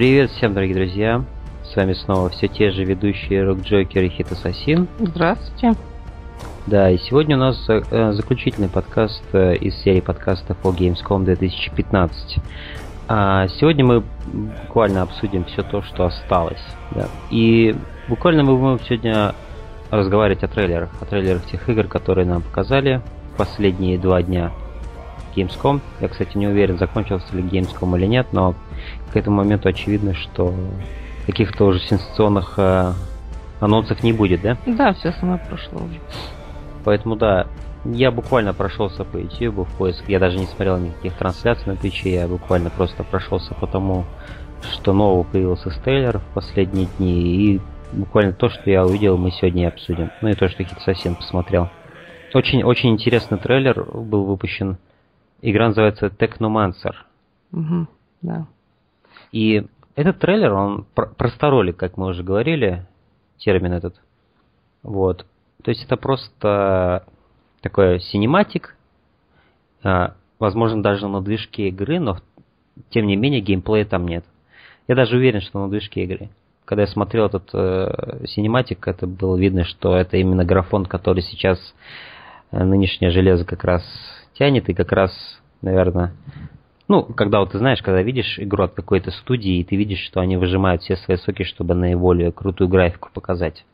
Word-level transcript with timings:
Привет 0.00 0.30
всем, 0.30 0.54
дорогие 0.54 0.76
друзья! 0.76 1.22
С 1.62 1.76
вами 1.76 1.92
снова 1.92 2.30
все 2.30 2.48
те 2.48 2.70
же 2.70 2.84
ведущие 2.84 3.44
Рок 3.44 3.60
Джокер 3.60 4.04
и 4.04 4.08
Хит 4.08 4.32
Ассасин. 4.32 4.88
Здравствуйте. 4.98 5.74
Да, 6.66 6.88
и 6.90 6.96
сегодня 6.96 7.36
у 7.36 7.38
нас 7.38 7.62
э, 7.68 8.12
заключительный 8.12 8.70
подкаст 8.70 9.22
э, 9.34 9.56
из 9.56 9.74
серии 9.82 10.00
подкастов 10.00 10.56
о 10.64 10.70
Gamescom 10.70 11.24
2015. 11.24 12.38
А 13.08 13.46
сегодня 13.48 13.84
мы 13.84 14.02
буквально 14.64 15.02
обсудим 15.02 15.44
все 15.44 15.62
то, 15.62 15.82
что 15.82 16.06
осталось. 16.06 16.64
Да. 16.92 17.06
И 17.30 17.76
буквально 18.08 18.42
мы 18.42 18.56
будем 18.56 18.82
сегодня 18.86 19.34
разговаривать 19.90 20.42
о 20.42 20.48
трейлерах, 20.48 20.88
о 21.02 21.04
трейлерах 21.04 21.44
тех 21.44 21.68
игр, 21.68 21.86
которые 21.86 22.26
нам 22.26 22.40
показали 22.40 23.02
последние 23.36 23.98
два 23.98 24.22
дня 24.22 24.50
Gamescom. 25.36 25.82
Я, 26.00 26.08
кстати, 26.08 26.38
не 26.38 26.46
уверен, 26.46 26.78
закончился 26.78 27.36
ли 27.36 27.42
Gamescom 27.42 27.98
или 27.98 28.06
нет, 28.06 28.28
но 28.32 28.54
к 29.12 29.16
этому 29.16 29.36
моменту 29.36 29.68
очевидно, 29.68 30.14
что 30.14 30.54
каких-то 31.26 31.66
уже 31.66 31.80
сенсационных 31.80 32.54
э, 32.58 32.92
анонсов 33.60 34.02
не 34.02 34.12
будет, 34.12 34.42
да? 34.42 34.56
Да, 34.66 34.92
все 34.94 35.12
самое 35.12 35.38
прошло 35.38 35.82
уже. 35.82 36.00
Поэтому 36.84 37.16
да, 37.16 37.46
я 37.84 38.10
буквально 38.10 38.52
прошелся 38.52 39.04
по 39.04 39.16
YouTube 39.16 39.68
в 39.68 39.78
поиск. 39.78 40.08
Я 40.08 40.18
даже 40.18 40.38
не 40.38 40.46
смотрел 40.46 40.78
никаких 40.78 41.14
трансляций 41.14 41.66
на 41.66 41.76
Твиче, 41.76 42.12
я 42.12 42.28
буквально 42.28 42.70
просто 42.70 43.04
прошелся 43.04 43.54
по 43.54 43.66
тому, 43.66 44.04
что 44.72 44.92
нового 44.92 45.24
появился 45.24 45.70
трейлер 45.82 46.18
в 46.18 46.34
последние 46.34 46.88
дни. 46.98 47.54
И 47.54 47.60
буквально 47.92 48.32
то, 48.32 48.50
что 48.50 48.70
я 48.70 48.84
увидел, 48.84 49.16
мы 49.16 49.30
сегодня 49.30 49.64
и 49.64 49.66
обсудим. 49.66 50.10
Ну 50.20 50.28
и 50.28 50.34
то, 50.34 50.48
что 50.48 50.62
Хит 50.62 50.80
совсем 50.80 51.14
посмотрел. 51.14 51.68
Очень, 52.34 52.62
очень 52.62 52.90
интересный 52.90 53.38
трейлер 53.38 53.82
был 53.82 54.24
выпущен. 54.24 54.76
Игра 55.42 55.68
называется 55.68 56.06
Technomancer. 56.06 56.94
Угу, 57.52 57.86
да. 58.22 58.46
И 59.32 59.66
этот 59.94 60.18
трейлер, 60.18 60.52
он 60.52 60.86
про 60.94 61.06
просторолик, 61.06 61.76
как 61.76 61.96
мы 61.96 62.06
уже 62.06 62.22
говорили, 62.22 62.86
термин 63.38 63.72
этот. 63.72 64.00
Вот. 64.82 65.26
То 65.62 65.70
есть 65.70 65.84
это 65.84 65.96
просто 65.96 67.04
такой 67.60 68.00
синематик, 68.00 68.76
а, 69.82 70.14
возможно, 70.38 70.82
даже 70.82 71.06
на 71.06 71.20
движке 71.20 71.68
игры, 71.68 72.00
но 72.00 72.18
тем 72.90 73.06
не 73.06 73.16
менее 73.16 73.40
геймплея 73.40 73.84
там 73.84 74.06
нет. 74.06 74.24
Я 74.88 74.94
даже 74.94 75.16
уверен, 75.16 75.40
что 75.40 75.60
на 75.60 75.70
движке 75.70 76.04
игры. 76.04 76.30
Когда 76.64 76.82
я 76.82 76.88
смотрел 76.88 77.26
этот 77.26 77.50
э, 77.52 78.26
синематик, 78.26 78.86
это 78.86 79.06
было 79.06 79.36
видно, 79.36 79.64
что 79.64 79.96
это 79.96 80.16
именно 80.16 80.44
графон, 80.44 80.86
который 80.86 81.22
сейчас 81.22 81.58
э, 82.52 82.62
нынешнее 82.62 83.10
железо 83.10 83.44
как 83.44 83.64
раз 83.64 83.82
тянет 84.34 84.68
и 84.68 84.74
как 84.74 84.92
раз, 84.92 85.12
наверное, 85.62 86.12
ну, 86.90 87.04
когда 87.04 87.38
вот 87.38 87.52
ты 87.52 87.58
знаешь, 87.58 87.80
когда 87.82 88.02
видишь 88.02 88.36
игру 88.40 88.64
от 88.64 88.74
какой-то 88.74 89.12
студии, 89.12 89.60
и 89.60 89.64
ты 89.64 89.76
видишь, 89.76 90.04
что 90.06 90.18
они 90.18 90.36
выжимают 90.36 90.82
все 90.82 90.96
свои 90.96 91.18
соки, 91.18 91.44
чтобы 91.44 91.74
наиболее 91.74 92.32
крутую 92.32 92.66
графику 92.66 93.10
показать. 93.14 93.64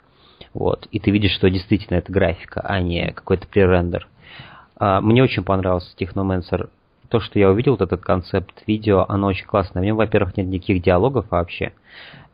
Вот. 0.53 0.87
И 0.91 1.01
ты 1.01 1.11
видишь, 1.11 1.33
что 1.33 1.49
действительно 1.49 1.97
это 1.97 2.13
графика, 2.13 2.61
а 2.61 2.79
не 2.79 3.13
какой-то 3.13 3.47
пререндер. 3.47 4.07
А, 4.77 5.01
мне 5.01 5.23
очень 5.23 5.45
понравился 5.45 5.97
Technomancer. 5.99 6.69
То, 7.09 7.21
что 7.21 7.39
я 7.39 7.49
увидел, 7.49 7.73
вот 7.73 7.81
этот 7.81 8.03
концепт 8.03 8.63
видео, 8.67 9.07
оно 9.09 9.29
очень 9.29 9.47
классное. 9.47 9.83
В 9.83 9.87
нем, 9.87 9.97
во-первых, 9.97 10.37
нет 10.37 10.49
никаких 10.49 10.83
диалогов 10.83 11.25
вообще. 11.31 11.73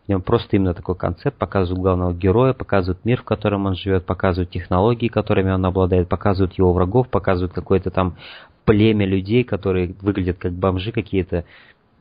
В 0.06 0.08
нем 0.08 0.20
просто 0.20 0.56
именно 0.56 0.74
такой 0.74 0.96
концепт, 0.96 1.38
показывают 1.38 1.80
главного 1.80 2.12
героя, 2.12 2.54
показывают 2.54 3.04
мир, 3.04 3.20
в 3.20 3.24
котором 3.24 3.66
он 3.66 3.76
живет, 3.76 4.04
показывают 4.04 4.50
технологии, 4.50 5.06
которыми 5.06 5.52
он 5.52 5.64
обладает, 5.64 6.08
показывают 6.08 6.54
его 6.54 6.72
врагов, 6.72 7.08
показывают 7.08 7.52
какое-то 7.52 7.92
там 7.92 8.16
племя 8.64 9.06
людей, 9.06 9.44
которые 9.44 9.94
выглядят 10.00 10.38
как 10.38 10.52
бомжи 10.52 10.92
какие-то, 10.92 11.44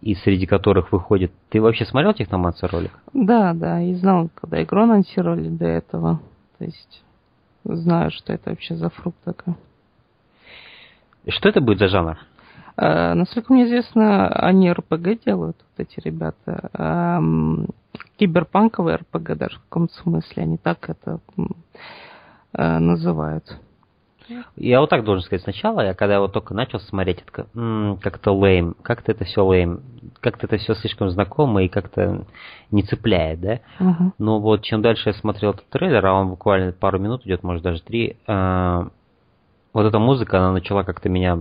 и 0.02 0.16
среди 0.16 0.46
которых 0.46 0.92
выходит... 0.92 1.32
Ты 1.50 1.62
вообще 1.62 1.86
смотрел 1.86 2.14
Техноманса 2.14 2.68
ролик? 2.68 2.92
Да, 3.14 3.54
да, 3.54 3.82
и 3.82 3.94
знал, 3.94 4.30
когда 4.34 4.62
игру 4.64 4.82
анонсировали 4.82 5.48
до 5.48 5.66
этого. 5.66 6.20
То 6.58 6.66
есть 6.66 7.04
знаю, 7.64 8.12
что 8.12 8.34
это 8.34 8.50
вообще 8.50 8.76
за 8.76 8.90
фрукт 8.90 9.18
такой. 9.24 9.56
Что 11.28 11.50
это 11.50 11.62
будет 11.62 11.80
за 11.80 11.88
жанр? 11.88 12.18
А, 12.78 13.14
насколько 13.14 13.54
мне 13.54 13.66
известно, 13.66 14.28
они 14.28 14.72
РПГ 14.72 15.24
делают, 15.24 15.58
вот 15.58 15.88
эти 15.88 16.00
ребята. 16.00 16.70
А, 16.74 17.22
киберпанковый 18.18 18.96
РПГ 18.96 19.38
даже 19.38 19.58
в 19.58 19.64
каком-то 19.64 19.94
смысле. 20.02 20.44
Они 20.44 20.58
так 20.58 20.90
это 20.90 21.20
а, 22.54 22.80
называют. 22.80 23.60
Я 24.56 24.80
вот 24.82 24.90
так 24.90 25.04
должен 25.04 25.24
сказать 25.24 25.44
сначала, 25.44 25.82
я 25.82 25.94
когда 25.94 26.20
вот 26.20 26.34
только 26.34 26.54
начал 26.54 26.80
смотреть, 26.80 27.24
это 27.26 27.48
как-то 28.02 28.32
лейм, 28.32 28.76
как-то 28.82 29.12
это 29.12 29.26
все 29.26 29.46
лейм, 29.46 29.82
как-то 30.20 30.48
это 30.48 30.58
все 30.58 30.76
слишком 30.76 31.10
знакомо 31.10 31.64
и 31.64 31.68
как-то 31.68 32.26
не 32.70 32.84
цепляет, 32.84 33.42
да? 33.42 33.60
Uh-huh. 33.80 34.12
Но 34.18 34.40
вот 34.40 34.64
чем 34.64 34.82
дальше 34.82 35.10
я 35.10 35.14
смотрел 35.14 35.52
этот 35.52 35.68
трейлер, 35.70 36.06
а 36.06 36.14
он 36.14 36.30
буквально 36.30 36.72
пару 36.72 37.00
минут 37.00 37.26
идет, 37.26 37.44
может 37.44 37.64
даже 37.64 37.82
три, 37.82 38.18
э- 38.28 38.84
вот 39.74 39.86
эта 39.86 40.00
музыка, 40.00 40.40
она 40.40 40.52
начала 40.52 40.84
как-то 40.84 41.10
меня, 41.10 41.40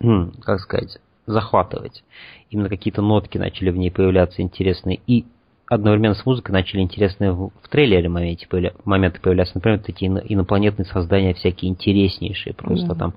м- 0.00 0.32
как 0.42 0.60
сказать, 0.60 0.98
захватывать. 1.26 2.04
Именно 2.50 2.68
какие-то 2.68 3.02
нотки 3.02 3.38
начали 3.38 3.70
в 3.70 3.76
ней 3.76 3.90
появляться 3.90 4.42
интересные. 4.42 5.00
И 5.06 5.24
одновременно 5.68 6.14
с 6.14 6.26
музыкой 6.26 6.52
начали 6.52 6.80
интересные 6.80 7.32
в, 7.32 7.50
в 7.62 7.68
трейлере 7.68 8.08
моменты, 8.08 8.46
появля, 8.48 8.72
моменты 8.84 9.20
появляться. 9.20 9.56
Например, 9.56 9.78
такие 9.80 10.10
инопланетные 10.10 10.86
создания 10.86 11.34
всякие 11.34 11.70
интереснейшие. 11.70 12.54
Просто 12.54 12.92
mm-hmm. 12.92 12.98
там 12.98 13.14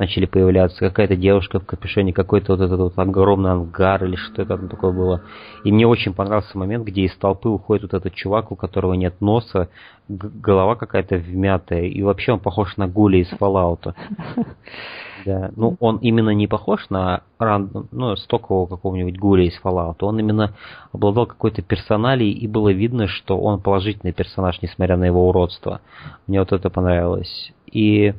начали 0.00 0.24
появляться. 0.24 0.78
Какая-то 0.78 1.14
девушка 1.14 1.60
в 1.60 1.66
капюшоне, 1.66 2.12
какой-то 2.12 2.56
вот 2.56 2.64
этот 2.64 2.78
вот 2.80 2.98
огромный 2.98 3.52
ангар 3.52 4.02
или 4.04 4.16
что 4.16 4.42
это 4.42 4.56
такое 4.56 4.92
было. 4.92 5.22
И 5.62 5.70
мне 5.70 5.86
очень 5.86 6.14
понравился 6.14 6.56
момент, 6.56 6.86
где 6.86 7.02
из 7.02 7.14
толпы 7.16 7.48
уходит 7.48 7.82
вот 7.82 7.94
этот 7.94 8.14
чувак, 8.14 8.50
у 8.50 8.56
которого 8.56 8.94
нет 8.94 9.20
носа, 9.20 9.68
голова 10.08 10.74
какая-то 10.74 11.16
вмятая, 11.16 11.82
и 11.82 12.02
вообще 12.02 12.32
он 12.32 12.40
похож 12.40 12.76
на 12.76 12.88
Гули 12.88 13.18
из 13.18 13.32
Fallout. 13.34 13.94
Да, 15.24 15.50
ну 15.56 15.76
он 15.80 15.98
именно 15.98 16.30
не 16.30 16.46
похож 16.46 16.88
на 16.90 17.22
рандом, 17.38 17.88
ну, 17.92 18.16
стокового 18.16 18.66
какого-нибудь 18.66 19.18
Гуля 19.18 19.44
из 19.44 19.60
Fallout, 19.62 19.96
он 20.00 20.18
именно 20.18 20.54
обладал 20.92 21.26
какой-то 21.26 21.62
персоналией, 21.62 22.32
и 22.32 22.46
было 22.46 22.70
видно, 22.70 23.06
что 23.06 23.38
он 23.38 23.60
положительный 23.60 24.12
персонаж, 24.12 24.60
несмотря 24.62 24.96
на 24.96 25.04
его 25.04 25.28
уродство. 25.28 25.80
Мне 26.26 26.40
вот 26.40 26.52
это 26.52 26.70
понравилось. 26.70 27.52
И 27.70 28.14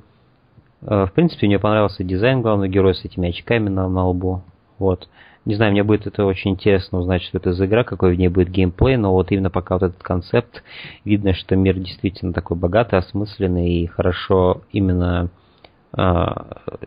Э, 0.81 1.06
в 1.06 1.13
принципе, 1.13 1.47
мне 1.47 1.59
понравился 1.59 2.03
дизайн 2.03 2.41
главного 2.41 2.67
героя 2.67 2.94
с 2.94 3.06
этими 3.06 3.29
очками 3.29 3.69
на, 3.69 3.88
на 3.88 4.07
лбу. 4.07 4.41
Вот. 4.79 5.07
Не 5.45 5.56
знаю, 5.56 5.72
мне 5.72 5.83
будет 5.83 6.06
это 6.06 6.25
очень 6.25 6.51
интересно 6.51 7.00
узнать, 7.00 7.23
что 7.23 7.38
это 7.38 7.53
за 7.53 7.66
игра, 7.66 7.83
какой 7.83 8.16
в 8.16 8.19
ней 8.19 8.28
будет 8.28 8.50
геймплей, 8.50 8.95
но 8.97 9.12
вот 9.12 9.31
именно 9.31 9.50
пока 9.50 9.75
вот 9.75 9.83
этот 9.83 10.03
концепт, 10.03 10.63
видно, 11.03 11.33
что 11.33 11.56
мир 11.56 11.79
действительно 11.79 12.31
такой 12.31 12.57
богатый, 12.57 13.00
осмысленный 13.00 13.69
и 13.69 13.88
хорошо 13.88 14.62
именно 14.72 15.29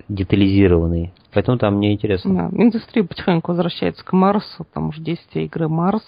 детализированный. 0.08 1.12
Поэтому 1.32 1.58
там 1.58 1.76
мне 1.76 1.92
интересно. 1.92 2.50
Да, 2.50 2.62
индустрия 2.62 3.04
потихоньку 3.04 3.52
возвращается 3.52 4.04
к 4.04 4.12
Марсу, 4.12 4.66
там 4.72 4.88
уже 4.88 5.00
действие 5.02 5.46
игры 5.46 5.68
Марс. 5.68 6.04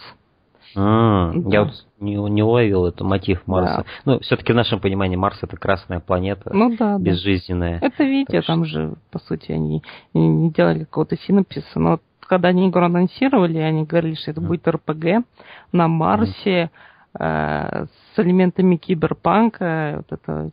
А, 0.75 1.33
да. 1.35 1.51
Я 1.51 1.65
вот 1.65 1.73
не, 2.01 2.15
не 2.15 2.43
уловил 2.43 2.87
это 2.87 3.03
мотив 3.05 3.47
Марса. 3.47 3.85
Да. 3.85 4.13
Ну, 4.13 4.21
все-таки 4.21 4.53
в 4.53 4.57
нашем 4.57 4.81
понимании 4.81 5.17
Марс 5.17 5.39
это 5.43 5.57
красная 5.57 6.01
планета, 6.01 6.51
ну, 6.53 6.77
да, 6.77 6.99
безжизненная. 6.99 7.81
Да. 7.81 7.87
Это 7.87 8.05
видео, 8.05 8.43
там 8.43 8.65
что... 8.65 8.73
же, 8.73 8.95
по 9.11 9.19
сути, 9.19 9.53
они 9.53 9.83
не 10.13 10.51
делали 10.51 10.81
какого-то 10.81 11.17
синопсиса, 11.17 11.79
но 11.79 12.01
когда 12.21 12.49
они 12.49 12.69
игру 12.69 12.83
анонсировали, 12.83 13.59
они 13.59 13.85
говорили, 13.85 14.15
что 14.15 14.33
это 14.33 14.41
будет 14.41 14.67
РПГ 14.67 15.25
на 15.73 15.89
Марсе 15.89 16.71
mm. 17.19 17.21
э, 17.21 17.87
с 17.87 18.19
элементами 18.19 18.77
киберпанка, 18.77 20.05
вот 20.09 20.21
это 20.21 20.51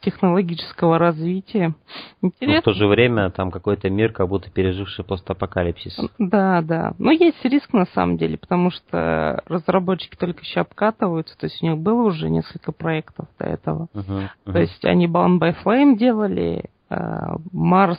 технологического 0.00 0.98
развития. 0.98 1.74
Интересно. 2.22 2.54
Но 2.56 2.60
в 2.60 2.64
то 2.64 2.72
же 2.72 2.86
время 2.86 3.30
там 3.30 3.50
какой-то 3.50 3.90
мир, 3.90 4.12
как 4.12 4.28
будто 4.28 4.50
переживший 4.50 5.04
постапокалипсис. 5.04 5.98
Да, 6.18 6.62
да. 6.62 6.94
Но 6.98 7.10
есть 7.10 7.44
риск 7.44 7.72
на 7.72 7.86
самом 7.86 8.16
деле, 8.16 8.38
потому 8.38 8.70
что 8.70 9.42
разработчики 9.46 10.16
только 10.16 10.42
еще 10.42 10.60
обкатываются, 10.60 11.36
то 11.38 11.46
есть 11.46 11.62
у 11.62 11.66
них 11.66 11.78
было 11.78 12.02
уже 12.02 12.28
несколько 12.28 12.72
проектов 12.72 13.26
до 13.38 13.46
этого. 13.46 13.88
Uh-huh, 13.94 14.28
uh-huh. 14.46 14.52
То 14.52 14.58
есть 14.58 14.84
они 14.84 15.06
Bound 15.06 15.40
by 15.40 15.56
Flame 15.64 15.96
делали, 15.96 16.64
uh, 16.90 17.40
Mars, 17.52 17.98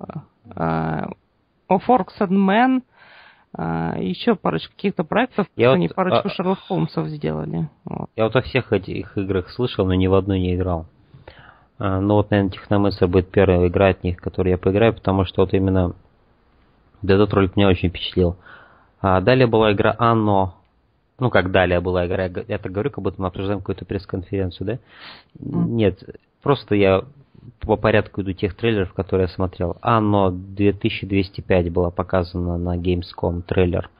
uh, 0.00 1.12
Of 1.70 1.82
Orcs 1.88 2.18
and 2.20 2.30
Men, 2.30 2.82
Uh, 3.56 4.04
еще 4.04 4.34
парочку 4.36 4.74
каких-то 4.76 5.04
проектов, 5.04 5.46
я 5.56 5.72
они 5.72 5.88
вот, 5.88 5.96
парочку 5.96 6.28
а, 6.28 6.30
Шерлок 6.30 6.58
Холмсов 6.68 7.08
сделали. 7.08 7.70
Вот. 7.86 8.10
Я 8.14 8.24
вот 8.24 8.36
о 8.36 8.42
всех 8.42 8.74
этих 8.74 9.16
играх 9.16 9.48
слышал, 9.48 9.86
но 9.86 9.94
ни 9.94 10.06
в 10.06 10.12
одной 10.12 10.38
не 10.38 10.54
играл. 10.54 10.86
А, 11.78 12.00
ну 12.00 12.14
вот, 12.14 12.30
наверное, 12.30 12.50
Техномысл 12.50 13.06
будет 13.06 13.30
первая 13.30 13.66
игра 13.68 13.88
от 13.88 14.02
них, 14.02 14.16
которую 14.18 14.52
я 14.52 14.58
поиграю, 14.58 14.94
потому 14.94 15.24
что 15.24 15.42
вот 15.42 15.54
именно 15.54 15.94
этот 17.02 17.32
ролик 17.32 17.56
меня 17.56 17.68
очень 17.68 17.90
впечатлил. 17.90 18.36
А 19.00 19.20
далее 19.20 19.46
была 19.46 19.72
игра 19.72 19.94
Анно. 19.98 20.54
Ну, 21.20 21.30
как 21.30 21.50
далее 21.50 21.80
была 21.80 22.06
игра, 22.06 22.26
я 22.26 22.58
так 22.58 22.70
говорю, 22.70 22.90
как 22.90 23.02
будто 23.02 23.20
мы 23.20 23.26
обсуждаем 23.26 23.58
какую-то 23.58 23.84
пресс-конференцию, 23.84 24.66
да? 24.66 24.78
Нет, 25.40 26.02
просто 26.42 26.76
я 26.76 27.02
по 27.60 27.76
порядку 27.76 28.22
иду 28.22 28.32
тех 28.32 28.54
трейлеров, 28.54 28.92
которые 28.92 29.26
я 29.26 29.34
смотрел. 29.34 29.76
Анно 29.82 30.30
2205 30.30 31.72
была 31.72 31.90
показана 31.90 32.56
на 32.56 32.76
Gamescom 32.76 33.42
трейлер. 33.42 33.90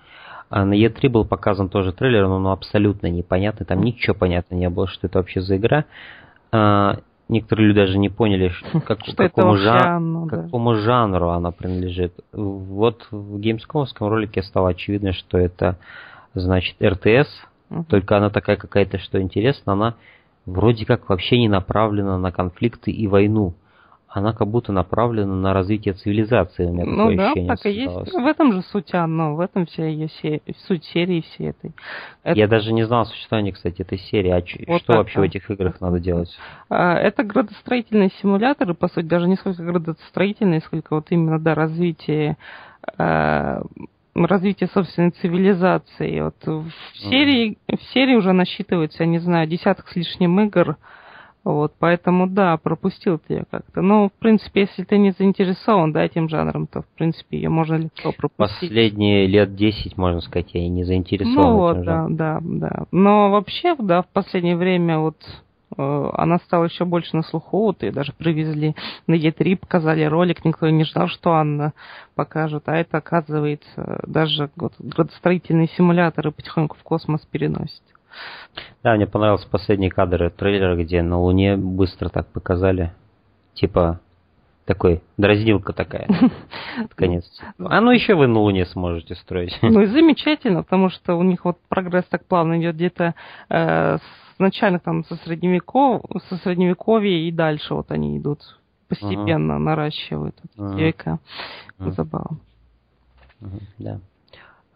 А 0.48 0.64
на 0.64 0.74
E3 0.74 1.08
был 1.08 1.24
показан 1.24 1.68
тоже 1.68 1.92
трейлер, 1.92 2.26
но 2.26 2.36
он 2.36 2.46
абсолютно 2.46 3.08
непонятный, 3.08 3.66
там 3.66 3.82
ничего 3.82 4.14
понятно 4.14 4.54
не 4.54 4.68
было, 4.70 4.86
что 4.86 5.08
это 5.08 5.18
вообще 5.18 5.40
за 5.40 5.56
игра. 5.56 5.84
Некоторые 7.28 7.68
люди 7.68 7.76
даже 7.76 7.98
не 7.98 8.08
поняли, 8.08 8.52
как, 8.86 9.04
что 9.04 9.16
какому, 9.16 9.56
жан, 9.56 10.28
да. 10.28 10.42
какому 10.42 10.74
жанру 10.76 11.30
она 11.30 11.50
принадлежит. 11.50 12.14
Вот 12.32 13.06
в 13.10 13.38
геймскомовском 13.38 14.08
ролике 14.08 14.42
стало 14.42 14.70
очевидно, 14.70 15.12
что 15.12 15.38
это 15.38 15.76
значит 16.34 16.76
РТС, 16.82 17.28
uh-huh. 17.70 17.84
только 17.88 18.16
она 18.16 18.30
такая 18.30 18.56
какая-то, 18.56 18.98
что 18.98 19.20
интересно, 19.20 19.72
она 19.72 19.94
вроде 20.46 20.86
как 20.86 21.08
вообще 21.08 21.38
не 21.38 21.48
направлена 21.48 22.18
на 22.18 22.32
конфликты 22.32 22.90
и 22.90 23.06
войну 23.06 23.54
она 24.18 24.32
как 24.32 24.48
будто 24.48 24.72
направлена 24.72 25.34
на 25.34 25.52
развитие 25.52 25.94
цивилизации. 25.94 26.66
У 26.66 26.72
меня 26.72 26.84
ну 26.84 26.96
такое 26.96 27.16
да, 27.16 27.24
ощущение 27.24 27.56
так 27.56 27.66
и 27.66 27.70
есть. 27.70 28.12
В 28.12 28.26
этом 28.26 28.52
же 28.52 28.62
суть 28.62 28.94
оно, 28.94 29.34
в 29.34 29.40
этом 29.40 29.66
вся 29.66 29.86
ее 29.86 30.08
се... 30.20 30.40
суть 30.66 30.84
серии 30.84 31.22
всей 31.22 31.50
этой. 31.50 31.72
Это... 32.22 32.38
Я 32.38 32.48
даже 32.48 32.72
не 32.72 32.84
знал 32.84 33.02
о 33.02 33.04
существовании, 33.06 33.52
кстати, 33.52 33.82
этой 33.82 33.98
серии. 33.98 34.30
А 34.30 34.42
вот 34.72 34.82
что 34.82 34.92
вообще 34.94 35.20
в 35.20 35.22
этих 35.22 35.50
играх 35.50 35.80
надо 35.80 36.00
делать? 36.00 36.30
А, 36.68 36.94
это 36.94 37.22
градостроительные 37.22 38.10
симуляторы, 38.20 38.74
по 38.74 38.88
сути, 38.88 39.06
даже 39.06 39.28
не 39.28 39.36
сколько 39.36 39.62
градостроительные, 39.62 40.60
сколько 40.60 40.94
вот 40.94 41.06
именно, 41.10 41.38
да, 41.38 41.54
развитие 41.54 42.36
а, 42.96 43.62
развитие 44.14 44.68
собственной 44.68 45.10
цивилизации. 45.10 46.20
Вот 46.20 46.36
в 46.44 46.70
серии, 46.96 47.58
в 47.68 47.82
серии 47.92 48.16
уже 48.16 48.32
насчитывается, 48.32 49.04
я 49.04 49.08
не 49.08 49.18
знаю, 49.18 49.46
десяток 49.46 49.88
с 49.88 49.96
лишним 49.96 50.40
игр, 50.40 50.76
вот, 51.44 51.72
поэтому, 51.78 52.26
да, 52.26 52.56
пропустил 52.56 53.18
ты 53.18 53.34
ее 53.34 53.44
как-то. 53.50 53.80
Но, 53.80 54.08
в 54.08 54.12
принципе, 54.12 54.62
если 54.62 54.84
ты 54.84 54.98
не 54.98 55.12
заинтересован, 55.12 55.92
да, 55.92 56.04
этим 56.04 56.28
жанром, 56.28 56.66
то, 56.66 56.82
в 56.82 56.86
принципе, 56.96 57.38
ее 57.38 57.48
можно 57.48 57.76
легко 57.76 58.12
пропустить. 58.12 58.68
Последние 58.68 59.26
лет 59.26 59.54
10, 59.54 59.96
можно 59.96 60.20
сказать, 60.20 60.50
я 60.52 60.64
и 60.64 60.68
не 60.68 60.84
заинтересован 60.84 61.34
Ну 61.34 61.56
вот, 61.56 61.84
да, 61.84 62.06
да, 62.08 62.38
да. 62.42 62.86
Но 62.90 63.30
вообще, 63.30 63.76
да, 63.78 64.02
в 64.02 64.08
последнее 64.08 64.56
время 64.56 64.98
вот 64.98 65.16
э, 65.76 66.10
она 66.14 66.38
стала 66.40 66.64
еще 66.64 66.84
больше 66.84 67.16
на 67.16 67.22
слуху, 67.22 67.58
вот 67.58 67.82
и 67.82 67.90
даже 67.90 68.12
привезли 68.12 68.74
на 69.06 69.14
E3, 69.14 69.56
показали 69.56 70.04
ролик, 70.04 70.44
никто 70.44 70.68
не 70.68 70.84
ждал, 70.84 71.08
что 71.08 71.32
Анна 71.32 71.72
покажет, 72.14 72.64
а 72.66 72.76
это, 72.76 72.98
оказывается, 72.98 74.00
даже 74.06 74.50
вот, 74.56 74.74
градостроительные 74.78 75.68
симуляторы 75.68 76.32
потихоньку 76.32 76.76
в 76.76 76.82
космос 76.82 77.24
переносят. 77.30 77.82
Да, 78.82 78.94
мне 78.94 79.06
понравился 79.06 79.48
последний 79.48 79.90
кадр 79.90 80.30
трейлера, 80.30 80.76
где 80.76 81.02
на 81.02 81.18
Луне 81.18 81.56
быстро 81.56 82.08
так 82.08 82.26
показали. 82.28 82.92
Типа 83.54 84.00
такой, 84.64 85.02
дразнилка 85.16 85.72
такая. 85.72 86.06
Конец. 86.94 87.24
А 87.58 87.80
ну 87.80 87.90
еще 87.90 88.14
вы 88.14 88.26
на 88.26 88.38
Луне 88.40 88.66
сможете 88.66 89.14
строить. 89.14 89.56
Ну 89.62 89.80
и 89.80 89.86
замечательно, 89.86 90.62
потому 90.62 90.90
что 90.90 91.14
у 91.14 91.22
них 91.22 91.44
вот 91.44 91.58
прогресс 91.68 92.04
так 92.04 92.26
плавно 92.26 92.60
идет 92.60 92.76
где-то 92.76 93.14
э, 93.48 93.98
сначала 94.36 94.78
там 94.78 95.04
со, 95.04 95.16
средневеков, 95.16 96.02
со 96.28 96.36
средневековья 96.36 97.28
и 97.28 97.32
дальше 97.32 97.74
вот 97.74 97.90
они 97.90 98.18
идут 98.18 98.40
постепенно 98.88 99.52
uh-huh. 99.52 99.58
наращивают 99.58 100.36
uh-huh. 100.56 100.76
века. 100.76 101.18
Uh-huh. 101.78 101.92
Забавно. 101.92 102.38
Uh-huh. 103.40 103.60
Да. 103.78 104.00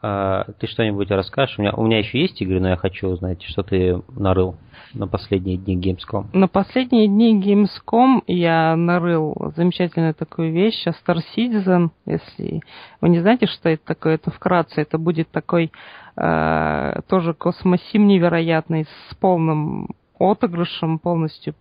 А, 0.04 0.46
ты 0.58 0.66
что-нибудь 0.66 1.10
расскажешь? 1.12 1.58
У 1.58 1.62
меня, 1.62 1.72
у 1.74 1.84
меня 1.84 1.98
еще 1.98 2.20
есть 2.20 2.42
игры, 2.42 2.60
но 2.60 2.70
я 2.70 2.76
хочу 2.76 3.06
узнать, 3.06 3.40
что 3.44 3.62
ты 3.62 4.02
нарыл 4.08 4.56
на 4.94 5.06
последние 5.06 5.56
дни 5.56 5.78
Gamescom. 5.78 6.26
На 6.32 6.48
последние 6.48 7.06
дни 7.06 7.40
Gamescom 7.40 8.22
я 8.26 8.74
нарыл 8.74 9.52
замечательную 9.54 10.14
такую 10.14 10.52
вещь, 10.52 10.86
Star 10.88 11.18
Citizen. 11.36 11.90
Если 12.04 12.62
вы 13.00 13.08
не 13.10 13.20
знаете, 13.20 13.46
что 13.46 13.68
это 13.68 13.84
такое, 13.84 14.14
это 14.14 14.32
вкратце. 14.32 14.80
Это 14.80 14.98
будет 14.98 15.30
такой 15.30 15.70
э, 16.16 17.00
тоже 17.08 17.32
космосим 17.32 18.08
невероятный 18.08 18.86
с 19.08 19.14
полным 19.14 19.88
отыгрышем, 20.18 20.98
полностью 20.98 21.54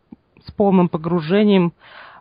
с 0.48 0.52
полным 0.52 0.90
погружением 0.90 1.74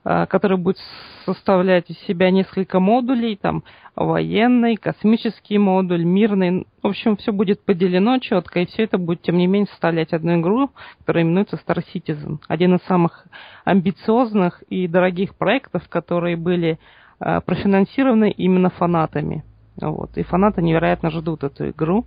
который 0.02 0.56
будет 0.56 0.78
составлять 1.26 1.90
из 1.90 1.98
себя 2.00 2.30
несколько 2.30 2.80
модулей, 2.80 3.36
там 3.36 3.64
военный, 3.96 4.76
космический 4.76 5.58
модуль, 5.58 6.04
мирный. 6.04 6.66
В 6.82 6.86
общем, 6.86 7.16
все 7.16 7.32
будет 7.32 7.64
поделено 7.64 8.18
четко, 8.18 8.60
и 8.60 8.66
все 8.66 8.84
это 8.84 8.98
будет, 8.98 9.22
тем 9.22 9.36
не 9.36 9.46
менее, 9.46 9.68
составлять 9.68 10.12
одну 10.12 10.40
игру, 10.40 10.70
которая 11.00 11.24
именуется 11.24 11.60
Star 11.64 11.82
Citizen. 11.94 12.38
Один 12.48 12.76
из 12.76 12.82
самых 12.84 13.26
амбициозных 13.64 14.62
и 14.68 14.88
дорогих 14.88 15.34
проектов, 15.34 15.88
которые 15.88 16.36
были 16.36 16.78
э, 17.20 17.40
профинансированы 17.44 18.30
именно 18.30 18.70
фанатами. 18.70 19.44
Вот. 19.80 20.16
И 20.16 20.22
фанаты 20.22 20.62
невероятно 20.62 21.10
ждут 21.10 21.44
эту 21.44 21.70
игру. 21.70 22.04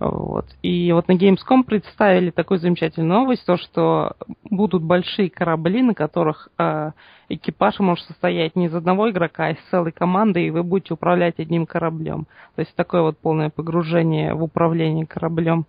Вот. 0.00 0.46
И 0.62 0.92
вот 0.92 1.08
на 1.08 1.12
Gamescom 1.12 1.62
представили 1.64 2.30
такую 2.30 2.58
замечательную 2.58 3.08
новость, 3.08 3.46
то, 3.46 3.56
что 3.56 4.16
будут 4.50 4.82
большие 4.82 5.30
корабли, 5.30 5.82
на 5.82 5.94
которых 5.94 6.48
э, 6.58 6.90
экипаж 7.28 7.78
может 7.78 8.04
состоять 8.06 8.56
не 8.56 8.66
из 8.66 8.74
одного 8.74 9.10
игрока, 9.10 9.46
а 9.46 9.50
из 9.50 9.58
целой 9.70 9.92
команды, 9.92 10.46
и 10.46 10.50
вы 10.50 10.62
будете 10.62 10.94
управлять 10.94 11.38
одним 11.38 11.66
кораблем. 11.66 12.26
То 12.56 12.60
есть 12.60 12.74
такое 12.74 13.02
вот 13.02 13.18
полное 13.18 13.50
погружение 13.50 14.34
в 14.34 14.42
управление 14.42 15.06
кораблем 15.06 15.66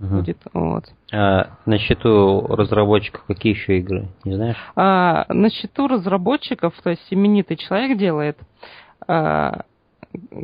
угу. 0.00 0.16
будет. 0.16 0.38
Вот. 0.52 0.84
А 1.12 1.50
на 1.64 1.78
счету 1.78 2.46
разработчиков 2.48 3.22
какие 3.26 3.54
еще 3.54 3.78
игры, 3.78 4.08
не 4.24 4.34
знаешь? 4.34 4.56
А, 4.74 5.26
на 5.28 5.48
счету 5.48 5.86
разработчиков, 5.86 6.74
то 6.82 6.90
есть 6.90 7.06
именитый 7.10 7.56
человек 7.56 7.98
делает 7.98 8.38
а, 9.06 9.62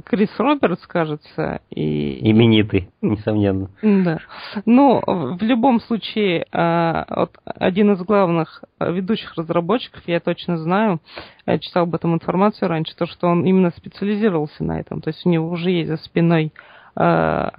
Крис 0.04 0.30
Робертс, 0.38 0.86
кажется. 0.86 1.60
И... 1.70 2.30
Именитый, 2.30 2.90
несомненно. 3.02 3.70
Да. 3.82 4.18
Ну, 4.64 5.02
в 5.06 5.42
любом 5.42 5.80
случае, 5.80 6.46
а, 6.52 7.28
один 7.44 7.92
из 7.92 8.02
главных 8.02 8.64
ведущих 8.80 9.34
разработчиков, 9.36 10.02
я 10.06 10.20
точно 10.20 10.58
знаю, 10.58 11.00
я 11.46 11.58
читал 11.58 11.84
об 11.84 11.94
этом 11.94 12.14
информацию 12.14 12.68
раньше, 12.68 12.96
то, 12.96 13.06
что 13.06 13.28
он 13.28 13.44
именно 13.44 13.70
специализировался 13.76 14.64
на 14.64 14.80
этом. 14.80 15.00
То 15.00 15.08
есть 15.08 15.24
у 15.26 15.30
него 15.30 15.48
уже 15.48 15.70
есть 15.70 15.88
за 15.88 15.96
спиной 15.96 16.52
а, 16.94 17.52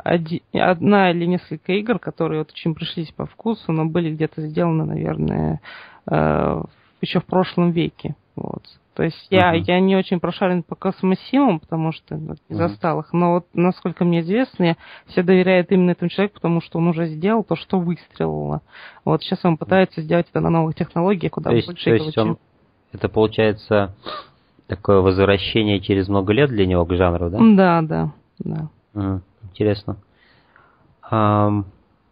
одна 0.54 1.12
или 1.12 1.26
несколько 1.26 1.74
игр, 1.74 2.00
которые 2.00 2.40
вот 2.40 2.52
очень 2.52 2.76
пришлись 2.76 3.12
по 3.12 3.26
вкусу, 3.26 3.72
но 3.72 3.86
были 3.86 4.14
где-то 4.14 4.42
сделаны, 4.42 4.86
наверное, 4.86 5.62
а, 6.06 6.64
еще 7.02 7.20
в 7.20 7.26
прошлом 7.26 7.72
веке. 7.72 8.16
Вот. 8.36 8.64
То 9.00 9.06
есть 9.06 9.28
я, 9.30 9.56
uh-huh. 9.56 9.64
я 9.66 9.80
не 9.80 9.96
очень 9.96 10.20
прошарен 10.20 10.62
по 10.62 10.76
космосимам, 10.76 11.62
потому 11.62 11.94
что 11.94 12.18
вот, 12.18 12.38
не 12.50 12.58
uh-huh. 12.58 12.68
застал 12.68 13.00
их. 13.00 13.14
Но 13.14 13.36
вот, 13.36 13.46
насколько 13.54 14.04
мне 14.04 14.20
известно, 14.20 14.76
все 15.08 15.24
доверяют 15.24 15.72
именно 15.72 15.92
этому 15.92 16.10
человеку, 16.10 16.34
потому 16.34 16.60
что 16.60 16.80
он 16.80 16.90
уже 16.90 17.08
сделал 17.08 17.46
то, 17.46 17.56
что 17.56 17.80
выстрелило. 17.80 18.62
Вот 19.06 19.24
сейчас 19.24 19.40
он 19.46 19.56
пытается 19.56 20.02
сделать 20.02 20.28
это 20.30 20.42
на 20.42 20.50
новых 20.50 20.76
технологиях, 20.76 21.32
куда 21.32 21.52
то 21.52 21.56
есть, 21.56 21.70
больше. 21.70 21.86
То 21.86 21.96
есть 21.96 22.18
он, 22.18 22.38
это 22.92 23.08
получается 23.08 23.96
такое 24.68 25.00
возвращение 25.00 25.80
через 25.80 26.10
много 26.10 26.34
лет 26.34 26.50
для 26.50 26.66
него 26.66 26.86
к 26.86 26.94
жанру, 26.94 27.30
да? 27.30 27.38
Да, 27.40 27.82
да, 27.82 28.12
да. 28.40 28.70
Uh-huh. 28.94 29.22
Интересно. 29.44 29.96
Um, 31.10 31.64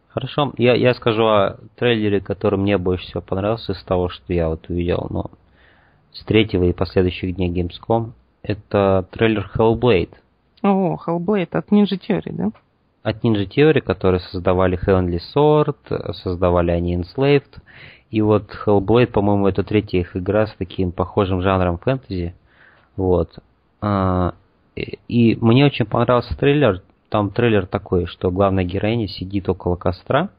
хорошо. 0.08 0.54
Я, 0.58 0.74
я 0.76 0.94
скажу 0.94 1.26
о 1.26 1.58
трейлере, 1.76 2.22
который 2.22 2.58
мне 2.58 2.78
больше 2.78 3.08
всего 3.08 3.20
понравился 3.20 3.74
из 3.74 3.84
того, 3.84 4.08
что 4.08 4.32
я 4.32 4.48
вот 4.48 4.70
увидел. 4.70 5.08
Но 5.10 5.32
с 6.20 6.24
третьего 6.26 6.64
и 6.64 6.74
последующих 6.74 7.36
дней 7.36 7.50
Gamescom, 7.50 8.12
это 8.42 9.06
трейлер 9.12 9.50
Hellblade. 9.56 10.14
О, 10.64 10.98
Hellblade 11.06 11.50
от 11.52 11.70
Ninja 11.70 12.00
Theory, 12.00 12.32
да? 12.32 12.52
От 13.04 13.24
Ninja 13.24 13.48
Theory, 13.48 13.82
которые 13.82 14.20
создавали 14.20 14.80
Heavenly 14.80 15.20
Sword, 15.36 16.14
создавали 16.24 16.72
они 16.72 16.98
Enslaved. 16.98 17.62
И 18.10 18.22
вот 18.22 18.50
Hellblade, 18.66 19.08
по-моему, 19.08 19.48
это 19.48 19.64
третья 19.64 20.00
их 20.00 20.16
игра 20.16 20.48
с 20.48 20.56
таким 20.58 20.92
похожим 20.92 21.42
жанром 21.42 21.78
фэнтези. 21.78 22.34
Вот. 22.96 23.38
А, 23.82 24.34
и 24.76 25.38
мне 25.40 25.66
очень 25.66 25.86
понравился 25.86 26.38
трейлер. 26.38 26.82
Там 27.10 27.30
трейлер 27.32 27.66
такой, 27.68 28.06
что 28.06 28.32
главная 28.32 28.64
героиня 28.64 29.08
сидит 29.08 29.48
около 29.48 29.76
костра 29.76 30.30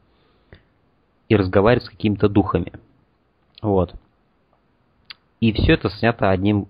и 1.28 1.37
разговаривает 1.37 1.85
с 1.85 1.90
какими-то 1.90 2.28
духами. 2.28 2.73
Вот. 3.62 3.94
И 5.40 5.52
все 5.52 5.75
это 5.75 5.90
снято 5.90 6.30
одним 6.30 6.68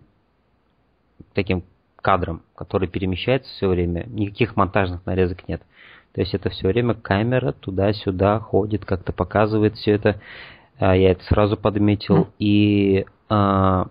таким 1.34 1.64
кадром, 1.96 2.42
который 2.54 2.88
перемещается 2.88 3.50
все 3.50 3.68
время. 3.68 4.04
Никаких 4.06 4.56
монтажных 4.56 5.04
нарезок 5.06 5.48
нет. 5.48 5.62
То 6.12 6.20
есть 6.20 6.34
это 6.34 6.50
все 6.50 6.68
время 6.68 6.94
камера 6.94 7.52
туда-сюда 7.52 8.40
ходит, 8.40 8.84
как-то 8.84 9.12
показывает 9.12 9.76
все 9.76 9.92
это. 9.92 10.20
А, 10.78 10.96
я 10.96 11.12
это 11.12 11.25
сразу 11.25 11.56
подметил. 11.56 12.28
И 12.38 13.06
а, 13.28 13.87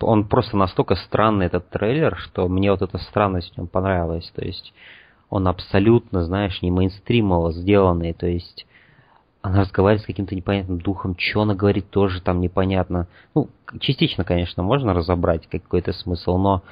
он 0.00 0.24
просто 0.28 0.56
настолько 0.56 0.94
странный, 0.94 1.46
этот 1.46 1.68
трейлер, 1.70 2.16
что 2.18 2.48
мне 2.48 2.70
вот 2.70 2.82
эта 2.82 2.98
странность 2.98 3.52
в 3.52 3.58
нем 3.58 3.66
понравилась. 3.66 4.30
То 4.34 4.44
есть 4.44 4.72
он 5.30 5.48
абсолютно, 5.48 6.24
знаешь, 6.24 6.62
не 6.62 6.70
мейнстримово 6.70 7.52
сделанный. 7.52 8.12
То 8.12 8.26
есть 8.26 8.66
она 9.42 9.60
разговаривает 9.60 10.02
с 10.02 10.06
каким-то 10.06 10.36
непонятным 10.36 10.78
духом, 10.80 11.16
что 11.18 11.42
она 11.42 11.54
говорит, 11.54 11.90
тоже 11.90 12.22
там 12.22 12.40
непонятно. 12.40 13.08
Ну, 13.34 13.50
частично, 13.80 14.24
конечно, 14.24 14.62
можно 14.62 14.94
разобрать 14.94 15.48
какой-то 15.48 15.92
смысл, 15.92 16.38
но 16.38 16.62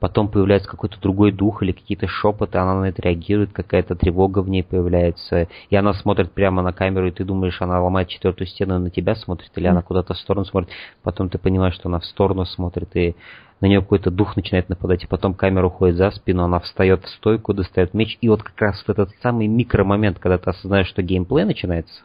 потом 0.00 0.28
появляется 0.28 0.68
какой-то 0.68 0.98
другой 1.00 1.32
дух 1.32 1.62
или 1.62 1.72
какие-то 1.72 2.06
шепоты, 2.06 2.58
она 2.58 2.80
на 2.80 2.86
это 2.86 3.02
реагирует, 3.02 3.52
какая-то 3.52 3.94
тревога 3.94 4.40
в 4.40 4.48
ней 4.48 4.62
появляется, 4.62 5.48
и 5.68 5.76
она 5.76 5.92
смотрит 5.92 6.32
прямо 6.32 6.62
на 6.62 6.72
камеру, 6.72 7.08
и 7.08 7.10
ты 7.10 7.24
думаешь, 7.24 7.60
она 7.60 7.80
ломает 7.82 8.08
четвертую 8.08 8.46
стену 8.46 8.76
и 8.76 8.78
на 8.80 8.90
тебя 8.90 9.14
смотрит, 9.14 9.50
или 9.56 9.66
она 9.66 9.82
куда-то 9.82 10.14
в 10.14 10.18
сторону 10.18 10.46
смотрит, 10.46 10.70
потом 11.02 11.28
ты 11.28 11.38
понимаешь, 11.38 11.74
что 11.74 11.88
она 11.88 12.00
в 12.00 12.06
сторону 12.06 12.44
смотрит, 12.46 12.94
и 12.96 13.16
на 13.60 13.66
нее 13.66 13.80
какой-то 13.80 14.10
дух 14.10 14.36
начинает 14.36 14.68
нападать, 14.68 15.04
и 15.04 15.06
потом 15.06 15.34
камера 15.34 15.66
уходит 15.66 15.96
за 15.96 16.10
спину, 16.10 16.44
она 16.44 16.60
встает 16.60 17.04
в 17.04 17.08
стойку, 17.08 17.54
достает 17.54 17.94
меч, 17.94 18.18
и 18.20 18.28
вот 18.28 18.42
как 18.42 18.60
раз 18.60 18.82
в 18.82 18.88
этот 18.88 19.10
самый 19.22 19.46
микромомент, 19.46 20.18
когда 20.18 20.38
ты 20.38 20.50
осознаешь, 20.50 20.88
что 20.88 21.02
геймплей 21.02 21.44
начинается, 21.44 22.02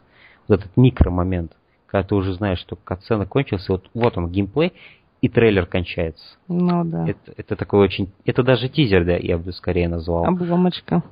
вот 0.50 0.60
этот 0.60 0.76
микромомент, 0.76 1.52
когда 1.86 2.06
ты 2.06 2.14
уже 2.14 2.34
знаешь, 2.34 2.58
что 2.58 2.76
катсцена 2.76 3.26
кончилась, 3.26 3.68
вот, 3.68 3.88
вот 3.94 4.18
он 4.18 4.28
геймплей, 4.28 4.72
и 5.20 5.28
трейлер 5.28 5.66
кончается. 5.66 6.24
Ну 6.48 6.84
да. 6.84 7.06
Это, 7.08 7.32
это 7.36 7.56
такой 7.56 7.80
очень... 7.80 8.10
Это 8.24 8.42
даже 8.42 8.68
тизер, 8.68 9.04
да, 9.04 9.16
я 9.16 9.38
бы 9.38 9.52
скорее 9.52 9.88
назвал. 9.88 10.24
Обломочка. 10.24 11.02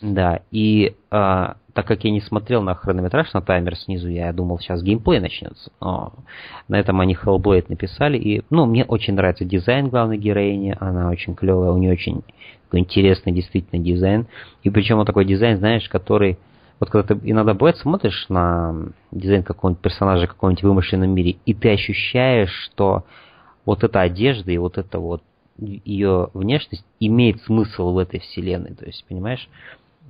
Да, 0.00 0.40
и 0.50 0.96
а, 1.10 1.56
так 1.74 1.86
как 1.86 2.04
я 2.04 2.10
не 2.10 2.20
смотрел 2.20 2.62
на 2.62 2.74
хронометраж, 2.74 3.32
на 3.32 3.40
таймер 3.40 3.76
снизу, 3.76 4.08
я 4.08 4.32
думал, 4.32 4.58
сейчас 4.58 4.82
геймплей 4.82 5.20
начнется. 5.20 5.70
Но 5.80 6.12
на 6.68 6.78
этом 6.78 7.00
они 7.00 7.14
Hellblade 7.14 7.66
написали. 7.68 8.18
И, 8.18 8.42
ну, 8.50 8.66
мне 8.66 8.84
очень 8.84 9.14
нравится 9.14 9.44
дизайн 9.44 9.88
главной 9.88 10.18
героини. 10.18 10.76
Она 10.80 11.10
очень 11.10 11.34
клевая, 11.34 11.70
у 11.70 11.78
нее 11.78 11.92
очень 11.92 12.22
такой 12.64 12.80
интересный 12.80 13.32
действительно 13.32 13.82
дизайн. 13.82 14.26
И 14.62 14.70
причем 14.70 14.96
вот 14.96 15.06
такой 15.06 15.24
дизайн, 15.24 15.58
знаешь, 15.58 15.88
который... 15.88 16.38
Вот 16.82 16.90
когда 16.90 17.14
ты 17.14 17.30
иногда 17.30 17.54
бывает 17.54 17.76
смотришь 17.76 18.26
на 18.28 18.74
дизайн 19.12 19.44
какого-нибудь 19.44 19.80
персонажа 19.80 20.26
в 20.26 20.30
каком-нибудь 20.30 20.64
вымышленном 20.64 21.14
мире, 21.14 21.36
и 21.46 21.54
ты 21.54 21.70
ощущаешь, 21.74 22.50
что 22.50 23.04
вот 23.64 23.84
эта 23.84 24.00
одежда 24.00 24.50
и 24.50 24.58
вот 24.58 24.78
эта 24.78 24.98
вот 24.98 25.22
ее 25.58 26.30
внешность 26.34 26.84
имеет 26.98 27.40
смысл 27.42 27.92
в 27.92 27.98
этой 27.98 28.18
вселенной. 28.18 28.74
То 28.74 28.84
есть, 28.84 29.04
понимаешь, 29.08 29.48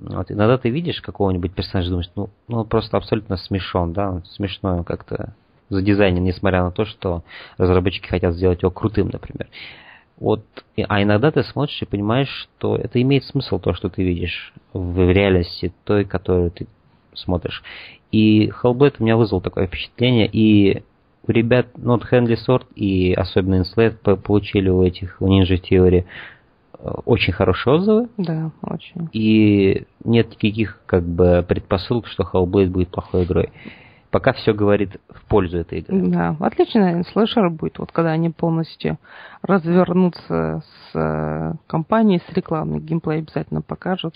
вот 0.01 0.31
иногда 0.31 0.57
ты 0.57 0.71
видишь 0.71 0.99
какого-нибудь 0.99 1.53
персонажа, 1.53 1.91
думаешь, 1.91 2.09
ну, 2.15 2.31
ну 2.47 2.61
он 2.61 2.67
просто 2.67 2.97
абсолютно 2.97 3.37
смешон, 3.37 3.93
да, 3.93 4.09
он 4.09 4.25
смешной 4.25 4.83
как-то 4.83 5.35
задизайнен, 5.69 6.23
несмотря 6.23 6.63
на 6.63 6.71
то, 6.71 6.85
что 6.85 7.23
разработчики 7.59 8.07
хотят 8.07 8.33
сделать 8.33 8.63
его 8.63 8.71
крутым, 8.71 9.11
например. 9.13 9.47
Вот, 10.19 10.45
а 10.87 11.01
иногда 11.01 11.31
ты 11.31 11.43
смотришь 11.43 11.81
и 11.81 11.85
понимаешь, 11.85 12.29
что 12.29 12.75
это 12.75 13.01
имеет 13.01 13.25
смысл, 13.25 13.59
то, 13.59 13.73
что 13.73 13.89
ты 13.89 14.03
видишь 14.03 14.53
в 14.71 15.11
реальности 15.11 15.73
той, 15.83 16.05
которую 16.05 16.51
ты 16.51 16.67
смотришь. 17.13 17.63
И 18.11 18.49
Hellblade 18.49 18.95
у 18.99 19.03
меня 19.03 19.17
вызвал 19.17 19.41
такое 19.41 19.67
впечатление, 19.67 20.27
и 20.27 20.83
у 21.27 21.31
ребят 21.31 21.67
Not 21.75 22.03
Handley 22.11 22.37
Sword 22.47 22.65
и 22.75 23.13
особенно 23.13 23.63
Enslaved 23.63 24.17
получили 24.17 24.69
у 24.69 24.83
этих, 24.83 25.17
у 25.19 25.27
Ninja 25.27 25.59
Theory 25.59 26.05
э, 26.77 26.89
очень 27.05 27.33
хорошие 27.33 27.75
отзывы. 27.75 28.09
Да, 28.17 28.51
очень. 28.61 29.09
И 29.13 29.85
нет 30.03 30.29
никаких 30.31 30.81
как 30.85 31.03
бы 31.03 31.45
предпосылок, 31.47 32.07
что 32.07 32.23
Hellblade 32.23 32.69
будет 32.69 32.89
плохой 32.89 33.23
игрой. 33.23 33.49
Пока 34.13 34.33
все 34.33 34.53
говорит 34.53 35.01
в 35.09 35.25
пользу 35.25 35.57
этой 35.57 35.79
игры. 35.79 35.99
Да, 36.11 36.37
отличный 36.39 37.03
слэшер 37.03 37.49
будет, 37.49 37.79
вот 37.79 37.91
когда 37.91 38.11
они 38.11 38.29
полностью 38.29 38.99
развернутся 39.41 40.61
с 40.61 40.95
э, 40.95 41.53
компанией, 41.65 42.21
с 42.29 42.33
рекламной 42.35 42.79
геймплей 42.79 43.21
обязательно 43.21 43.63
покажут. 43.63 44.15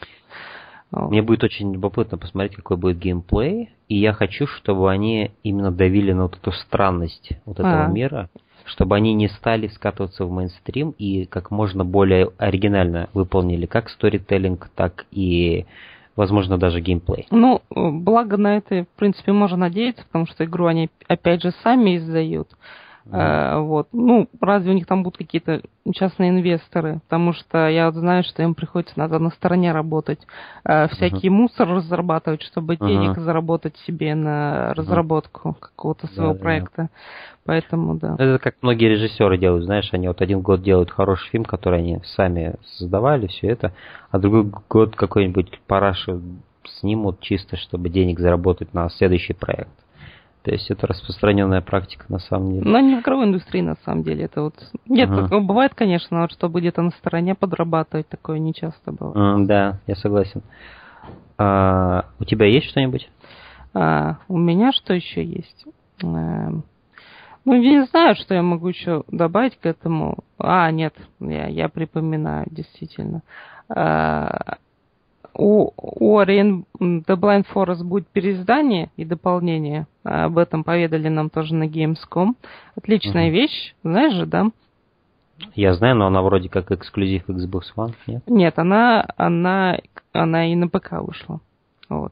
Мне 0.91 1.23
будет 1.23 1.43
очень 1.43 1.73
любопытно 1.73 2.19
посмотреть, 2.19 2.55
какой 2.55 2.77
будет 2.77 2.99
геймплей. 2.99 3.71
И 3.87 3.97
я 3.97 4.13
хочу, 4.13 4.45
чтобы 4.45 4.91
они 4.91 5.31
именно 5.41 5.71
давили 5.71 6.11
на 6.11 6.23
вот 6.23 6.37
эту 6.37 6.51
странность 6.51 7.31
вот 7.45 7.59
этого 7.59 7.85
а. 7.85 7.87
мира, 7.87 8.29
чтобы 8.65 8.95
они 8.95 9.15
не 9.15 9.29
стали 9.29 9.67
скатываться 9.67 10.25
в 10.25 10.31
мейнстрим 10.31 10.91
и 10.91 11.25
как 11.25 11.49
можно 11.49 11.83
более 11.83 12.29
оригинально 12.37 13.09
выполнили 13.13 13.65
как 13.65 13.89
сторителлинг, 13.89 14.69
так 14.75 15.07
и 15.09 15.65
возможно, 16.17 16.57
даже 16.57 16.81
геймплей. 16.81 17.27
Ну, 17.31 17.61
благо 17.69 18.35
на 18.35 18.57
это, 18.57 18.83
в 18.83 18.99
принципе, 18.99 19.31
можно 19.31 19.55
надеяться, 19.55 20.03
потому 20.05 20.25
что 20.25 20.43
игру 20.43 20.65
они, 20.65 20.89
опять 21.07 21.43
же, 21.43 21.53
сами 21.63 21.95
издают. 21.95 22.49
Mm. 23.11 23.61
вот. 23.61 23.87
Ну, 23.91 24.27
разве 24.41 24.71
у 24.71 24.73
них 24.73 24.85
там 24.85 25.03
будут 25.03 25.17
какие-то 25.17 25.61
частные 25.93 26.29
инвесторы? 26.29 26.99
Потому 27.07 27.33
что 27.33 27.67
я 27.67 27.87
вот 27.87 27.95
знаю, 27.95 28.23
что 28.23 28.43
им 28.43 28.55
приходится 28.55 28.97
надо 28.97 29.19
на 29.19 29.29
стороне 29.29 29.71
работать, 29.71 30.19
э, 30.65 30.87
всякий 30.89 31.27
uh-huh. 31.27 31.31
мусор 31.31 31.69
разрабатывать, 31.69 32.41
чтобы 32.43 32.75
uh-huh. 32.75 32.87
денег 32.87 33.17
заработать 33.17 33.77
себе 33.85 34.15
на 34.15 34.73
разработку 34.73 35.55
какого-то 35.59 36.07
своего 36.07 36.33
да, 36.33 36.39
проекта. 36.39 36.81
Да. 36.83 36.89
Поэтому, 37.45 37.95
да. 37.95 38.15
Это 38.19 38.39
как 38.39 38.55
многие 38.61 38.89
режиссеры 38.89 39.37
делают, 39.37 39.63
знаешь, 39.63 39.89
они 39.93 40.09
вот 40.09 40.21
один 40.21 40.41
год 40.41 40.61
делают 40.61 40.91
хороший 40.91 41.29
фильм, 41.29 41.45
который 41.45 41.79
они 41.79 42.01
сами 42.15 42.55
создавали, 42.77 43.27
все 43.27 43.47
это, 43.47 43.73
а 44.11 44.19
другой 44.19 44.51
год 44.69 44.95
какой-нибудь 44.97 45.61
парашу 45.65 46.21
снимут 46.79 47.21
чисто, 47.21 47.55
чтобы 47.55 47.89
денег 47.89 48.19
заработать 48.19 48.73
на 48.73 48.89
следующий 48.89 49.33
проект. 49.33 49.71
То 50.47 50.53
есть 50.53 50.71
это 50.71 50.87
распространенная 50.87 51.59
практика 51.59 52.05
на 52.07 52.19
самом 52.19 52.53
деле. 52.53 52.71
Но 52.71 52.79
не 52.79 52.95
в 52.95 53.01
игровой 53.01 53.25
индустрии 53.25 53.59
на 53.59 53.75
самом 53.83 54.03
деле. 54.03 54.23
Это 54.23 54.43
вот 54.43 54.53
нет, 54.85 55.09
такого 55.09 55.41
бывает, 55.41 55.75
конечно, 55.75 56.21
вот 56.21 56.31
чтобы 56.31 56.61
где-то 56.61 56.81
на 56.81 56.91
стороне 56.91 57.35
подрабатывать, 57.35 58.07
такое 58.07 58.39
не 58.39 58.53
часто 58.53 58.93
бывает. 58.93 59.41
Mm, 59.41 59.45
да, 59.45 59.79
я 59.87 59.95
согласен. 59.97 60.41
А, 61.37 62.05
у 62.17 62.23
тебя 62.23 62.45
есть 62.45 62.67
что-нибудь? 62.67 63.09
А, 63.73 64.19
у 64.29 64.37
меня 64.37 64.71
что 64.71 64.93
еще 64.93 65.21
есть? 65.21 65.65
А, 66.01 66.51
ну, 67.43 67.53
я 67.53 67.81
не 67.81 67.85
знаю, 67.87 68.15
что 68.15 68.33
я 68.33 68.41
могу 68.41 68.69
еще 68.69 69.03
добавить 69.11 69.59
к 69.59 69.65
этому. 69.65 70.19
А, 70.39 70.71
нет, 70.71 70.93
я, 71.19 71.47
я 71.47 71.67
припоминаю, 71.67 72.47
действительно. 72.49 73.21
А, 73.67 74.59
у, 75.37 75.71
у 75.77 76.19
Ori 76.19 76.65
The 76.79 77.15
Blind 77.15 77.45
Forest 77.53 77.83
будет 77.83 78.07
переиздание 78.07 78.89
и 78.97 79.05
дополнение. 79.05 79.87
Об 80.03 80.37
этом 80.37 80.63
поведали 80.63 81.07
нам 81.09 81.29
тоже 81.29 81.53
на 81.55 81.67
Gamescom. 81.67 82.33
Отличная 82.75 83.27
угу. 83.27 83.33
вещь, 83.33 83.75
знаешь 83.83 84.13
же, 84.13 84.25
да? 84.25 84.47
Я 85.53 85.75
знаю, 85.75 85.95
но 85.95 86.07
она 86.07 86.23
вроде 86.23 86.49
как 86.49 86.71
эксклюзив 86.71 87.29
Xbox 87.29 87.61
One, 87.77 87.93
нет? 88.07 88.23
Нет, 88.25 88.57
она, 88.57 89.05
она, 89.17 89.77
она 90.11 90.51
и 90.51 90.55
на 90.55 90.67
ПК 90.67 90.93
вышла. 90.93 91.39
Вот. 91.89 92.11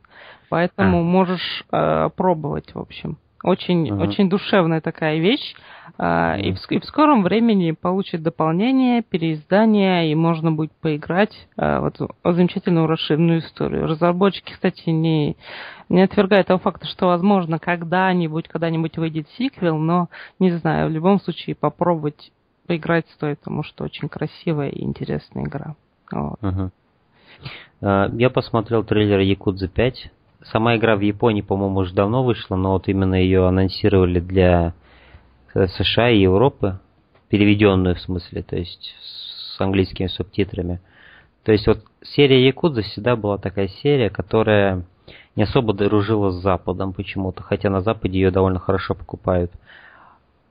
Поэтому 0.49 0.99
а. 0.99 1.03
можешь 1.03 1.65
э, 1.71 2.09
пробовать, 2.15 2.75
в 2.75 2.79
общем. 2.79 3.17
Очень, 3.45 3.87
uh-huh. 3.87 4.07
очень 4.07 4.27
душевная 4.27 4.81
такая 4.81 5.19
вещь. 5.19 5.55
Uh-huh. 5.99 6.41
И, 6.41 6.53
в, 6.53 6.71
и 6.71 6.79
в 6.79 6.85
скором 6.85 7.21
времени 7.21 7.71
получит 7.71 8.23
дополнение, 8.23 9.03
переиздание, 9.03 10.11
и 10.11 10.15
можно 10.15 10.51
будет 10.51 10.71
поиграть 10.81 11.47
а, 11.55 11.81
вот, 11.81 11.99
замечательную 12.23 12.87
расширенную 12.87 13.41
историю. 13.41 13.85
Разработчики, 13.85 14.51
кстати, 14.51 14.89
не, 14.89 15.37
не 15.89 16.01
отвергают 16.01 16.47
того 16.47 16.59
факта, 16.59 16.87
что, 16.87 17.05
возможно, 17.05 17.59
когда-нибудь, 17.59 18.47
когда-нибудь 18.47 18.97
выйдет 18.97 19.27
сиквел, 19.37 19.77
но, 19.77 20.09
не 20.39 20.49
знаю, 20.53 20.89
в 20.89 20.91
любом 20.91 21.21
случае 21.21 21.55
попробовать 21.55 22.31
поиграть 22.65 23.07
стоит, 23.11 23.37
потому 23.39 23.61
что 23.61 23.83
очень 23.83 24.09
красивая 24.09 24.69
и 24.69 24.83
интересная 24.83 25.43
игра. 25.43 25.75
Вот. 26.11 26.39
Uh-huh. 26.41 26.71
Uh, 27.81 28.15
я 28.17 28.31
посмотрел 28.31 28.83
трейлер 28.83 29.19
Якудза 29.19 29.67
5 29.67 30.09
Сама 30.51 30.75
игра 30.75 30.95
в 30.95 31.01
Японии, 31.01 31.41
по-моему, 31.41 31.79
уже 31.79 31.93
давно 31.93 32.23
вышла, 32.23 32.55
но 32.55 32.73
вот 32.73 32.87
именно 32.87 33.15
ее 33.15 33.47
анонсировали 33.47 34.19
для 34.19 34.73
э, 35.53 35.67
США 35.67 36.09
и 36.09 36.21
Европы, 36.21 36.79
переведенную 37.29 37.95
в 37.95 38.01
смысле, 38.01 38.43
то 38.43 38.55
есть 38.55 38.93
с 39.55 39.59
английскими 39.59 40.07
субтитрами. 40.07 40.79
То 41.43 41.51
есть 41.51 41.65
вот 41.67 41.79
серия 42.03 42.45
Якудза 42.45 42.81
всегда 42.83 43.15
была 43.15 43.37
такая 43.37 43.67
серия, 43.67 44.09
которая 44.09 44.83
не 45.35 45.43
особо 45.43 45.73
дружила 45.73 46.31
с 46.31 46.41
Западом 46.41 46.93
почему-то, 46.93 47.41
хотя 47.41 47.69
на 47.69 47.81
Западе 47.81 48.19
ее 48.19 48.31
довольно 48.31 48.59
хорошо 48.59 48.93
покупают. 48.93 49.51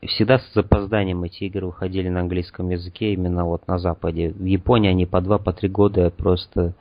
Всегда 0.03 0.39
с 0.39 0.53
запозданием 0.53 1.23
эти 1.25 1.45
игры 1.45 1.67
выходили 1.67 2.09
на 2.09 2.21
английском 2.21 2.69
языке 2.69 3.15
именно 3.15 3.47
вот 3.47 3.67
на 3.69 3.79
Западе. 3.79 4.31
В 4.31 4.45
Японии 4.45 4.91
они 4.91 5.07
по 5.07 5.21
два, 5.21 5.39
по 5.39 5.53
три 5.53 5.69
года 5.69 6.11
просто 6.11 6.75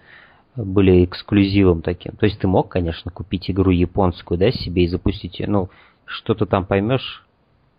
были 0.55 1.05
эксклюзивом 1.05 1.81
таким. 1.81 2.13
То 2.13 2.25
есть 2.25 2.39
ты 2.39 2.47
мог, 2.47 2.69
конечно, 2.69 3.11
купить 3.11 3.49
игру 3.49 3.71
японскую, 3.71 4.37
да, 4.37 4.51
себе 4.51 4.83
и 4.83 4.87
запустить 4.87 5.39
ее. 5.39 5.47
Ну, 5.47 5.69
что 6.05 6.33
ты 6.35 6.45
там 6.45 6.65
поймешь, 6.65 7.25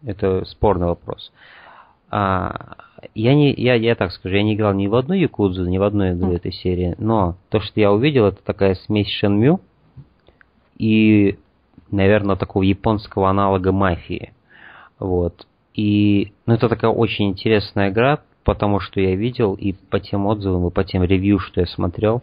это 0.04 0.44
спорный 0.44 0.86
вопрос. 0.86 1.32
А, 2.10 2.76
я 3.14 3.34
не, 3.34 3.52
я, 3.52 3.74
я 3.74 3.94
так 3.94 4.12
скажу, 4.12 4.36
я 4.36 4.42
не 4.42 4.54
играл 4.54 4.74
ни 4.74 4.86
в 4.86 4.94
одну 4.94 5.14
Якудзу, 5.14 5.64
ни 5.66 5.78
в 5.78 5.82
одну 5.82 6.12
игру 6.12 6.32
mm. 6.32 6.36
этой 6.36 6.52
серии, 6.52 6.94
но 6.98 7.36
то, 7.48 7.60
что 7.60 7.80
я 7.80 7.92
увидел, 7.92 8.26
это 8.26 8.42
такая 8.42 8.74
смесь 8.74 9.08
Shenmue 9.22 9.60
и, 10.78 11.38
наверное, 11.90 12.36
такого 12.36 12.62
японского 12.62 13.30
аналога 13.30 13.72
мафии. 13.72 14.32
Вот. 14.98 15.46
И, 15.74 16.32
ну, 16.46 16.54
это 16.54 16.68
такая 16.68 16.90
очень 16.90 17.30
интересная 17.30 17.90
игра, 17.90 18.20
потому 18.44 18.78
что 18.78 19.00
я 19.00 19.16
видел, 19.16 19.54
и 19.54 19.72
по 19.72 19.98
тем 19.98 20.26
отзывам, 20.26 20.68
и 20.68 20.70
по 20.70 20.84
тем 20.84 21.02
ревью, 21.02 21.38
что 21.38 21.60
я 21.60 21.66
смотрел. 21.66 22.22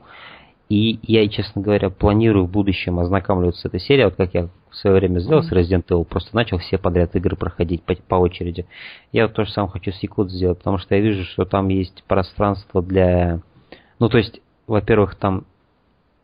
И 0.71 0.99
я, 1.03 1.27
честно 1.27 1.61
говоря, 1.61 1.89
планирую 1.89 2.45
в 2.45 2.49
будущем 2.49 2.97
ознакомливаться 2.97 3.63
с 3.63 3.65
этой 3.65 3.81
серией, 3.81 4.05
вот 4.05 4.15
как 4.15 4.33
я 4.33 4.47
в 4.69 4.75
свое 4.77 4.95
время 4.95 5.19
сделал 5.19 5.43
с 5.43 5.51
Resident 5.51 5.85
Evil, 5.89 6.05
просто 6.05 6.33
начал 6.33 6.59
все 6.59 6.77
подряд 6.77 7.13
игры 7.13 7.35
проходить 7.35 7.83
по, 7.83 7.93
по 7.93 8.15
очереди. 8.15 8.65
Я 9.11 9.27
вот 9.27 9.33
то 9.33 9.43
же 9.43 9.51
самое 9.51 9.69
хочу 9.69 9.91
с 9.91 10.01
Якут 10.01 10.31
сделать, 10.31 10.59
потому 10.59 10.77
что 10.77 10.95
я 10.95 11.01
вижу, 11.01 11.25
что 11.25 11.43
там 11.43 11.67
есть 11.67 12.05
пространство 12.07 12.81
для... 12.81 13.41
Ну, 13.99 14.07
то 14.07 14.17
есть, 14.17 14.39
во-первых, 14.65 15.15
там 15.15 15.43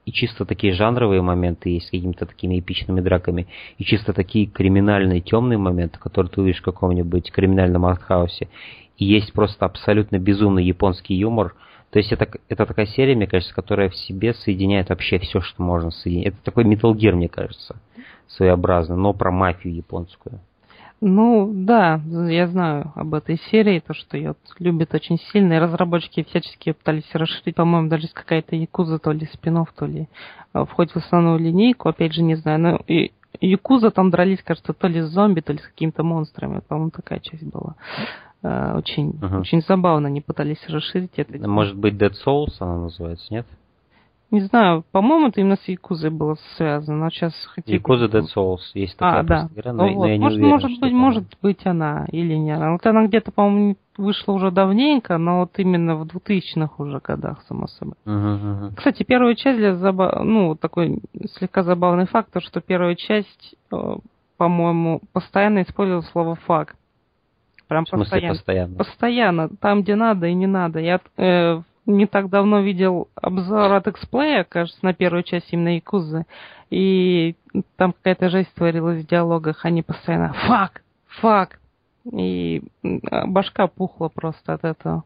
и 0.06 0.14
чисто 0.14 0.46
такие 0.46 0.72
жанровые 0.72 1.22
моменты 1.22 1.72
есть 1.72 1.88
с 1.88 1.92
какими-то 1.92 2.26
такими 2.26 2.58
эпичными 2.58 3.02
драками, 3.02 3.48
и 3.78 3.84
чисто 3.84 4.14
такие 4.14 4.46
криминальные 4.46 5.20
темные 5.20 5.58
моменты, 5.58 6.00
которые 6.00 6.32
ты 6.32 6.40
увидишь 6.40 6.62
в 6.62 6.64
каком-нибудь 6.64 7.34
криминальном 7.34 7.84
артхаусе. 7.84 8.48
И 8.96 9.04
есть 9.04 9.34
просто 9.34 9.66
абсолютно 9.66 10.20
безумный 10.20 10.64
японский 10.64 11.16
юмор– 11.16 11.54
то 11.92 12.00
есть 12.00 12.12
это, 12.12 12.28
это 12.50 12.66
такая 12.66 12.86
серия, 12.86 13.16
мне 13.16 13.28
кажется, 13.28 13.56
которая 13.56 13.90
в 13.90 13.96
себе 13.96 14.34
соединяет 14.34 14.90
вообще 14.90 15.20
все, 15.20 15.40
что 15.40 15.64
можно 15.64 15.92
соединить. 15.92 16.28
Это 16.28 16.38
такой 16.44 16.66
Metal 16.66 16.94
Gear, 16.94 17.14
мне 17.14 17.30
кажется, 17.30 17.78
своеобразно, 18.28 18.96
но 18.96 19.14
про 19.14 19.32
мафию 19.32 19.76
японскую. 19.76 20.40
Ну, 21.00 21.52
да, 21.54 22.02
я 22.28 22.48
знаю 22.48 22.92
об 22.96 23.14
этой 23.14 23.38
серии, 23.52 23.84
то, 23.86 23.94
что 23.94 24.18
ее 24.18 24.36
любят 24.58 24.96
очень 24.96 25.20
сильно, 25.32 25.54
и 25.54 25.60
разработчики 25.60 26.24
всячески 26.24 26.72
пытались 26.72 27.08
расширить, 27.14 27.56
по-моему, 27.56 27.88
даже 27.88 28.08
какая-то 28.12 28.56
Якуза, 28.56 28.98
то 28.98 29.12
ли 29.12 29.28
спинов, 29.32 29.72
то 29.78 29.86
ли 29.86 30.08
э, 30.54 30.66
входит 30.66 30.94
в 30.94 30.98
основную 30.98 31.38
линейку, 31.38 31.88
опять 31.88 32.14
же, 32.14 32.24
не 32.24 32.34
знаю, 32.34 32.60
но 32.60 32.82
и 32.88 33.12
Якуза 33.40 33.92
там 33.92 34.10
дрались, 34.10 34.42
кажется, 34.42 34.74
то 34.74 34.88
ли 34.88 35.02
с 35.02 35.10
зомби, 35.10 35.42
то 35.42 35.54
ли 35.54 35.60
с 35.60 35.68
какими-то 35.68 36.02
монстрами, 36.04 36.62
по-моему, 36.68 36.90
такая 36.90 37.20
часть 37.20 37.44
была. 37.44 37.76
Э, 38.44 38.78
очень, 38.78 39.12
uh-huh. 39.12 39.42
очень 39.42 39.62
забавно 39.62 40.08
они 40.08 40.22
пытались 40.22 40.64
расширить 40.70 41.18
это. 41.18 41.48
Может 41.48 41.76
быть, 41.76 41.96
Dead 41.96 42.14
Souls 42.26 42.54
она 42.60 42.78
называется, 42.78 43.26
нет? 43.34 43.48
Не 44.30 44.42
знаю, 44.42 44.84
по-моему, 44.92 45.30
это 45.30 45.40
именно 45.40 45.56
с 45.56 45.66
Якузой 45.70 46.10
было 46.10 46.36
связано, 46.58 47.06
но 47.06 47.10
сейчас 47.10 47.34
хотя 47.56 47.74
Якуза 47.74 48.06
Dead 48.06 48.26
Souls 48.36 48.60
есть 48.74 48.98
такая 48.98 49.22
а, 49.22 49.24
да. 49.24 49.50
игра, 49.56 49.72
но, 49.72 49.88
ну, 49.88 49.94
вот. 49.94 50.02
но 50.02 50.08
я 50.08 50.18
не 50.18 50.24
может, 50.24 50.38
уверен, 50.38 50.52
может 50.52 50.80
быть, 50.82 50.92
может 50.92 51.38
быть 51.42 51.66
она 51.66 52.06
или 52.12 52.36
нет. 52.36 52.60
Вот 52.60 52.86
она 52.86 53.08
где-то, 53.08 53.32
по-моему, 53.32 53.78
вышла 53.96 54.34
уже 54.34 54.52
давненько, 54.52 55.18
но 55.18 55.40
вот 55.40 55.52
именно 55.58 55.96
в 55.96 56.04
2000-х 56.04 56.74
уже 56.78 57.00
годах, 57.00 57.42
само 57.48 57.68
собой. 57.68 57.96
Uh-huh. 58.06 58.76
Кстати, 58.76 59.04
первая 59.04 59.34
часть 59.36 59.60
для 59.60 59.76
забав... 59.76 60.22
ну, 60.24 60.56
такой 60.56 61.02
слегка 61.38 61.64
забавный 61.64 62.06
факт, 62.06 62.32
то, 62.34 62.42
что 62.42 62.60
первая 62.60 62.96
часть, 62.96 63.56
э, 63.72 63.96
по-моему, 64.36 65.02
постоянно 65.14 65.62
использовала 65.62 66.02
слово 66.02 66.36
факт. 66.36 66.76
Прям 67.68 67.86
в 67.86 67.90
смысле 67.90 68.06
постоянно. 68.06 68.34
постоянно? 68.34 68.78
Постоянно, 68.78 69.50
там, 69.60 69.82
где 69.82 69.96
надо 69.96 70.28
и 70.28 70.34
не 70.34 70.48
надо. 70.48 70.80
Я 70.80 71.02
э, 71.18 71.62
не 71.86 72.06
так 72.06 72.30
давно 72.30 72.62
видел 72.62 73.08
обзор 73.16 73.74
от 73.74 73.88
Xplay, 73.88 74.46
кажется, 74.48 74.80
на 74.84 74.94
первую 74.94 75.24
часть 75.24 75.52
именно 75.52 75.76
Якузы. 75.76 76.26
И 76.70 77.36
там 77.76 77.94
какая-то 77.94 78.30
жесть 78.30 78.54
творилась 78.54 79.04
в 79.04 79.08
диалогах. 79.08 79.66
Они 79.66 79.82
постоянно 79.82 80.34
«фак! 80.34 80.82
Фак!» 81.22 81.60
И 82.14 82.64
башка 82.84 83.68
пухла 83.68 84.08
просто 84.08 84.54
от 84.54 84.64
этого. 84.64 85.04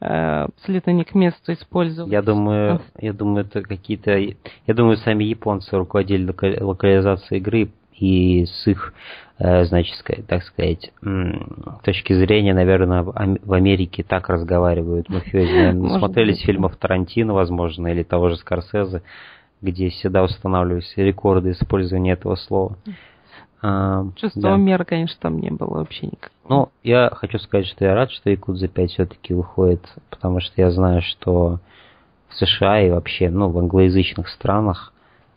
Э, 0.00 0.48
не 0.66 1.04
к 1.04 1.14
месту 1.14 1.52
использовать. 1.52 2.10
Я 2.10 2.22
думаю, 2.22 2.80
я 2.98 3.12
думаю, 3.12 3.44
это 3.44 3.62
какие-то... 3.62 4.16
Я 4.18 4.74
думаю, 4.74 4.96
сами 4.96 5.24
японцы 5.24 5.76
руководили 5.76 6.34
локализацией 6.60 7.40
игры 7.40 7.70
и 8.02 8.46
с 8.46 8.66
их, 8.66 8.92
э, 9.38 9.64
значит, 9.64 9.94
так 10.26 10.42
сказать, 10.42 10.92
точки 11.84 12.12
зрения, 12.12 12.52
наверное, 12.52 13.04
в 13.04 13.52
Америке 13.52 14.02
так 14.02 14.28
разговаривают 14.28 15.08
мафиози. 15.08 15.98
Смотрелись 15.98 16.40
фильмов 16.40 16.76
Тарантино, 16.76 17.32
возможно, 17.32 17.86
или 17.86 18.02
того 18.02 18.30
же 18.30 18.36
Скорсезе, 18.36 19.02
где 19.60 19.88
всегда 19.90 20.24
устанавливались 20.24 20.92
рекорды 20.96 21.52
использования 21.52 22.12
этого 22.12 22.34
слова. 22.34 22.76
А, 23.64 24.04
Чувства 24.16 24.42
да. 24.42 24.56
меры, 24.56 24.84
конечно, 24.84 25.16
там 25.20 25.38
не 25.38 25.50
было 25.50 25.74
вообще 25.74 26.06
никак. 26.06 26.32
Ну, 26.48 26.70
я 26.82 27.08
хочу 27.14 27.38
сказать, 27.38 27.68
что 27.68 27.84
я 27.84 27.94
рад, 27.94 28.10
что 28.10 28.30
Якудза 28.30 28.66
5 28.66 28.90
все-таки 28.90 29.32
выходит, 29.32 29.86
потому 30.10 30.40
что 30.40 30.60
я 30.60 30.72
знаю, 30.72 31.02
что 31.02 31.60
в 32.28 32.34
США 32.34 32.80
и 32.82 32.90
вообще, 32.90 33.30
ну, 33.30 33.48
в 33.48 33.58
англоязычных 33.58 34.28
странах 34.28 34.92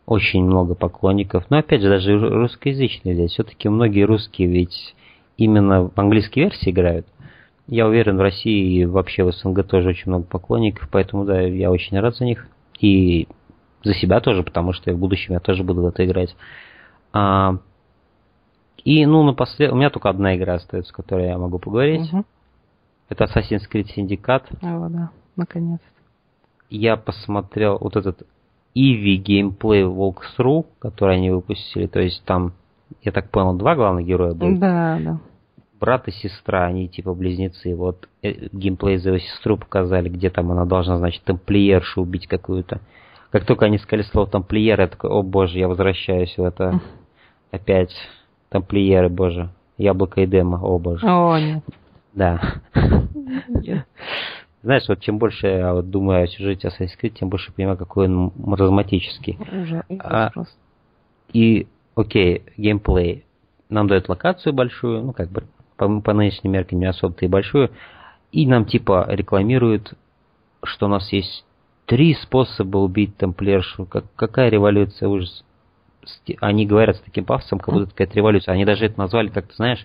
очень 0.06 0.44
много 0.44 0.74
поклонников. 0.74 1.44
Но 1.50 1.58
опять 1.58 1.82
же, 1.82 1.88
даже 1.88 2.18
русскоязычные 2.18 3.14
здесь. 3.14 3.32
Все-таки 3.32 3.68
многие 3.68 4.04
русские 4.04 4.48
ведь 4.48 4.94
именно 5.36 5.88
в 5.88 5.98
английской 5.98 6.40
версии 6.40 6.70
играют. 6.70 7.06
Я 7.66 7.88
уверен, 7.88 8.16
в 8.16 8.20
России 8.20 8.78
и 8.78 8.84
вообще 8.84 9.24
в 9.24 9.32
СНГ 9.32 9.66
тоже 9.66 9.88
очень 9.88 10.04
много 10.06 10.24
поклонников, 10.24 10.88
поэтому 10.90 11.24
да, 11.24 11.40
я 11.40 11.72
очень 11.72 11.98
рад 11.98 12.16
за 12.16 12.24
них. 12.24 12.46
И 12.80 13.26
за 13.82 13.94
себя 13.94 14.20
тоже, 14.20 14.44
потому 14.44 14.72
что 14.72 14.92
в 14.92 14.98
будущем 14.98 15.34
я 15.34 15.40
тоже 15.40 15.64
буду 15.64 15.82
в 15.82 15.86
это 15.86 16.04
играть. 16.06 16.36
А, 17.12 17.58
и, 18.84 19.04
ну, 19.04 19.24
напоследок, 19.24 19.74
у 19.74 19.78
меня 19.78 19.90
только 19.90 20.08
одна 20.08 20.36
игра 20.36 20.54
остается, 20.54 20.92
с 20.92 20.94
которой 20.94 21.26
я 21.26 21.38
могу 21.38 21.58
поговорить. 21.58 22.12
Угу. 22.12 22.24
Это 23.08 23.24
Assassin's 23.24 23.62
Creed 23.72 23.88
Syndicate. 23.96 24.44
О, 24.62 24.88
да, 24.88 25.10
наконец. 25.34 25.80
Я 26.70 26.96
посмотрел 26.96 27.78
вот 27.80 27.96
этот 27.96 28.26
Eevee 28.76 29.16
Gameplay 29.16 29.82
Walkthrough, 29.82 30.66
который 30.78 31.16
они 31.16 31.30
выпустили. 31.30 31.86
То 31.86 32.00
есть 32.00 32.22
там, 32.24 32.52
я 33.02 33.10
так 33.10 33.30
понял, 33.30 33.54
два 33.54 33.74
главных 33.74 34.06
героя 34.06 34.34
были. 34.34 34.56
Да, 34.56 34.98
да. 35.00 35.18
Брат 35.80 36.08
и 36.08 36.10
сестра, 36.10 36.64
они 36.64 36.88
типа 36.88 37.14
близнецы. 37.14 37.74
Вот 37.74 38.08
э, 38.22 38.48
геймплей 38.52 38.98
за 38.98 39.10
его 39.10 39.18
сестру 39.18 39.56
показали, 39.56 40.08
где 40.08 40.30
там 40.30 40.50
она 40.50 40.66
должна, 40.66 40.98
значит, 40.98 41.22
тамплиершу 41.24 42.02
убить 42.02 42.26
какую-то. 42.26 42.80
Как 43.30 43.44
только 43.44 43.66
они 43.66 43.78
сказали 43.78 44.02
слово 44.04 44.26
тамплиер, 44.28 44.80
я 44.80 44.88
такой, 44.88 45.10
о 45.10 45.22
боже, 45.22 45.58
я 45.58 45.68
возвращаюсь 45.68 46.36
в 46.36 46.44
это 46.44 46.80
опять. 47.50 47.94
Тамплиеры, 48.50 49.08
боже. 49.08 49.50
Яблоко 49.78 50.20
и 50.20 50.26
демо, 50.26 50.58
о 50.62 50.78
боже. 50.78 51.06
О, 51.06 51.38
нет. 51.38 51.64
Да. 52.14 52.40
Нет. 53.48 53.86
Знаешь, 54.62 54.88
вот 54.88 55.00
чем 55.00 55.18
больше 55.18 55.46
я 55.46 55.74
вот 55.74 55.90
думаю 55.90 56.24
о 56.24 56.26
сюжете 56.26 56.68
Assassin's 56.68 56.98
Creed, 57.00 57.10
тем 57.10 57.28
больше 57.28 57.52
понимаю, 57.52 57.76
какой 57.76 58.06
он 58.06 58.32
маразматический. 58.36 59.38
Уже, 59.38 59.84
а, 60.00 60.30
и, 61.32 61.66
окей, 61.94 62.42
геймплей. 62.56 63.24
Нам 63.68 63.88
дают 63.88 64.08
локацию 64.08 64.52
большую, 64.52 65.02
ну, 65.02 65.12
как 65.12 65.30
бы, 65.30 65.44
по, 65.76 66.00
по 66.00 66.12
нынешним 66.12 66.52
меркам 66.52 66.78
не 66.78 66.86
особо-то 66.86 67.24
и 67.24 67.28
большую. 67.28 67.70
И 68.32 68.46
нам, 68.46 68.64
типа, 68.64 69.06
рекламируют, 69.08 69.94
что 70.64 70.86
у 70.86 70.88
нас 70.88 71.12
есть 71.12 71.44
три 71.86 72.14
способа 72.14 72.78
убить 72.78 73.16
тамплиершу. 73.16 73.86
Как, 73.86 74.04
какая 74.16 74.50
революция, 74.50 75.08
ужас. 75.08 75.44
Они 76.40 76.66
говорят 76.66 76.96
с 76.96 77.00
таким 77.00 77.24
пафосом, 77.24 77.58
как 77.58 77.74
будто 77.74 77.90
какая-то 77.90 78.14
революция. 78.14 78.52
Они 78.54 78.64
даже 78.64 78.86
это 78.86 78.98
назвали, 78.98 79.28
как 79.28 79.48
ты 79.48 79.54
знаешь, 79.54 79.84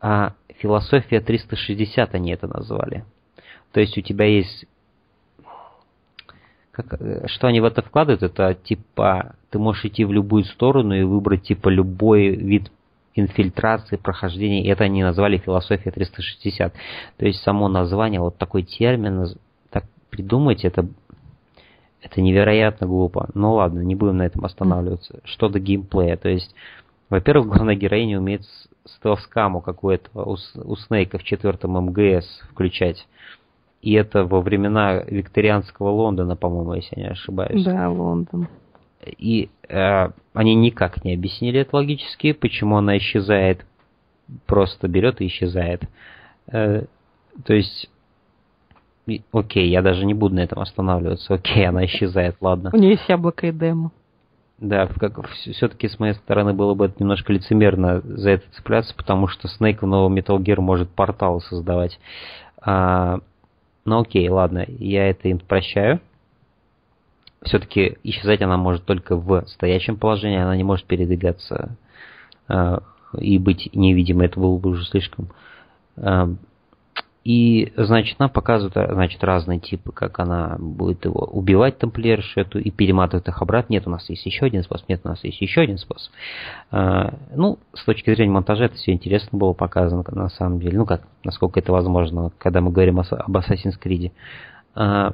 а 0.00 0.34
философия 0.58 1.20
360 1.20 2.14
они 2.14 2.32
это 2.32 2.46
назвали. 2.46 3.04
То 3.72 3.80
есть 3.80 3.96
у 3.98 4.00
тебя 4.00 4.26
есть... 4.26 4.66
Как, 6.70 6.94
э, 7.00 7.26
что 7.26 7.48
они 7.48 7.60
в 7.60 7.64
это 7.64 7.82
вкладывают, 7.82 8.22
это 8.22 8.54
типа 8.54 9.34
ты 9.50 9.58
можешь 9.58 9.84
идти 9.84 10.04
в 10.04 10.12
любую 10.12 10.44
сторону 10.44 10.94
и 10.94 11.02
выбрать 11.02 11.42
типа 11.42 11.68
любой 11.68 12.28
вид 12.28 12.70
инфильтрации, 13.14 13.96
прохождения. 13.96 14.64
И 14.64 14.68
это 14.68 14.84
они 14.84 15.02
назвали 15.02 15.36
философия 15.36 15.90
360. 15.90 16.72
То 17.18 17.26
есть 17.26 17.42
само 17.42 17.68
название, 17.68 18.20
вот 18.20 18.38
такой 18.38 18.62
термин, 18.62 19.26
так 19.70 19.84
придумать, 20.10 20.64
это, 20.64 20.86
это 22.00 22.20
невероятно 22.20 22.86
глупо. 22.86 23.28
Ну 23.34 23.54
ладно, 23.54 23.80
не 23.80 23.94
будем 23.94 24.18
на 24.18 24.26
этом 24.26 24.44
останавливаться. 24.44 25.20
Что 25.24 25.48
до 25.48 25.58
геймплея. 25.58 26.16
То 26.16 26.30
есть, 26.30 26.54
во-первых, 27.10 27.48
главная 27.48 27.74
героиня 27.74 28.18
умеет 28.18 28.42
стелс-каму 28.86 29.60
какую-то 29.60 30.08
у, 30.14 30.36
у 30.64 30.76
Снейка 30.76 31.18
в 31.18 31.24
четвертом 31.24 31.72
МГС 31.72 32.26
включать. 32.50 33.06
И 33.82 33.94
это 33.94 34.24
во 34.24 34.40
времена 34.40 35.02
викторианского 35.02 35.90
Лондона, 35.90 36.36
по-моему, 36.36 36.74
если 36.74 37.00
я 37.00 37.02
не 37.02 37.10
ошибаюсь. 37.10 37.64
Да, 37.64 37.90
Лондон. 37.90 38.46
И 39.04 39.50
э, 39.68 40.10
они 40.32 40.54
никак 40.54 41.04
не 41.04 41.14
объяснили 41.14 41.60
это 41.60 41.74
логически, 41.74 42.32
почему 42.32 42.76
она 42.76 42.96
исчезает, 42.98 43.66
просто 44.46 44.86
берет 44.86 45.20
и 45.20 45.26
исчезает. 45.26 45.82
Э, 46.46 46.84
то 47.44 47.54
есть, 47.54 47.90
окей, 49.32 49.68
я 49.68 49.82
даже 49.82 50.06
не 50.06 50.14
буду 50.14 50.36
на 50.36 50.40
этом 50.40 50.60
останавливаться. 50.60 51.34
Окей, 51.34 51.66
она 51.66 51.84
исчезает, 51.86 52.36
ладно. 52.40 52.70
У 52.72 52.76
нее 52.76 52.92
есть 52.92 53.08
яблоко 53.08 53.48
и 53.48 53.52
демо. 53.52 53.90
Да, 54.58 54.86
как, 54.86 55.28
все-таки 55.28 55.88
с 55.88 55.98
моей 55.98 56.14
стороны 56.14 56.52
было 56.52 56.74
бы 56.74 56.84
это 56.84 56.94
немножко 57.00 57.32
лицемерно 57.32 58.00
за 58.04 58.30
это 58.30 58.44
цепляться, 58.52 58.94
потому 58.94 59.26
что 59.26 59.48
Снейк 59.48 59.82
в 59.82 59.86
новом 59.86 60.16
Metal 60.16 60.38
Gear 60.38 60.60
может 60.60 60.88
портал 60.88 61.40
создавать. 61.40 61.98
А, 62.60 63.18
ну 63.84 64.00
окей, 64.00 64.28
ладно, 64.28 64.64
я 64.68 65.08
это 65.08 65.28
им 65.28 65.38
прощаю. 65.38 66.00
Все-таки 67.42 67.98
исчезать 68.04 68.40
она 68.40 68.56
может 68.56 68.84
только 68.84 69.16
в 69.16 69.46
стоячем 69.48 69.96
положении, 69.96 70.38
она 70.38 70.56
не 70.56 70.62
может 70.62 70.86
передвигаться 70.86 71.76
э, 72.48 72.78
и 73.18 73.38
быть 73.38 73.68
невидимой, 73.74 74.26
это 74.26 74.38
было 74.38 74.56
бы 74.58 74.70
уже 74.70 74.84
слишком. 74.86 75.28
Э, 75.96 76.28
И, 77.24 77.72
значит, 77.76 78.18
нам 78.18 78.30
показывают, 78.30 78.74
значит, 78.74 79.22
разные 79.22 79.60
типы, 79.60 79.92
как 79.92 80.18
она 80.18 80.56
будет 80.58 81.04
его 81.04 81.20
убивать, 81.20 81.78
тамплиершу 81.78 82.40
эту, 82.40 82.58
и 82.58 82.70
перематывать 82.70 83.28
их 83.28 83.40
обратно. 83.40 83.74
Нет, 83.74 83.86
у 83.86 83.90
нас 83.90 84.08
есть 84.10 84.26
еще 84.26 84.46
один 84.46 84.64
способ, 84.64 84.88
нет, 84.88 85.02
у 85.04 85.08
нас 85.08 85.22
есть 85.22 85.40
еще 85.40 85.60
один 85.60 85.78
способ. 85.78 86.12
А, 86.72 87.14
ну, 87.32 87.58
с 87.74 87.84
точки 87.84 88.12
зрения 88.12 88.32
монтажа 88.32 88.64
это 88.64 88.74
все 88.74 88.92
интересно 88.92 89.38
было 89.38 89.52
показано, 89.52 90.04
на 90.10 90.30
самом 90.30 90.58
деле. 90.58 90.78
Ну, 90.78 90.84
как, 90.84 91.02
насколько 91.22 91.60
это 91.60 91.70
возможно, 91.70 92.32
когда 92.38 92.60
мы 92.60 92.72
говорим 92.72 92.98
об 92.98 93.36
Assassin's 93.36 93.78
Creed. 93.80 94.10
А, 94.74 95.12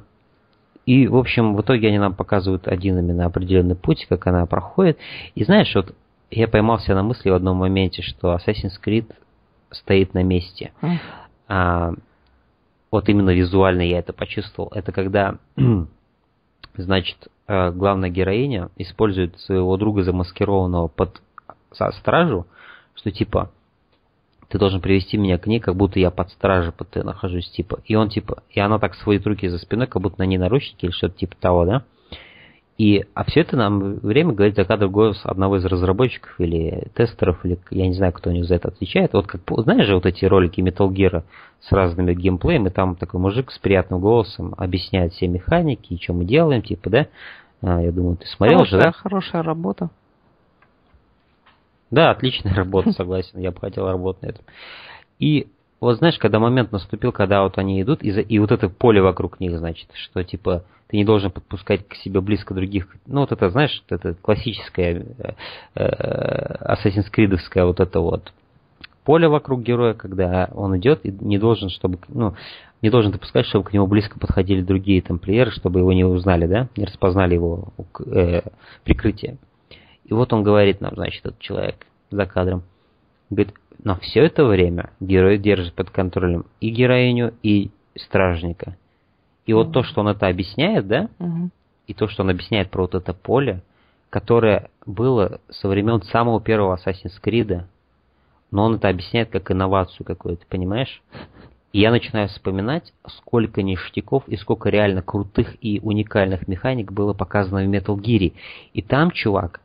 и, 0.87 1.07
в 1.09 1.17
общем, 1.17 1.57
в 1.57 1.61
итоге 1.61 1.89
они 1.89 1.99
нам 1.99 2.15
показывают 2.15 2.69
один 2.69 2.99
именно 2.99 3.27
определенный 3.27 3.77
путь, 3.77 4.07
как 4.09 4.27
она 4.27 4.47
проходит. 4.47 4.97
И 5.35 5.45
знаешь, 5.45 5.75
вот 5.75 5.95
я 6.31 6.49
поймался 6.49 6.95
на 6.95 7.03
мысли 7.03 7.29
в 7.29 7.35
одном 7.35 7.59
моменте, 7.59 8.01
что 8.01 8.35
Assassin's 8.35 8.81
Creed 8.83 9.13
стоит 9.71 10.15
на 10.15 10.23
месте. 10.23 10.73
А, 11.49 11.93
вот 12.91 13.09
именно 13.09 13.31
визуально 13.31 13.83
я 13.83 13.99
это 13.99 14.13
почувствовал. 14.13 14.71
Это 14.75 14.93
когда, 14.93 15.39
значит, 16.77 17.29
э, 17.47 17.71
главная 17.73 18.11
героиня 18.11 18.71
использует 18.77 19.39
своего 19.41 19.77
друга 19.77 20.03
замаскированного 20.03 20.89
под 20.89 21.21
стражу, 21.73 22.47
что 22.95 23.11
типа 23.11 23.51
ты 24.49 24.59
должен 24.59 24.81
привести 24.81 25.19
меня 25.19 25.39
к 25.39 25.47
ней, 25.47 25.61
как 25.61 25.77
будто 25.77 25.99
я 25.99 26.11
под 26.11 26.31
стражей 26.31 26.73
под 26.73 26.89
ты 26.91 27.03
нахожусь, 27.03 27.51
типа. 27.51 27.81
И 27.85 27.95
он, 27.95 28.09
типа, 28.09 28.43
и 28.51 28.61
она 28.61 28.79
так 28.79 28.95
сводит 28.95 29.27
руки 29.27 29.47
за 29.49 29.59
спиной, 29.59 29.87
как 29.87 30.01
будто 30.01 30.19
на 30.19 30.27
ней 30.27 30.39
наручники 30.39 30.87
или 30.87 30.93
что-то 30.93 31.19
типа 31.19 31.37
того, 31.39 31.67
да? 31.67 31.85
И, 32.79 33.05
а 33.13 33.25
все 33.25 33.41
это 33.41 33.57
нам 33.57 33.95
время 33.97 34.33
говорит 34.33 34.55
закадровый 34.55 34.95
голос 34.95 35.21
одного 35.25 35.57
из 35.57 35.65
разработчиков 35.65 36.33
или 36.39 36.87
тестеров, 36.95 37.45
или 37.45 37.59
я 37.71 37.89
не 37.89 37.95
знаю, 37.95 38.13
кто 38.13 38.31
у 38.31 38.33
них 38.33 38.45
за 38.45 38.55
это 38.55 38.69
отвечает. 38.69 39.15
Вот 39.15 39.27
как, 39.27 39.41
знаешь 39.49 39.87
же, 39.87 39.97
вот 39.97 40.07
эти 40.07 40.25
ролики 40.25 40.61
Metal 40.61 40.89
Gear 40.89 41.25
с 41.61 41.73
разными 41.73 42.15
геймплеем, 42.15 42.69
и 42.69 42.71
там 42.71 42.95
такой 42.95 43.19
мужик 43.19 43.51
с 43.51 43.59
приятным 43.59 43.99
голосом 43.99 44.55
объясняет 44.57 45.13
все 45.13 45.27
механики, 45.27 45.95
и 45.95 46.01
что 46.01 46.13
мы 46.13 46.25
делаем, 46.25 46.63
типа, 46.63 46.89
да? 46.89 47.07
А, 47.63 47.83
я 47.83 47.91
думаю, 47.91 48.17
ты 48.17 48.29
смотрел 48.29 48.59
хорошая, 48.59 48.79
же, 48.79 48.85
да? 48.85 48.93
Хорошая 48.93 49.43
работа. 49.43 49.91
Да, 51.91 52.11
отличная 52.13 52.55
работа, 52.55 52.93
согласен. 52.93 53.41
Я 53.41 53.51
бы 53.51 53.59
хотел 53.59 53.89
работать 53.89 54.23
на 54.23 54.27
этом. 54.29 54.45
И 55.19 55.49
вот 55.81 55.99
знаешь, 55.99 56.19
когда 56.19 56.39
момент 56.39 56.73
наступил, 56.73 57.13
когда 57.13 57.43
вот 57.43 57.59
они 57.59 57.81
идут, 57.81 58.03
и, 58.03 58.11
за, 58.11 58.21
и 58.21 58.39
вот 58.39 58.51
это 58.51 58.69
поле 58.69 59.01
вокруг 59.01 59.39
них, 59.41 59.57
значит, 59.59 59.89
что 59.95 60.25
типа 60.25 60.65
ты 60.89 60.97
не 60.97 61.05
должен 61.05 61.31
подпускать 61.31 61.87
к 61.87 61.95
себе 61.95 62.21
близко 62.21 62.55
других. 62.55 62.89
Ну, 63.07 63.21
вот 63.21 63.33
это, 63.33 63.51
знаешь, 63.51 63.85
это 63.89 64.15
классическое 64.15 65.05
э, 65.19 65.33
э, 65.75 66.75
Assassin's 66.75 67.07
Creed 67.15 67.39
вот 67.65 67.81
это 67.81 68.01
вот 68.01 68.33
поле 69.05 69.29
вокруг 69.29 69.63
героя, 69.63 69.95
когда 69.95 70.51
он 70.53 70.77
идет 70.79 71.05
и 71.05 71.11
не 71.11 71.39
должен, 71.39 71.69
чтобы, 71.69 71.99
ну, 72.09 72.35
не 72.83 72.91
должен 72.91 73.13
допускать, 73.13 73.47
чтобы 73.47 73.65
к 73.65 73.73
нему 73.73 73.87
близко 73.87 74.19
подходили 74.19 74.63
другие 74.63 75.03
тамплиеры, 75.03 75.51
чтобы 75.51 75.81
его 75.81 75.93
не 75.93 76.05
узнали, 76.05 76.47
да, 76.47 76.69
не 76.77 76.85
распознали 76.85 77.35
его 77.35 77.69
э, 78.07 78.43
прикрытие. 78.85 79.39
И 80.05 80.15
вот 80.15 80.33
он 80.33 80.43
говорит 80.43 80.81
нам, 80.81 80.95
значит, 80.95 81.25
этот 81.25 81.39
человек 81.39 81.87
за 82.11 82.25
кадром, 82.27 82.63
говорит, 83.31 83.55
но 83.83 83.97
все 83.97 84.25
это 84.25 84.45
время 84.45 84.91
герой 85.01 85.39
держит 85.39 85.75
под 85.75 85.91
контролем 85.91 86.47
и 86.61 86.71
героиню, 86.71 87.35
и 87.43 87.71
стражника. 87.97 88.77
И 89.47 89.53
вот 89.53 89.73
то, 89.73 89.83
что 89.83 90.01
он 90.01 90.09
это 90.09 90.27
объясняет, 90.27 90.87
да, 90.89 91.09
и 91.87 91.95
то, 91.95 92.09
что 92.09 92.23
он 92.23 92.31
объясняет 92.31 92.71
про 92.71 92.83
вот 92.83 92.95
это 92.95 93.15
поле, 93.15 93.63
которое 94.11 94.71
было 94.85 95.41
со 95.51 95.69
времен 95.69 96.03
самого 96.03 96.41
первого 96.41 96.77
Assassin's 96.77 97.15
Creed, 97.23 97.63
но 98.51 98.65
он 98.65 98.77
это 98.77 98.89
объясняет 98.89 99.31
как 99.31 99.51
инновацию 99.51 100.07
какую-то, 100.07 100.45
понимаешь? 100.49 101.03
И 101.73 101.81
я 101.81 101.91
начинаю 101.91 102.29
вспоминать, 102.29 102.95
сколько 103.07 103.63
ништяков 103.63 104.27
и 104.27 104.37
сколько 104.37 104.71
реально 104.71 105.03
крутых 105.03 105.57
и 105.61 105.81
уникальных 105.81 106.49
механик 106.49 106.91
было 106.93 107.13
показано 107.13 107.63
в 107.63 107.71
Metal 107.71 107.95
Gear. 107.97 108.33
И 108.73 108.83
там 108.83 109.11
чувак 109.11 109.61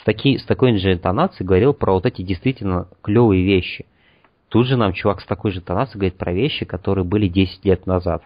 с, 0.00 0.04
таки, 0.04 0.38
с 0.38 0.44
такой 0.44 0.76
же 0.78 0.92
интонацией 0.92 1.46
говорил 1.46 1.74
про 1.74 1.92
вот 1.92 2.06
эти 2.06 2.22
действительно 2.22 2.88
клевые 3.02 3.44
вещи. 3.44 3.86
Тут 4.48 4.66
же 4.66 4.76
нам 4.76 4.92
чувак 4.92 5.20
с 5.20 5.26
такой 5.26 5.50
же 5.50 5.60
интонацией 5.60 5.98
говорит 5.98 6.18
про 6.18 6.32
вещи, 6.32 6.64
которые 6.64 7.04
были 7.04 7.28
10 7.28 7.64
лет 7.64 7.86
назад. 7.86 8.22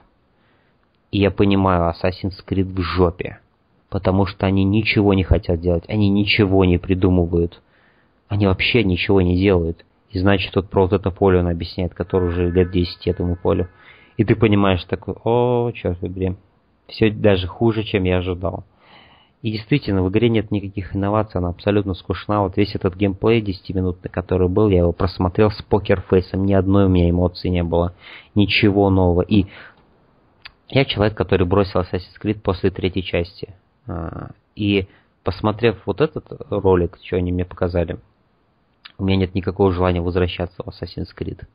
И 1.11 1.19
я 1.19 1.31
понимаю, 1.31 1.93
Assassin's 1.93 2.45
Creed 2.47 2.73
в 2.73 2.81
жопе. 2.81 3.41
Потому 3.89 4.27
что 4.27 4.47
они 4.47 4.63
ничего 4.65 5.15
не 5.15 5.25
хотят 5.25 5.61
делать, 5.61 5.85
они 5.89 6.09
ничего 6.09 6.65
не 6.65 6.79
придумывают. 6.79 7.61
Они 8.29 8.47
вообще 8.47 8.85
ничего 8.85 9.21
не 9.21 9.37
делают. 9.37 9.85
И 10.11 10.19
значит, 10.19 10.53
тут 10.53 10.71
про 10.71 10.83
вот 10.83 10.93
это 10.93 11.11
поле 11.11 11.41
он 11.41 11.49
объясняет, 11.49 11.95
которое 11.95 12.27
уже 12.27 12.51
лет 12.51 12.71
10 12.71 13.07
этому 13.09 13.37
полю. 13.37 13.69
И 14.17 14.25
ты 14.25 14.37
понимаешь 14.37 14.85
такой, 14.85 15.15
о, 15.25 15.73
черт 15.73 15.99
побери. 15.99 16.37
Все 16.87 17.11
даже 17.11 17.47
хуже, 17.47 17.83
чем 17.83 18.05
я 18.05 18.19
ожидал. 18.19 18.65
И 19.43 19.53
действительно, 19.53 20.03
в 20.03 20.11
игре 20.11 20.29
нет 20.29 20.51
никаких 20.51 20.95
инноваций, 20.95 21.39
она 21.39 21.49
абсолютно 21.49 21.95
скучна. 21.95 22.43
Вот 22.43 22.59
весь 22.59 22.75
этот 22.75 22.95
геймплей 22.95 23.41
10-минутный, 23.41 24.11
который 24.11 24.49
был, 24.49 24.69
я 24.69 24.81
его 24.81 24.93
просмотрел 24.93 25.51
с 25.51 25.63
покерфейсом, 25.63 26.45
ни 26.45 26.53
одной 26.53 26.85
у 26.85 26.89
меня 26.89 27.09
эмоции 27.09 27.49
не 27.49 27.63
было, 27.63 27.95
ничего 28.35 28.91
нового. 28.91 29.23
И 29.23 29.47
я 30.69 30.85
человек, 30.85 31.17
который 31.17 31.47
бросил 31.47 31.81
Assassin's 31.81 32.21
Creed 32.23 32.41
после 32.41 32.71
третьей 32.71 33.03
части. 33.03 33.55
А, 33.87 34.33
и 34.55 34.87
посмотрев 35.25 35.81
вот 35.87 36.03
этот 36.03 36.27
ролик, 36.51 36.99
что 37.03 37.17
они 37.17 37.33
мне 37.33 37.47
показали, 37.47 37.99
у 38.99 39.05
меня 39.05 39.17
нет 39.17 39.35
никакого 39.35 39.73
желания 39.73 40.03
возвращаться 40.03 40.63
в 40.63 40.69
Assassin's 40.69 41.09
Creed. 41.19 41.47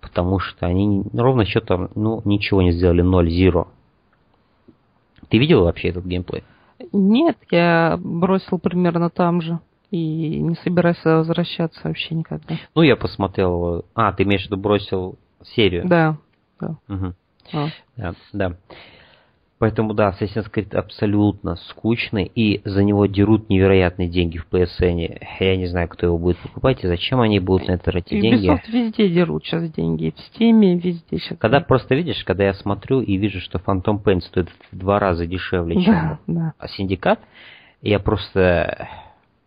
Потому 0.00 0.38
что 0.38 0.66
они 0.66 1.04
ровно 1.12 1.44
счетом, 1.44 1.90
ну, 1.94 2.22
ничего 2.24 2.62
не 2.62 2.72
сделали, 2.72 3.04
0-0. 3.04 3.66
Ты 5.28 5.38
видел 5.38 5.64
вообще 5.64 5.88
этот 5.88 6.06
геймплей? 6.06 6.44
Нет, 6.92 7.38
я 7.50 7.98
бросил 7.98 8.58
примерно 8.58 9.10
там 9.10 9.40
же. 9.40 9.58
И 9.90 10.40
не 10.40 10.56
собираюсь 10.56 11.04
возвращаться 11.04 11.80
вообще 11.84 12.14
никогда. 12.16 12.56
Ну, 12.74 12.82
я 12.82 12.96
посмотрел... 12.96 13.84
А, 13.94 14.12
ты 14.12 14.24
имеешь 14.24 14.42
в 14.42 14.46
виду 14.46 14.56
бросил 14.56 15.18
серию? 15.54 15.86
Да. 15.86 16.16
да. 16.60 16.76
Угу. 16.88 17.14
А. 17.52 17.68
Да, 17.96 18.14
да. 18.32 18.56
Поэтому 19.58 19.94
да, 19.94 20.10
Assassin's 20.10 20.50
Creed 20.52 20.76
абсолютно 20.76 21.56
скучный, 21.68 22.30
и 22.34 22.60
за 22.64 22.82
него 22.82 23.06
дерут 23.06 23.48
невероятные 23.48 24.08
деньги 24.08 24.38
в 24.38 24.48
PSN. 24.50 25.20
Я 25.38 25.56
не 25.56 25.66
знаю, 25.66 25.88
кто 25.88 26.06
его 26.06 26.18
будет 26.18 26.38
покупать, 26.38 26.82
и 26.82 26.88
зачем 26.88 27.20
они 27.20 27.38
будут 27.38 27.68
на 27.68 27.72
это 27.72 27.84
тратить 27.84 28.20
деньги. 28.20 28.50
Ubisoft 28.50 28.70
везде 28.70 29.08
дерут 29.08 29.44
сейчас 29.44 29.70
деньги, 29.70 30.12
в 30.16 30.40
Steam 30.40 30.80
везде 30.80 31.18
сейчас. 31.18 31.38
Когда 31.38 31.60
просто 31.60 31.94
видишь, 31.94 32.24
когда 32.24 32.44
я 32.44 32.54
смотрю 32.54 33.00
и 33.00 33.16
вижу, 33.16 33.40
что 33.40 33.58
Phantom 33.58 34.02
Pain 34.02 34.20
стоит 34.20 34.48
в 34.72 34.76
два 34.76 34.98
раза 34.98 35.24
дешевле, 35.26 35.82
чем 35.82 36.18
да, 36.26 36.52
да. 36.58 36.68
Syndicate, 36.68 37.20
я 37.80 38.00
просто... 38.00 38.88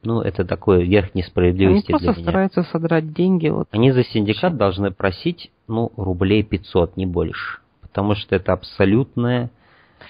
Ну, 0.04 0.22
это 0.22 0.46
такое 0.46 0.84
верх 0.84 1.16
несправедливости 1.16 1.92
Они 1.92 2.06
просто 2.06 2.22
стараются 2.22 2.64
содрать 2.64 3.12
деньги. 3.12 3.50
Вот. 3.50 3.68
Они 3.72 3.92
за 3.92 4.04
синдикат 4.06 4.56
должны 4.56 4.92
просить, 4.92 5.52
ну, 5.68 5.92
рублей 5.98 6.44
500, 6.44 6.96
не 6.96 7.06
больше. 7.06 7.60
Потому 7.82 8.16
что 8.16 8.36
это 8.36 8.54
абсолютное 8.54 9.50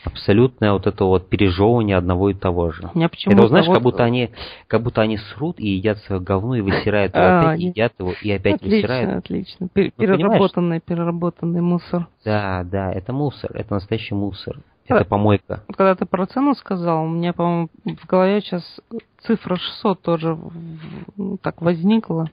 абсолютное 0.04 0.74
вот 0.74 0.88
это 0.88 1.06
вот 1.06 1.30
пережевывание 1.30 1.98
одного 1.98 2.30
и 2.30 2.34
того 2.34 2.72
же. 2.72 2.90
Я 2.94 3.06
это, 3.06 3.48
знаешь, 3.48 3.68
как 3.68 3.82
будто 3.82 4.04
они, 4.04 4.32
как 4.68 4.82
будто 4.82 5.02
они 5.02 5.18
срут 5.18 5.60
и 5.60 5.68
едят 5.68 6.00
свое 6.00 6.22
говно 6.22 6.56
и 6.56 6.62
высирают 6.62 7.16
его, 7.16 7.24
а, 7.24 7.42
опять 7.42 7.60
едят 7.62 7.94
его 8.00 8.14
и 8.22 8.32
опять 8.32 8.56
отлично, 8.56 8.76
высирают. 8.78 9.18
Отлично, 9.18 9.56
ну, 9.60 9.70
переработанный, 9.70 10.80
переработанный 10.80 11.62
мусор. 11.62 12.08
Да, 12.24 12.64
да, 12.64 12.92
это 12.92 13.14
мусор, 13.14 13.52
это 13.54 13.74
настоящий 13.76 14.16
мусор. 14.16 14.60
Это 14.88 15.06
помойка. 15.06 15.64
Когда 15.68 15.96
ты 15.96 16.06
про 16.06 16.26
цену 16.28 16.56
сказал, 16.56 17.04
у 17.04 17.10
меня, 17.10 17.34
по-моему, 17.34 17.70
в 17.84 18.08
голове 18.08 18.42
сейчас 18.42 18.64
цифра 19.24 19.58
600 19.58 20.02
тоже 20.02 20.38
ну, 21.18 21.38
так 21.38 21.62
возникла. 21.62 22.30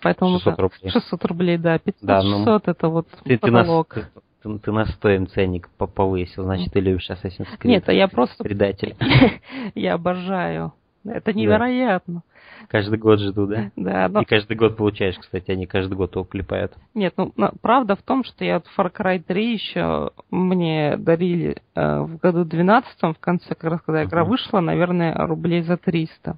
Поэтому 0.00 0.38
600 0.38 0.58
рублей. 0.58 0.90
600 0.90 1.24
рублей, 1.24 1.58
да. 1.58 1.78
500, 1.78 2.02
да, 2.02 2.20
600 2.20 2.46
ну, 2.46 2.72
это 2.72 2.88
вот 2.88 3.06
ты, 3.24 3.38
потолок. 3.38 3.94
Ты 3.94 4.00
нас, 4.00 4.08
ты, 4.42 4.58
ты 4.58 4.72
на 4.72 4.86
стоим 4.86 5.26
ценник 5.26 5.68
повысил, 5.70 6.44
значит, 6.44 6.72
ты 6.72 6.80
любишь 6.80 7.08
Assassin's 7.10 7.48
Creed. 7.58 7.68
Нет, 7.68 7.88
а 7.88 7.92
я 7.92 8.08
просто... 8.08 8.42
Предатель. 8.42 8.96
я 9.74 9.94
обожаю. 9.94 10.72
Это 11.04 11.32
невероятно. 11.32 12.14
Да. 12.14 12.66
Каждый 12.68 12.98
год 12.98 13.18
жду, 13.18 13.46
да? 13.46 13.70
Да. 13.76 14.08
Но... 14.08 14.22
И 14.22 14.24
каждый 14.24 14.56
год 14.56 14.76
получаешь, 14.76 15.18
кстати, 15.18 15.50
они 15.50 15.66
каждый 15.66 15.94
год 15.94 16.14
его 16.14 16.24
клепают. 16.24 16.72
Нет, 16.94 17.14
ну, 17.16 17.32
правда 17.60 17.96
в 17.96 18.02
том, 18.02 18.24
что 18.24 18.44
я 18.44 18.56
от 18.56 18.66
Far 18.76 18.92
Cry 18.92 19.20
3 19.20 19.52
еще 19.52 20.10
мне 20.30 20.96
дарили 20.96 21.56
э, 21.74 22.00
в 22.00 22.18
году 22.18 22.44
12 22.44 22.88
в 23.02 23.20
конце, 23.20 23.48
как 23.48 23.64
раз 23.64 23.80
когда 23.82 24.04
игра 24.04 24.22
uh-huh. 24.22 24.28
вышла, 24.28 24.60
наверное, 24.60 25.14
рублей 25.26 25.62
за 25.62 25.76
300 25.76 26.36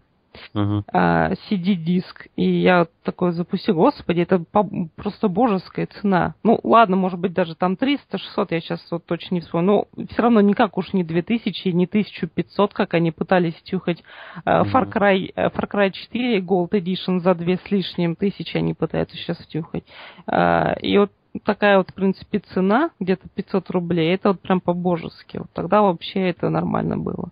uh-huh. 0.54 1.36
CD-диск. 1.48 2.28
И 2.36 2.60
я 2.60 2.86
такой 3.02 3.32
запустил, 3.32 3.74
господи, 3.74 4.20
это 4.20 4.42
просто 4.96 5.28
божеская 5.28 5.86
цена. 5.86 6.34
Ну, 6.42 6.60
ладно, 6.62 6.96
может 6.96 7.18
быть, 7.18 7.32
даже 7.32 7.54
там 7.54 7.76
300, 7.76 8.18
600, 8.18 8.52
я 8.52 8.60
сейчас 8.60 8.86
вот 8.90 9.04
точно 9.06 9.36
не 9.36 9.40
вспомню. 9.40 9.66
Но 9.96 10.06
все 10.10 10.22
равно 10.22 10.40
никак 10.40 10.76
уж 10.78 10.92
не 10.92 11.04
2000, 11.04 11.68
не 11.68 11.86
1500, 11.86 12.74
как 12.74 12.94
они 12.94 13.10
пытались 13.10 13.54
тюхать. 13.62 14.02
Uh-huh. 14.44 14.70
Far, 14.72 14.92
Cry, 14.92 15.32
э, 15.34 15.48
Far 15.48 15.70
Cry 15.70 15.90
4 15.90 16.40
Gold 16.40 16.70
Edition 16.70 17.20
за 17.20 17.34
две 17.34 17.56
с 17.56 17.70
лишним 17.70 18.16
тысячи 18.16 18.56
они 18.56 18.74
пытаются 18.74 19.16
сейчас 19.16 19.38
втюхать. 19.38 19.84
И 20.82 20.98
вот 20.98 21.10
такая 21.42 21.78
вот, 21.78 21.90
в 21.90 21.94
принципе, 21.94 22.38
цена, 22.38 22.90
где-то 23.00 23.28
500 23.34 23.70
рублей, 23.70 24.14
это 24.14 24.28
вот 24.30 24.40
прям 24.40 24.60
по-божески. 24.60 25.38
Вот 25.38 25.48
тогда 25.52 25.82
вообще 25.82 26.28
это 26.28 26.48
нормально 26.48 26.96
было. 26.96 27.30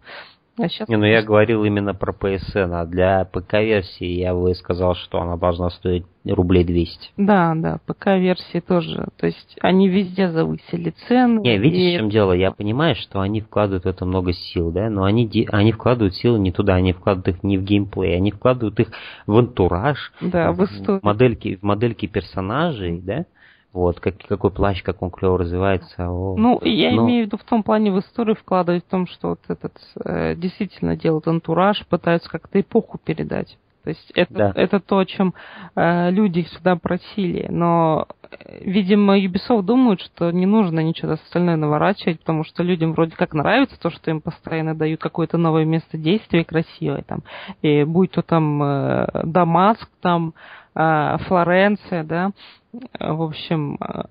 А 0.59 0.69
сейчас 0.69 0.87
не, 0.89 0.97
ну 0.97 1.07
я 1.07 1.23
говорил 1.23 1.65
именно 1.65 1.95
про 1.95 2.13
PSN, 2.13 2.73
а 2.75 2.85
для 2.85 3.25
ПК-версии 3.25 4.05
я 4.05 4.35
бы 4.35 4.55
сказал, 4.55 4.95
что 4.95 5.21
она 5.21 5.37
должна 5.37 5.71
стоить 5.71 6.05
рублей 6.27 6.65
200. 6.65 7.11
Да, 7.17 7.55
да, 7.57 7.79
ПК-версии 7.87 8.61
тоже. 8.61 9.09
То 9.17 9.27
есть 9.27 9.57
они 9.63 9.89
везде 9.89 10.31
завысили 10.31 10.91
цены. 11.09 11.41
Не, 11.41 11.57
видишь, 11.57 11.81
и... 11.81 11.97
в 11.97 12.01
чем 12.01 12.11
дело? 12.11 12.33
Я 12.33 12.51
понимаю, 12.51 12.97
что 12.97 13.21
они 13.21 13.41
вкладывают 13.41 13.85
в 13.85 13.89
это 13.89 14.05
много 14.05 14.35
сил, 14.35 14.71
да, 14.71 14.91
но 14.91 15.05
они, 15.05 15.31
они 15.51 15.73
вкладывают 15.73 16.17
силы 16.17 16.39
не 16.39 16.53
туда, 16.53 16.75
они 16.75 16.93
вкладывают 16.93 17.29
их 17.29 17.43
не 17.43 17.57
в 17.57 17.63
геймплей, 17.63 18.17
они 18.17 18.31
вкладывают 18.31 18.79
их 18.79 18.89
в 19.27 19.37
антураж, 19.37 20.13
да, 20.21 20.53
в, 20.53 20.67
в 20.67 21.01
модельки, 21.03 21.57
в 21.57 21.63
модельки 21.63 22.07
персонажей, 22.07 23.01
да, 23.01 23.25
вот, 23.73 24.01
как, 24.01 24.15
какой 24.29 24.51
плащ, 24.51 24.83
как 24.83 25.03
он 25.03 25.11
клево 25.11 25.39
развивается. 25.39 26.11
О, 26.11 26.37
ну, 26.37 26.61
я 26.63 26.93
но... 26.93 27.05
имею 27.05 27.25
в 27.25 27.27
виду 27.27 27.37
в 27.39 27.45
том 27.45 27.63
плане 27.63 27.91
в 27.91 27.99
историю 27.99 28.37
вкладывать 28.37 28.85
в 28.85 28.91
том, 28.91 29.07
что 29.07 29.31
вот 29.31 29.41
этот 29.49 29.75
э, 30.05 30.35
действительно 30.35 30.97
делают 30.97 31.27
антураж, 31.27 31.85
пытаются 31.87 32.29
как-то 32.29 32.61
эпоху 32.61 32.99
передать. 33.03 33.57
То 33.85 33.91
есть 33.91 34.13
это, 34.15 34.35
да. 34.35 34.53
это 34.55 34.79
то, 34.79 34.99
о 34.99 35.07
чем 35.07 35.35
э, 35.75 36.11
люди 36.11 36.43
всегда 36.45 36.77
просили. 36.77 37.47
Но, 37.49 38.07
э, 38.31 38.61
видимо, 38.61 39.19
Ubisoft 39.19 39.63
думают, 39.63 40.01
что 40.01 40.31
не 40.31 40.47
нужно 40.47 40.81
ничего 40.81 41.13
остальное 41.13 41.57
наворачивать, 41.57 42.21
потому 42.21 42.45
что 42.45 42.63
людям 42.63 42.93
вроде 42.93 43.17
как 43.17 43.35
нравится 43.35 43.81
то, 43.81 43.91
что 43.91 44.11
им 44.11 44.21
постоянно 44.21 44.77
дают 44.77 45.01
какое-то 45.01 45.37
новое 45.37 45.65
место 45.65 45.99
действия 45.99 46.45
красивое. 46.45 47.03
Там. 47.03 47.23
И 47.63 47.83
будь 47.83 48.13
то 48.13 48.23
там 48.23 48.63
э, 48.63 49.07
Дамаск, 49.25 49.89
там 50.01 50.35
э, 50.77 51.17
Флоренция, 51.27 52.05
да, 52.05 52.31
в 52.73 53.23
общем, 53.23 53.79
э, 53.81 54.03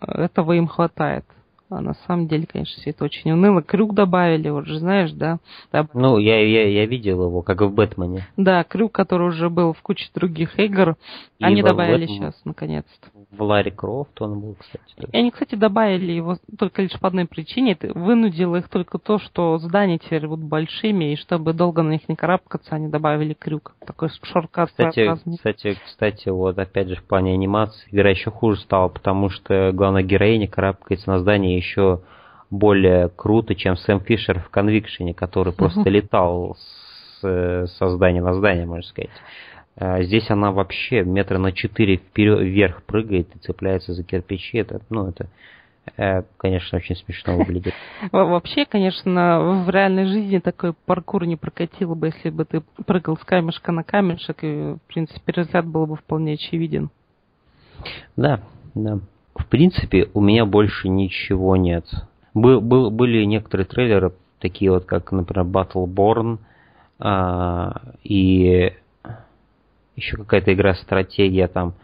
этого 0.00 0.52
им 0.52 0.66
хватает. 0.66 1.24
А 1.70 1.80
на 1.80 1.94
самом 2.06 2.28
деле, 2.28 2.46
конечно, 2.46 2.80
все 2.80 2.90
это 2.90 3.04
очень 3.04 3.32
уныло. 3.32 3.62
Крюк 3.62 3.94
добавили, 3.94 4.50
вот 4.50 4.66
же 4.66 4.78
знаешь, 4.78 5.12
да? 5.12 5.38
Доб... 5.72 5.88
Ну, 5.94 6.18
я, 6.18 6.40
я, 6.46 6.68
я 6.68 6.86
видел 6.86 7.24
его, 7.24 7.42
как 7.42 7.62
в 7.62 7.70
Бэтмене. 7.70 8.26
Да, 8.36 8.62
крюк, 8.64 8.92
который 8.92 9.28
уже 9.28 9.48
был 9.48 9.72
в 9.72 9.80
куче 9.80 10.08
других 10.14 10.58
игр, 10.58 10.96
И 11.38 11.44
они 11.44 11.62
добавили 11.62 12.02
Бэтмен... 12.02 12.18
сейчас, 12.18 12.40
наконец-то. 12.44 13.08
В 13.30 13.42
Ларри 13.42 13.70
Крофт 13.70 14.20
он 14.20 14.40
был, 14.40 14.54
кстати. 14.54 14.84
Тоже. 14.96 15.08
И 15.10 15.16
они, 15.16 15.30
кстати, 15.30 15.54
добавили 15.54 16.12
его 16.12 16.36
только 16.58 16.82
лишь 16.82 16.98
по 17.00 17.08
одной 17.08 17.24
причине. 17.24 17.72
Это 17.72 17.98
вынудило 17.98 18.56
их 18.56 18.68
только 18.68 18.98
то, 18.98 19.18
что 19.18 19.58
здания 19.58 19.98
теперь 19.98 20.28
будут 20.28 20.44
большими, 20.44 21.12
и 21.12 21.16
чтобы 21.16 21.54
долго 21.54 21.82
на 21.82 21.92
них 21.92 22.08
не 22.08 22.14
карабкаться, 22.14 22.74
они 22.74 22.88
добавили 22.88 23.32
крюк. 23.32 23.74
Такой 23.84 24.10
шорткат. 24.22 24.68
Кстати, 24.68 25.10
кстати, 25.36 25.78
кстати, 25.84 26.28
вот 26.28 26.58
опять 26.58 26.88
же 26.88 26.96
в 26.96 27.04
плане 27.04 27.32
анимации 27.32 27.88
игра 27.90 28.10
еще 28.10 28.30
хуже 28.30 28.60
стала, 28.60 28.88
потому 28.88 29.30
что 29.30 29.72
главная 29.72 30.02
героиня 30.02 30.46
карабкается 30.46 31.08
на 31.10 31.18
здание 31.18 31.53
еще 31.56 32.00
более 32.50 33.08
круто, 33.08 33.54
чем 33.54 33.76
Сэм 33.76 34.00
Фишер 34.00 34.40
в 34.40 34.50
Конвикшене, 34.50 35.14
который 35.14 35.52
просто 35.56 35.88
летал 35.88 36.56
с, 37.20 37.68
со 37.78 37.88
здания 37.90 38.22
на 38.22 38.34
здание, 38.34 38.66
можно 38.66 38.88
сказать. 38.88 39.10
А 39.76 40.02
здесь 40.02 40.30
она 40.30 40.52
вообще 40.52 41.02
метра 41.02 41.38
на 41.38 41.52
четыре 41.52 41.96
вперед, 41.96 42.40
вверх 42.40 42.84
прыгает 42.84 43.34
и 43.34 43.38
цепляется 43.40 43.92
за 43.92 44.04
кирпичи. 44.04 44.58
Это, 44.58 44.80
ну, 44.88 45.08
это, 45.08 45.26
э, 45.96 46.22
конечно, 46.36 46.78
очень 46.78 46.94
смешно 46.94 47.36
выглядит. 47.36 47.74
Вообще, 48.12 48.66
конечно, 48.66 49.64
в 49.66 49.70
реальной 49.70 50.06
жизни 50.06 50.38
такой 50.38 50.74
паркур 50.86 51.26
не 51.26 51.34
прокатил 51.34 51.96
бы, 51.96 52.06
если 52.06 52.30
бы 52.30 52.44
ты 52.44 52.62
прыгал 52.86 53.16
с 53.16 53.24
камешка 53.24 53.72
на 53.72 53.82
камешек, 53.82 54.44
и, 54.44 54.74
в 54.74 54.80
принципе, 54.86 55.32
результат 55.32 55.66
был 55.66 55.86
бы 55.86 55.96
вполне 55.96 56.34
очевиден. 56.34 56.90
Да, 58.16 58.42
да 58.76 59.00
в 59.34 59.46
принципе, 59.46 60.08
у 60.14 60.20
меня 60.20 60.46
больше 60.46 60.88
ничего 60.88 61.56
нет. 61.56 61.84
Был, 62.34 62.60
был, 62.60 62.90
были 62.90 63.24
некоторые 63.24 63.66
трейлеры, 63.66 64.12
такие 64.40 64.70
вот, 64.70 64.84
как, 64.84 65.12
например, 65.12 65.46
Battleborn, 65.46 66.38
а, 66.98 67.94
и 68.02 68.72
еще 69.96 70.16
какая-то 70.16 70.52
игра 70.52 70.74
стратегия 70.74 71.48
там. 71.48 71.74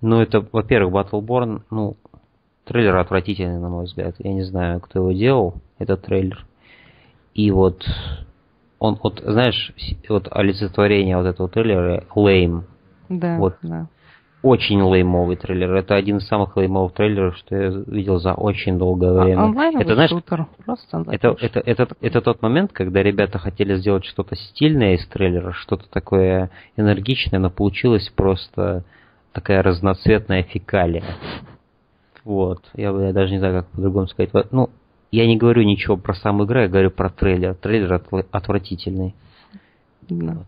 Ну, 0.00 0.20
это, 0.20 0.46
во-первых, 0.52 0.94
Battleborn, 0.94 1.62
ну, 1.70 1.96
трейлер 2.64 2.96
отвратительный, 2.96 3.58
на 3.58 3.68
мой 3.68 3.84
взгляд. 3.84 4.14
Я 4.18 4.32
не 4.32 4.42
знаю, 4.42 4.80
кто 4.80 5.00
его 5.00 5.12
делал, 5.12 5.54
этот 5.78 6.02
трейлер. 6.02 6.46
И 7.34 7.50
вот 7.50 7.84
он, 8.78 8.98
вот, 9.02 9.22
знаешь, 9.24 9.72
вот 10.08 10.28
олицетворение 10.30 11.16
вот 11.16 11.26
этого 11.26 11.48
трейлера 11.48 12.04
lame. 12.14 12.62
Да, 13.08 13.38
вот. 13.38 13.56
да 13.62 13.88
очень 14.42 14.80
леймовый 14.80 15.36
трейлер. 15.36 15.74
Это 15.74 15.96
один 15.96 16.18
из 16.18 16.28
самых 16.28 16.56
леймовых 16.56 16.92
трейлеров, 16.92 17.36
что 17.38 17.56
я 17.56 17.68
видел 17.86 18.18
за 18.18 18.34
очень 18.34 18.78
долгое 18.78 19.10
а 19.10 19.24
время. 19.24 19.42
А, 19.42 19.80
это, 19.80 19.94
знаешь, 19.94 20.10
шутер. 20.10 20.46
Просто 20.64 21.04
это, 21.10 21.36
это, 21.40 21.60
это, 21.60 21.88
это 22.00 22.20
тот 22.20 22.40
момент, 22.42 22.72
когда 22.72 23.02
ребята 23.02 23.38
хотели 23.38 23.76
сделать 23.76 24.04
что-то 24.04 24.36
стильное 24.36 24.94
из 24.94 25.06
трейлера, 25.08 25.52
что-то 25.52 25.88
такое 25.90 26.50
энергичное, 26.76 27.40
но 27.40 27.50
получилось 27.50 28.10
просто 28.14 28.84
такая 29.32 29.62
разноцветная 29.62 30.44
фекалия. 30.44 31.04
Вот. 32.24 32.62
Я, 32.74 32.90
я 32.90 33.12
даже 33.12 33.32
не 33.32 33.38
знаю, 33.38 33.62
как 33.62 33.70
по-другому 33.70 34.06
сказать. 34.06 34.30
Ну, 34.52 34.70
я 35.10 35.26
не 35.26 35.36
говорю 35.36 35.62
ничего 35.62 35.96
про 35.96 36.14
саму 36.14 36.44
игру, 36.44 36.60
я 36.60 36.68
говорю 36.68 36.90
про 36.90 37.10
трейлер. 37.10 37.54
Трейлер 37.54 38.00
отвратительный. 38.30 39.14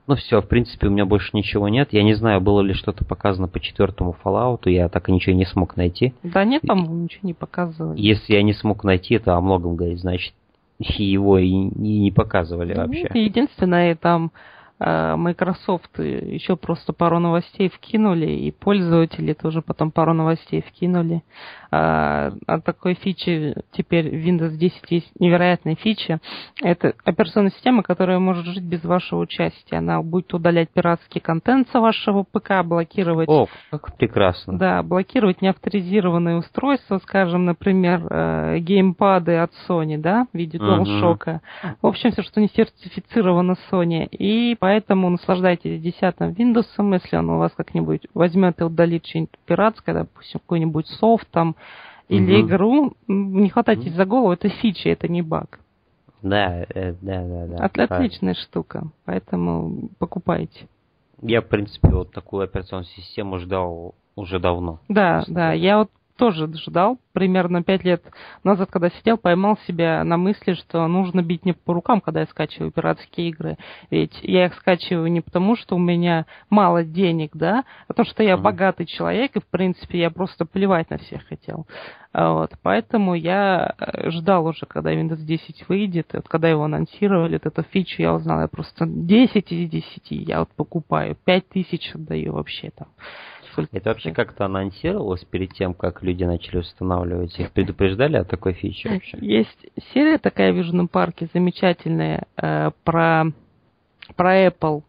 Ну 0.06 0.14
все, 0.16 0.40
в 0.40 0.48
принципе, 0.48 0.86
у 0.86 0.90
меня 0.90 1.04
больше 1.04 1.30
ничего 1.32 1.68
нет. 1.68 1.88
Я 1.92 2.02
не 2.02 2.14
знаю, 2.14 2.40
было 2.40 2.60
ли 2.60 2.74
что-то 2.74 3.04
показано 3.04 3.48
по 3.48 3.60
четвертому 3.60 4.16
Fallout, 4.24 4.68
я 4.70 4.88
так 4.88 5.08
и 5.08 5.12
ничего 5.12 5.34
не 5.34 5.46
смог 5.46 5.76
найти. 5.76 6.14
Да 6.22 6.44
нет, 6.44 6.62
по-моему, 6.62 6.94
ничего 6.94 7.20
не 7.22 7.34
показывали. 7.34 8.00
Если 8.00 8.34
я 8.34 8.42
не 8.42 8.52
смог 8.54 8.84
найти, 8.84 9.14
это 9.14 9.36
о 9.36 9.40
многом 9.40 9.76
говорит, 9.76 10.00
значит, 10.00 10.34
его 10.78 11.38
и, 11.38 11.48
и 11.48 11.98
не 12.00 12.10
показывали 12.10 12.74
да 12.74 12.82
вообще. 12.82 13.02
Нет, 13.02 13.14
единственное, 13.14 13.94
там 13.94 14.32
Э, 14.80 15.14
Microsoft 15.16 15.98
еще 15.98 16.56
просто 16.56 16.94
пару 16.94 17.18
новостей 17.18 17.68
вкинули, 17.68 18.26
и 18.26 18.50
пользователи 18.50 19.34
тоже 19.34 19.60
потом 19.60 19.90
пару 19.90 20.14
новостей 20.14 20.64
вкинули. 20.66 21.22
А, 21.70 22.32
а 22.46 22.60
такой 22.60 22.94
фичи 22.94 23.54
теперь 23.72 24.08
в 24.10 24.26
Windows 24.26 24.56
10 24.56 24.90
есть 24.90 25.10
невероятная 25.20 25.74
фича. 25.74 26.20
Это 26.62 26.94
операционная 27.04 27.52
система, 27.52 27.82
которая 27.82 28.18
может 28.18 28.46
жить 28.46 28.64
без 28.64 28.82
вашего 28.82 29.20
участия. 29.20 29.76
Она 29.76 30.02
будет 30.02 30.32
удалять 30.32 30.70
пиратский 30.70 31.20
контент 31.20 31.68
с 31.68 31.78
вашего 31.78 32.24
ПК, 32.24 32.64
блокировать... 32.64 33.28
О, 33.28 33.46
как 33.70 33.96
прекрасно. 33.96 34.58
Да, 34.58 34.82
блокировать 34.82 35.42
неавторизированные 35.42 36.38
устройства, 36.38 36.98
скажем, 36.98 37.44
например, 37.44 38.06
э, 38.10 38.58
геймпады 38.60 39.36
от 39.36 39.50
Sony, 39.68 39.98
да, 39.98 40.26
в 40.32 40.36
виде 40.36 40.58
DualShock. 40.58 41.34
Угу. 41.34 41.76
В 41.82 41.86
общем, 41.86 42.12
все, 42.12 42.22
что 42.22 42.40
не 42.40 42.48
сертифицировано 42.48 43.56
Sony. 43.70 44.06
И 44.06 44.56
по 44.58 44.70
Поэтому 44.70 45.10
наслаждайтесь 45.10 45.82
десятым 45.82 46.30
Windows, 46.30 46.66
если 46.78 47.16
он 47.16 47.28
у 47.30 47.38
вас 47.38 47.50
как-нибудь 47.56 48.06
возьмет 48.14 48.60
и 48.60 48.62
удалит 48.62 49.04
что-нибудь 49.04 49.32
пиратское, 49.44 49.92
допустим, 49.96 50.38
какой-нибудь 50.38 50.86
софт 50.86 51.28
там, 51.32 51.56
или 52.08 52.40
угу. 52.40 52.48
игру, 52.48 52.92
не 53.06 53.48
хватайтесь 53.50 53.92
за 53.94 54.04
голову, 54.04 54.32
это 54.32 54.48
фича, 54.48 54.88
это 54.88 55.08
не 55.08 55.22
баг. 55.22 55.60
Да, 56.22 56.66
э, 56.68 56.94
да, 57.00 57.24
да, 57.24 57.46
да. 57.46 57.64
От, 57.64 57.78
отличная 57.78 58.34
штука, 58.34 58.84
поэтому 59.04 59.88
покупайте. 59.98 60.68
Я, 61.22 61.40
в 61.40 61.46
принципе, 61.46 61.88
вот 61.88 62.12
такую 62.12 62.44
операционную 62.44 62.86
систему 62.86 63.38
ждал 63.38 63.94
уже 64.16 64.38
давно. 64.38 64.80
Да, 64.88 65.24
да, 65.28 65.52
я 65.52 65.78
вот 65.78 65.90
тоже 66.20 66.52
ждал. 66.52 66.98
Примерно 67.14 67.62
пять 67.62 67.82
лет 67.82 68.02
назад, 68.44 68.70
когда 68.70 68.90
сидел, 68.90 69.16
поймал 69.16 69.56
себя 69.66 70.04
на 70.04 70.18
мысли, 70.18 70.52
что 70.52 70.86
нужно 70.86 71.22
бить 71.22 71.46
не 71.46 71.54
по 71.54 71.72
рукам, 71.72 72.02
когда 72.02 72.20
я 72.20 72.26
скачиваю 72.26 72.70
пиратские 72.70 73.30
игры. 73.30 73.56
Ведь 73.90 74.16
я 74.20 74.44
их 74.46 74.54
скачиваю 74.56 75.10
не 75.10 75.22
потому, 75.22 75.56
что 75.56 75.76
у 75.76 75.78
меня 75.78 76.26
мало 76.50 76.84
денег, 76.84 77.30
да, 77.32 77.64
а 77.88 77.94
то, 77.94 78.04
что 78.04 78.22
я 78.22 78.34
mm-hmm. 78.34 78.42
богатый 78.42 78.84
человек, 78.84 79.34
и, 79.34 79.40
в 79.40 79.46
принципе, 79.46 79.98
я 79.98 80.10
просто 80.10 80.44
плевать 80.44 80.90
на 80.90 80.98
всех 80.98 81.26
хотел. 81.26 81.66
А 82.12 82.34
вот, 82.34 82.52
поэтому 82.62 83.14
я 83.14 83.74
э, 83.78 84.10
ждал 84.10 84.44
уже, 84.44 84.66
когда 84.66 84.92
Windows 84.92 85.22
10 85.22 85.68
выйдет, 85.68 86.12
и 86.12 86.18
вот 86.18 86.28
когда 86.28 86.50
его 86.50 86.64
анонсировали, 86.64 87.40
вот 87.42 87.46
эту 87.46 87.62
фичу 87.62 88.02
я 88.02 88.12
узнал, 88.12 88.42
я 88.42 88.48
просто 88.48 88.84
10 88.84 89.52
из 89.52 89.70
10 89.70 90.10
я 90.10 90.40
вот 90.40 90.50
покупаю, 90.54 91.16
5 91.24 91.48
тысяч 91.48 91.92
отдаю 91.94 92.34
вообще 92.34 92.70
там. 92.76 92.88
Это 93.72 93.90
вообще 93.90 94.12
как-то 94.12 94.46
анонсировалось 94.46 95.24
перед 95.24 95.52
тем, 95.52 95.74
как 95.74 96.02
люди 96.02 96.24
начали 96.24 96.58
устанавливать? 96.58 97.38
Их 97.38 97.52
предупреждали 97.52 98.16
о 98.16 98.24
такой 98.24 98.52
фиче 98.52 98.90
вообще? 98.90 99.18
Есть 99.20 99.66
серия 99.92 100.18
такая 100.18 100.52
в 100.52 100.56
Южном 100.56 100.88
парке 100.88 101.28
замечательная 101.32 102.26
э, 102.36 102.70
про, 102.84 103.26
про 104.16 104.46
Apple 104.46 104.82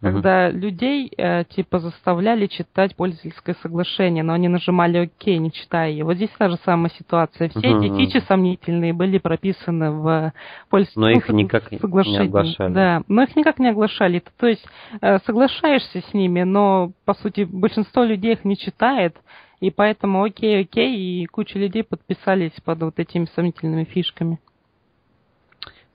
когда 0.00 0.48
угу. 0.48 0.56
людей 0.56 1.12
э, 1.16 1.44
типа 1.44 1.78
заставляли 1.78 2.46
читать 2.46 2.96
пользовательское 2.96 3.54
соглашение, 3.62 4.24
но 4.24 4.32
они 4.32 4.48
нажимали 4.48 4.98
ОК, 4.98 5.26
не 5.26 5.52
читая 5.52 5.90
его. 5.90 6.08
Вот 6.08 6.16
здесь 6.16 6.30
та 6.38 6.48
же 6.48 6.56
самая 6.64 6.90
ситуация. 6.90 7.50
Все 7.50 7.68
угу. 7.68 7.84
эти 7.84 7.96
фичи 7.96 8.24
сомнительные 8.26 8.94
были 8.94 9.18
прописаны 9.18 9.90
в 9.90 10.32
пользовательском 10.70 11.02
Но 11.02 11.10
их 11.10 11.28
никак 11.28 11.68
соглашении. 11.68 12.18
не 12.18 12.24
оглашали. 12.24 12.72
Да, 12.72 13.02
но 13.08 13.22
их 13.22 13.36
никак 13.36 13.58
не 13.58 13.68
оглашали. 13.68 14.22
То 14.38 14.46
есть 14.46 14.66
э, 15.02 15.18
соглашаешься 15.26 16.00
с 16.00 16.14
ними, 16.14 16.42
но 16.44 16.92
по 17.04 17.12
сути 17.14 17.44
большинство 17.44 18.02
людей 18.02 18.32
их 18.32 18.44
не 18.44 18.56
читает 18.56 19.16
И 19.60 19.70
поэтому 19.70 20.22
окей, 20.22 20.62
окей, 20.62 20.96
и 20.96 21.26
куча 21.26 21.58
людей 21.58 21.84
подписались 21.84 22.58
под 22.64 22.80
вот 22.80 22.98
этими 22.98 23.26
сомнительными 23.34 23.84
фишками. 23.84 24.38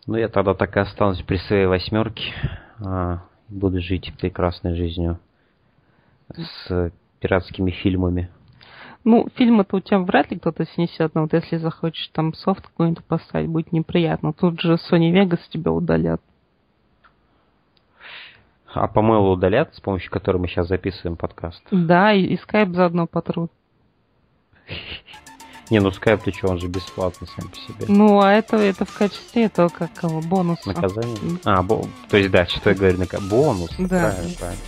Ну, 0.05 0.17
я 0.17 0.27
тогда 0.27 0.53
так 0.53 0.77
и 0.77 0.79
останусь 0.79 1.23
при 1.23 1.37
своей 1.37 1.65
восьмерке. 1.65 2.31
Буду 3.49 3.79
жить 3.79 4.13
прекрасной 4.19 4.75
жизнью 4.75 5.19
с 6.35 6.91
пиратскими 7.19 7.71
фильмами. 7.71 8.29
Ну, 9.03 9.27
фильмы-то 9.35 9.77
у 9.77 9.79
тебя 9.81 9.99
вряд 9.99 10.31
ли 10.31 10.39
кто-то 10.39 10.65
снесет, 10.65 11.13
но 11.13 11.21
вот 11.21 11.33
если 11.33 11.57
захочешь 11.57 12.07
там 12.07 12.33
софт 12.33 12.65
какой-нибудь 12.67 13.05
поставить, 13.05 13.49
будет 13.49 13.71
неприятно. 13.71 14.33
Тут 14.33 14.59
же 14.61 14.77
Sony 14.91 15.13
Vegas 15.13 15.41
тебя 15.49 15.71
удалят. 15.71 16.21
А 18.73 18.87
по-моему 18.87 19.29
удалят, 19.29 19.75
с 19.75 19.79
помощью 19.79 20.11
которой 20.11 20.37
мы 20.37 20.47
сейчас 20.47 20.67
записываем 20.67 21.17
подкаст. 21.17 21.63
Да, 21.71 22.13
и, 22.13 22.23
и 22.23 22.35
Skype 22.35 22.73
заодно 22.73 23.05
потрут. 23.05 23.51
Не, 25.69 25.79
ну 25.79 25.89
Skype 25.89 26.21
ты 26.23 26.31
что, 26.31 26.49
он 26.49 26.59
же 26.59 26.67
бесплатный 26.67 27.27
сам 27.35 27.49
по 27.49 27.55
себе. 27.55 27.85
Ну, 27.87 28.21
а 28.21 28.31
это, 28.31 28.57
это 28.57 28.85
в 28.85 28.93
качестве 28.95 29.45
этого 29.45 29.69
как 29.69 29.93
кого, 29.93 30.21
бонуса. 30.21 30.67
Наказание? 30.67 31.39
А, 31.43 31.63
бо... 31.63 31.87
то 32.09 32.17
есть, 32.17 32.29
да, 32.29 32.45
что 32.45 32.69
я 32.69 32.75
говорю, 32.75 32.99
бонус. 33.29 33.71
Да. 33.77 33.87
Правильно, 33.87 34.35
правильно. 34.37 34.61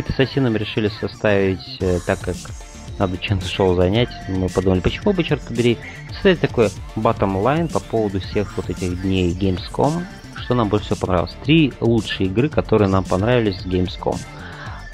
Ассасином 0.00 0.56
решили 0.56 0.90
составить 1.00 1.78
э, 1.80 2.00
так, 2.06 2.20
как 2.20 2.36
надо 2.98 3.18
чем-то 3.18 3.46
шоу 3.46 3.74
занять. 3.74 4.10
Мы 4.28 4.48
подумали, 4.48 4.80
почему 4.80 5.12
бы, 5.12 5.24
черт 5.24 5.42
побери, 5.42 5.78
составить 6.10 6.40
такой 6.40 6.68
bottom 6.96 7.42
line 7.42 7.70
по 7.70 7.80
поводу 7.80 8.20
всех 8.20 8.56
вот 8.56 8.70
этих 8.70 9.02
дней 9.02 9.32
Gamescom, 9.32 10.04
что 10.36 10.54
нам 10.54 10.68
больше 10.68 10.86
всего 10.86 11.00
понравилось. 11.00 11.36
Три 11.44 11.72
лучшие 11.80 12.28
игры, 12.28 12.48
которые 12.48 12.88
нам 12.88 13.04
понравились 13.04 13.60
с 13.60 13.66
Gamescom. 13.66 14.18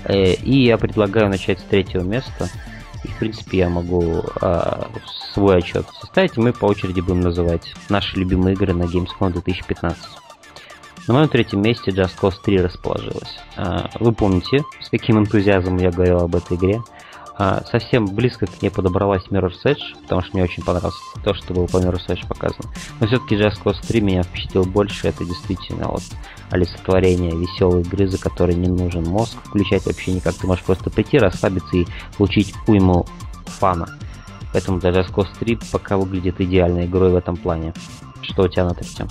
Э, 0.05 0.35
и 0.35 0.65
я 0.65 0.79
предлагаю 0.79 1.29
начать 1.29 1.61
с 1.61 1.65
третьего 1.65 2.03
места. 2.03 2.49
И, 3.05 3.09
в 3.09 3.19
принципе, 3.19 3.59
я 3.59 3.69
могу 3.69 4.23
э, 4.41 4.83
свой 5.33 5.59
отчет 5.59 5.87
составить, 6.01 6.37
и 6.37 6.41
мы 6.41 6.53
по 6.53 6.67
очереди 6.67 7.01
будем 7.01 7.21
называть 7.21 7.75
наши 7.89 8.17
любимые 8.17 8.55
игры 8.55 8.75
на 8.75 8.85
Gamescom 8.85 9.33
2015. 9.33 9.99
На 11.09 11.15
моем 11.15 11.29
третьем 11.31 11.63
месте 11.63 11.91
Just 11.91 12.21
Cause 12.21 12.35
3 12.45 12.61
расположилась. 12.61 13.39
А, 13.57 13.89
вы 13.99 14.13
помните, 14.13 14.63
с 14.83 14.91
каким 14.91 15.19
энтузиазмом 15.19 15.79
я 15.79 15.91
говорил 15.91 16.19
об 16.19 16.37
этой 16.37 16.59
игре. 16.59 16.83
А, 17.39 17.65
совсем 17.65 18.05
близко 18.05 18.47
к 18.47 18.61
ней 18.61 18.69
подобралась 18.69 19.25
Mirror's 19.31 19.65
Edge, 19.65 19.81
потому 20.03 20.21
что 20.21 20.33
мне 20.35 20.43
очень 20.45 20.63
понравилось 20.63 20.99
то, 21.25 21.33
что 21.33 21.55
было 21.55 21.67
по 21.67 21.79
Mirror's 21.79 22.07
Edge 22.09 22.29
показано. 22.29 22.71
Но 23.01 23.07
все-таки 23.07 23.37
Just 23.37 23.63
Cause 23.65 23.79
3 23.89 24.03
меня 24.03 24.23
впечатлил 24.23 24.65
больше. 24.65 25.09
Это 25.09 25.25
действительно 25.25 25.89
вот 25.89 26.03
олицетворение 26.51 27.35
веселой 27.35 27.81
игры, 27.81 28.07
за 28.07 28.19
которой 28.19 28.55
не 28.55 28.69
нужен 28.69 29.05
мозг 29.05 29.39
включать 29.45 29.87
вообще 29.87 30.13
никак. 30.13 30.35
Ты 30.35 30.47
можешь 30.47 30.65
просто 30.65 30.91
прийти, 30.91 31.17
расслабиться 31.17 31.75
и 31.75 31.87
получить 32.19 32.53
уйму 32.67 33.07
фана. 33.47 33.89
Поэтому 34.53 34.79
для 34.79 34.91
Just 34.91 35.15
Cause 35.15 35.29
3 35.39 35.59
пока 35.73 35.97
выглядит 35.97 36.39
идеальной 36.39 36.85
игрой 36.85 37.13
в 37.13 37.17
этом 37.17 37.39
плане. 37.39 37.73
Что 38.21 38.43
у 38.43 38.49
тебя 38.49 38.67
на 38.67 38.75
третьем? 38.75 39.09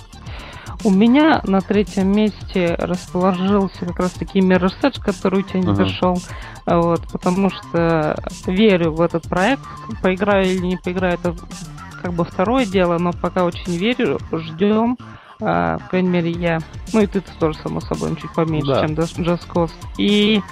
У 0.84 0.90
меня 0.90 1.40
на 1.44 1.60
третьем 1.60 2.12
месте 2.12 2.76
расположился 2.78 3.84
как 3.86 3.98
раз 3.98 4.12
таки 4.12 4.38
Mirror's 4.38 4.80
Edge, 4.82 5.02
который 5.02 5.40
у 5.40 5.42
тебя 5.42 5.60
не 5.60 5.66
uh-huh. 5.66 6.18
Вот, 6.66 7.00
потому 7.10 7.50
что 7.50 8.16
верю 8.46 8.92
в 8.92 9.00
этот 9.00 9.28
проект. 9.28 9.62
Поиграю 10.02 10.46
или 10.46 10.66
не 10.66 10.76
поиграю, 10.76 11.14
это 11.14 11.34
как 12.00 12.12
бы 12.12 12.24
второе 12.24 12.64
дело, 12.64 12.98
но 12.98 13.12
пока 13.12 13.44
очень 13.44 13.76
верю, 13.76 14.18
ждем. 14.32 14.96
А, 15.40 15.78
по 15.78 15.88
крайней 15.88 16.08
мере, 16.08 16.30
я. 16.30 16.58
Ну 16.92 17.00
и 17.00 17.06
ты 17.06 17.20
тоже, 17.20 17.58
само 17.58 17.80
собой, 17.80 18.14
чуть 18.16 18.32
поменьше, 18.32 18.68
да. 18.68 18.86
чем 18.86 18.96
Just 18.96 19.48
Cause. 19.48 19.72
И 19.96 20.42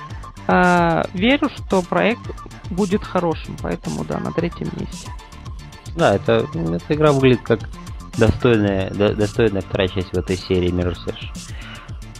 а, 0.48 1.04
верю, 1.12 1.48
что 1.56 1.82
проект 1.82 2.22
будет 2.70 3.04
хорошим, 3.04 3.56
поэтому 3.62 4.04
да, 4.04 4.18
на 4.18 4.32
третьем 4.32 4.68
месте. 4.78 5.10
Да, 5.96 6.14
это, 6.14 6.46
эта 6.54 6.94
игра 6.94 7.12
выглядит 7.12 7.42
как 7.42 7.60
достойная, 8.18 8.90
до, 8.90 9.14
достойная 9.14 9.62
вторая 9.62 9.88
часть 9.88 10.10
в 10.10 10.18
этой 10.18 10.36
серии 10.36 10.72
Mirror's 10.72 11.06
Edge. 11.06 11.56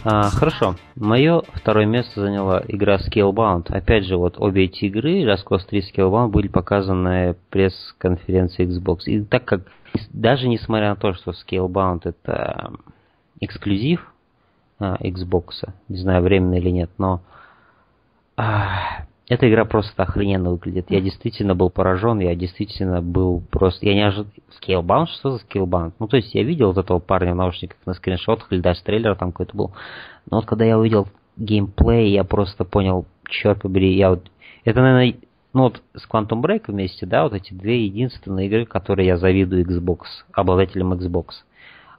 А, 0.03 0.29
хорошо. 0.29 0.75
Мое 0.95 1.41
второе 1.53 1.85
место 1.85 2.21
заняла 2.21 2.63
игра 2.67 2.97
Scalebound. 2.97 3.73
Опять 3.73 4.05
же, 4.05 4.15
вот 4.15 4.35
обе 4.37 4.65
эти 4.65 4.85
игры, 4.85 5.23
Cause 5.23 5.65
3 5.67 5.79
и 5.79 5.81
Scalebound, 5.81 6.29
были 6.29 6.47
показаны 6.47 7.35
пресс-конференции 7.49 8.67
Xbox. 8.67 8.99
И 9.05 9.21
так 9.21 9.43
как, 9.45 9.61
даже 10.11 10.47
несмотря 10.47 10.91
на 10.91 10.95
то, 10.95 11.13
что 11.13 11.31
Scalebound 11.31 12.01
это 12.03 12.71
эксклюзив 13.41 14.13
а, 14.79 14.95
Xbox, 15.01 15.67
не 15.89 15.97
знаю, 15.97 16.23
временно 16.23 16.55
или 16.55 16.69
нет, 16.69 16.89
но 16.97 17.21
а, 18.37 19.06
эта 19.29 19.49
игра 19.49 19.65
просто 19.65 20.03
охрененно 20.03 20.51
выглядит. 20.51 20.85
Я 20.89 21.01
действительно 21.01 21.53
был 21.53 21.69
поражен, 21.69 22.19
я 22.19 22.33
действительно 22.35 23.01
был 23.01 23.43
просто... 23.51 23.85
Я 23.85 23.93
не 23.93 24.01
ожидал... 24.01 24.31
Scalebound? 24.61 25.07
Что 25.07 25.31
за 25.31 25.43
Scalebound? 25.43 25.93
Ну, 25.99 26.07
то 26.07 26.15
есть 26.15 26.33
я 26.33 26.43
видел 26.43 26.67
вот 26.67 26.77
этого 26.77 26.99
парня 26.99 27.33
в 27.33 27.35
наушниках 27.35 27.77
на 27.85 27.93
скриншотах, 27.93 28.51
или 28.51 28.61
даже 28.61 28.81
трейлер 28.83 29.15
там 29.15 29.31
какой-то 29.31 29.55
был. 29.55 29.71
Но 30.29 30.37
вот 30.37 30.45
когда 30.45 30.63
я 30.63 30.79
увидел 30.79 31.07
геймплей, 31.35 32.11
я 32.11 32.23
просто 32.23 32.63
понял, 32.63 33.05
черт 33.29 33.61
побери, 33.61 33.95
я 33.95 34.11
вот... 34.11 34.31
Это, 34.63 34.81
наверное, 34.81 35.15
ну 35.53 35.63
вот 35.63 35.81
с 35.93 36.07
Quantum 36.09 36.41
Break 36.41 36.63
вместе, 36.67 37.05
да, 37.05 37.23
вот 37.23 37.33
эти 37.33 37.53
две 37.53 37.85
единственные 37.85 38.47
игры, 38.47 38.65
которые 38.65 39.07
я 39.07 39.17
завидую 39.17 39.65
Xbox, 39.65 40.01
обладателям 40.31 40.93
Xbox. 40.93 41.43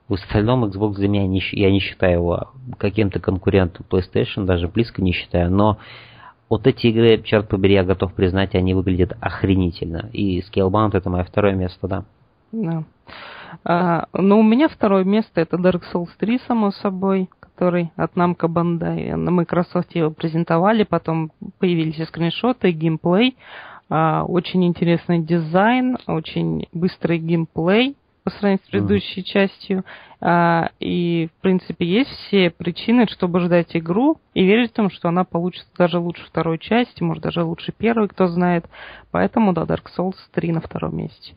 В 0.09 0.15
остальном 0.15 0.65
Xbox 0.65 0.95
для 0.95 1.09
меня, 1.09 1.27
не, 1.27 1.43
я 1.53 1.71
не 1.71 1.81
считаю 1.81 2.21
его 2.21 2.53
каким-то 2.79 3.21
конкурентом 3.21 3.85
PlayStation, 3.91 4.47
даже 4.47 4.69
близко 4.69 5.03
не 5.03 5.13
считаю, 5.13 5.51
но 5.51 5.79
вот 6.49 6.67
эти 6.67 6.87
игры, 6.87 7.23
черт 7.23 7.49
побери, 7.49 7.75
я 7.75 7.85
готов 7.85 8.15
признать, 8.15 8.55
они 8.55 8.75
выглядят 8.75 9.17
охренительно. 9.21 10.09
И 10.13 10.41
Scalebound 10.41 10.97
это 10.97 11.11
мое 11.11 11.25
второе 11.25 11.55
место, 11.55 11.89
да. 11.89 12.05
Да. 12.53 12.85
А, 13.65 14.07
но 14.13 14.39
у 14.39 14.43
меня 14.43 14.69
второе 14.69 15.05
место 15.05 15.41
это 15.41 15.57
Dark 15.57 15.83
Souls 15.93 16.09
3, 16.19 16.41
само 16.47 16.71
собой, 16.71 17.29
который 17.41 17.93
от 17.97 18.15
Namco 18.15 18.49
Bandai. 18.49 19.15
На 19.15 19.31
Microsoft 19.31 19.95
его 19.95 20.11
презентовали, 20.11 20.85
потом 20.85 21.31
появились 21.59 22.07
скриншоты, 22.09 22.71
геймплей. 22.71 23.37
А, 23.91 24.25
очень 24.25 24.65
интересный 24.65 25.19
дизайн, 25.19 25.99
очень 26.07 26.67
быстрый 26.73 27.19
геймплей 27.19 27.97
по 28.29 28.35
сравнению 28.37 28.65
с 28.65 28.71
предыдущей 28.71 29.21
mm. 29.23 29.25
частью. 29.25 29.85
А, 30.21 30.71
и, 30.81 31.29
в 31.39 31.43
принципе, 31.43 31.87
есть 31.87 32.11
все 32.11 32.51
причины, 32.51 33.07
чтобы 33.09 33.41
ждать 33.41 33.75
игру 33.77 34.19
и 34.35 34.45
верить 34.45 34.71
в 34.71 34.75
том, 34.75 34.91
что 34.91 35.09
она 35.09 35.25
получится 35.25 35.69
даже 35.79 35.99
лучше 35.99 36.25
второй 36.27 36.59
части, 36.59 37.03
может, 37.03 37.23
даже 37.23 37.43
лучше 37.43 37.73
первой, 37.73 38.09
кто 38.09 38.27
знает. 38.29 38.67
Поэтому, 39.11 39.53
да, 39.53 39.63
Dark 39.63 39.85
Souls 39.97 40.17
3 40.33 40.53
на 40.53 40.61
втором 40.61 40.97
месте. 40.97 41.35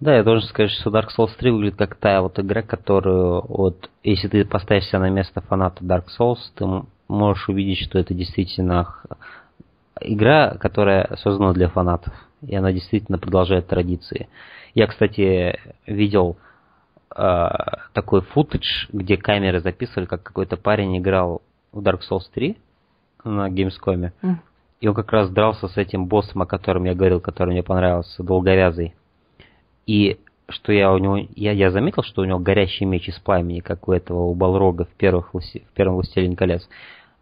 Да, 0.00 0.16
я 0.16 0.24
должен 0.24 0.48
сказать, 0.48 0.70
что 0.70 0.90
Dark 0.90 1.08
Souls 1.16 1.30
3 1.36 1.50
выглядит 1.50 1.78
как 1.78 1.96
та 1.96 2.22
вот 2.22 2.38
игра, 2.38 2.62
которую, 2.62 3.44
вот, 3.46 3.90
если 4.02 4.28
ты 4.28 4.44
поставишь 4.44 4.86
себя 4.86 5.00
на 5.00 5.10
место 5.10 5.40
фаната 5.42 5.84
Dark 5.84 6.04
Souls, 6.18 6.38
ты 6.54 6.64
можешь 7.08 7.48
увидеть, 7.48 7.84
что 7.84 7.98
это 7.98 8.14
действительно 8.14 8.96
игра, 10.00 10.56
которая 10.58 11.16
создана 11.16 11.52
для 11.52 11.68
фанатов. 11.68 12.12
И 12.46 12.54
она 12.54 12.72
действительно 12.72 13.18
продолжает 13.18 13.68
традиции. 13.68 14.28
Я, 14.74 14.86
кстати, 14.86 15.58
видел 15.86 16.36
э, 17.14 17.48
такой 17.92 18.22
футаж, 18.22 18.88
где 18.92 19.16
камеры 19.16 19.60
записывали, 19.60 20.06
как 20.06 20.22
какой-то 20.22 20.56
парень 20.56 20.98
играл 20.98 21.42
в 21.72 21.80
Dark 21.80 22.00
Souls 22.08 22.24
3 22.32 22.56
на 23.24 23.48
Gamescom. 23.50 24.12
Mm. 24.22 24.36
И 24.80 24.88
он 24.88 24.94
как 24.94 25.12
раз 25.12 25.30
дрался 25.30 25.68
с 25.68 25.76
этим 25.76 26.06
боссом, 26.06 26.42
о 26.42 26.46
котором 26.46 26.84
я 26.84 26.94
говорил, 26.94 27.20
который 27.20 27.50
мне 27.50 27.62
понравился, 27.62 28.22
долговязый. 28.22 28.94
И 29.86 30.18
что 30.48 30.72
я 30.72 30.92
у 30.92 30.98
него, 30.98 31.18
я, 31.36 31.52
я 31.52 31.70
заметил, 31.70 32.02
что 32.02 32.22
у 32.22 32.24
него 32.24 32.38
горящий 32.38 32.84
меч 32.84 33.08
из 33.08 33.18
пламени, 33.18 33.60
как 33.60 33.88
у 33.88 33.92
этого, 33.92 34.24
у 34.24 34.34
Балрога 34.34 34.84
в, 34.84 34.90
первых, 34.90 35.32
в 35.34 35.40
первом 35.74 35.94
«Властелине 35.96 36.36
колец» 36.36 36.68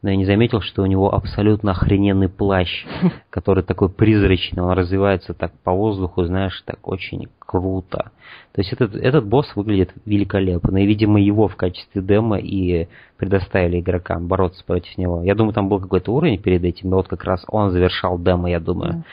но 0.03 0.11
я 0.11 0.16
не 0.16 0.24
заметил, 0.24 0.61
что 0.61 0.82
у 0.82 0.86
него 0.86 1.14
абсолютно 1.14 1.72
охрененный 1.72 2.28
плащ, 2.28 2.86
который 3.30 3.62
такой 3.62 3.90
призрачный, 3.90 4.62
он 4.62 4.72
развивается 4.72 5.34
так 5.34 5.53
по 5.62 5.72
воздуху, 5.72 6.24
знаешь, 6.24 6.62
так 6.64 6.88
очень 6.88 7.28
круто. 7.38 8.11
То 8.53 8.61
есть 8.61 8.72
этот, 8.72 8.94
этот 8.94 9.26
босс 9.26 9.55
выглядит 9.55 9.92
великолепно, 10.07 10.78
и, 10.78 10.86
видимо, 10.86 11.20
его 11.20 11.48
в 11.48 11.57
качестве 11.57 12.01
демо 12.01 12.38
и 12.38 12.88
предоставили 13.18 13.80
игрокам 13.80 14.26
бороться 14.26 14.64
против 14.64 14.96
него. 14.96 15.22
Я 15.22 15.34
думаю, 15.34 15.53
там 15.53 15.68
был 15.68 15.80
какой-то 15.80 16.12
уровень 16.12 16.40
перед 16.40 16.64
этим, 16.64 16.90
но 16.90 16.96
вот 16.96 17.09
как 17.09 17.24
раз 17.24 17.44
он 17.48 17.70
завершал 17.70 18.18
демо, 18.18 18.51
я 18.51 18.61
думаю. 18.61 19.05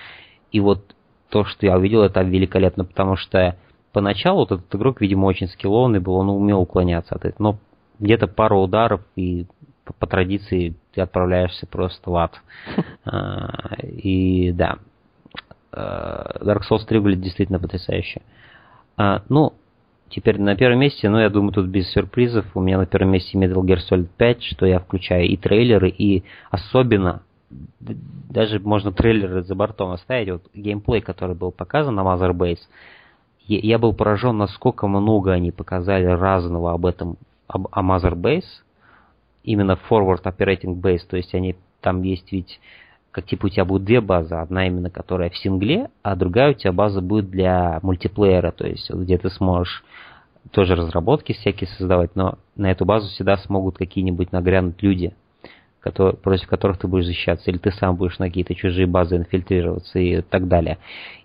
И 0.51 0.59
вот 0.59 0.95
то, 1.29 1.43
что 1.43 1.65
я 1.65 1.77
увидел, 1.77 2.03
это 2.03 2.21
великолепно, 2.21 2.85
потому 2.85 3.17
что 3.17 3.57
поначалу 3.91 4.39
вот 4.39 4.51
этот 4.53 4.73
игрок, 4.73 5.01
видимо, 5.01 5.25
очень 5.25 5.47
скиллованный 5.47 5.99
был, 5.99 6.13
он 6.13 6.29
умел 6.29 6.61
уклоняться 6.61 7.15
от 7.15 7.25
этого, 7.25 7.51
но 7.51 7.59
где-то 7.99 8.27
пару 8.27 8.61
ударов 8.61 9.01
и 9.15 9.45
по, 9.87 9.93
по 9.93 10.07
традиции 10.07 10.75
ты 10.93 11.01
отправляешься 11.01 11.65
просто 11.65 12.09
в 12.09 12.15
ад. 12.15 12.33
А, 13.09 13.77
и 13.81 14.51
да, 14.51 14.79
а, 15.71 16.39
Dark 16.41 16.61
Souls 16.69 16.85
3 16.85 16.99
выглядит 16.99 17.23
действительно 17.23 17.59
потрясающе. 17.59 18.21
А, 18.97 19.23
ну, 19.29 19.53
теперь 20.09 20.39
на 20.41 20.55
первом 20.55 20.79
месте, 20.79 21.07
ну, 21.09 21.19
я 21.19 21.29
думаю, 21.29 21.53
тут 21.53 21.67
без 21.67 21.89
сюрпризов. 21.91 22.45
У 22.53 22.59
меня 22.59 22.77
на 22.77 22.85
первом 22.85 23.11
месте 23.11 23.37
Metal 23.37 23.63
Gear 23.63 23.79
Solid 23.89 24.09
5, 24.17 24.43
что 24.43 24.65
я 24.65 24.79
включаю 24.79 25.25
и 25.25 25.37
трейлеры, 25.37 25.89
и 25.89 26.23
особенно, 26.51 27.21
даже 27.79 28.59
можно 28.59 28.91
трейлеры 28.91 29.43
за 29.43 29.55
бортом 29.55 29.91
оставить, 29.91 30.29
вот 30.29 30.43
геймплей, 30.53 30.99
который 30.99 31.35
был 31.35 31.51
показан 31.51 31.95
на 31.95 32.01
Mother 32.01 32.33
Base, 32.33 32.59
я 33.47 33.79
был 33.79 33.93
поражен, 33.93 34.37
насколько 34.37 34.87
много 34.87 35.31
они 35.31 35.51
показали 35.51 36.05
разного 36.05 36.73
об 36.73 36.85
этом, 36.85 37.17
об, 37.47 37.67
о 37.71 37.81
Mother 37.81 38.13
Base, 38.13 38.43
именно 39.47 39.79
forward 39.89 40.23
operating 40.23 40.79
base, 40.79 41.01
то 41.09 41.17
есть 41.17 41.33
они 41.33 41.55
там 41.81 42.03
есть 42.03 42.31
ведь 42.31 42.59
как 43.11 43.25
типа 43.25 43.47
у 43.47 43.49
тебя 43.49 43.65
будет 43.65 43.85
две 43.85 44.01
базы, 44.01 44.35
одна 44.35 44.67
именно 44.67 44.91
которая 44.91 45.31
в 45.31 45.37
сингле, 45.37 45.89
а 46.03 46.15
другая 46.15 46.51
у 46.51 46.53
тебя 46.53 46.71
база 46.71 47.01
будет 47.01 47.31
для 47.31 47.79
мультиплеера, 47.81 48.51
то 48.51 48.67
есть 48.67 48.91
где 48.91 49.17
ты 49.17 49.29
сможешь 49.31 49.83
тоже 50.51 50.75
разработки 50.75 51.31
всякие 51.31 51.69
создавать, 51.69 52.15
но 52.15 52.37
на 52.55 52.69
эту 52.69 52.85
базу 52.85 53.07
всегда 53.09 53.37
смогут 53.37 53.77
какие-нибудь 53.77 54.31
нагрянуть 54.31 54.83
люди, 54.83 55.15
которые, 55.79 56.15
против 56.15 56.47
которых 56.47 56.77
ты 56.77 56.87
будешь 56.87 57.05
защищаться, 57.05 57.49
или 57.49 57.57
ты 57.57 57.71
сам 57.71 57.95
будешь 57.95 58.19
на 58.19 58.27
какие-то 58.27 58.55
чужие 58.55 58.87
базы 58.87 59.17
инфильтрироваться 59.17 59.99
и 59.99 60.21
так 60.21 60.47
далее. 60.47 60.77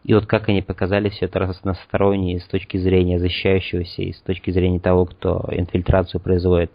И 0.04 0.14
вот 0.14 0.26
как 0.26 0.48
они 0.48 0.62
показали 0.62 1.08
все 1.08 1.26
это 1.26 1.38
разносторонне 1.38 2.38
с 2.38 2.44
точки 2.44 2.76
зрения 2.76 3.18
защищающегося 3.18 4.02
и 4.02 4.12
с 4.12 4.20
точки 4.20 4.50
зрения 4.50 4.80
того, 4.80 5.06
кто 5.06 5.48
инфильтрацию 5.50 6.20
производит. 6.20 6.70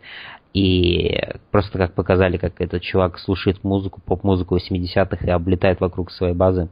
И 0.54 1.22
просто 1.52 1.78
как 1.78 1.94
показали, 1.94 2.38
как 2.38 2.60
этот 2.60 2.82
чувак 2.82 3.20
слушает 3.20 3.64
музыку, 3.64 4.02
поп-музыку 4.04 4.58
80-х 4.58 5.26
и 5.26 5.30
облетает 5.30 5.80
вокруг 5.80 6.10
своей 6.12 6.34
базы. 6.34 6.70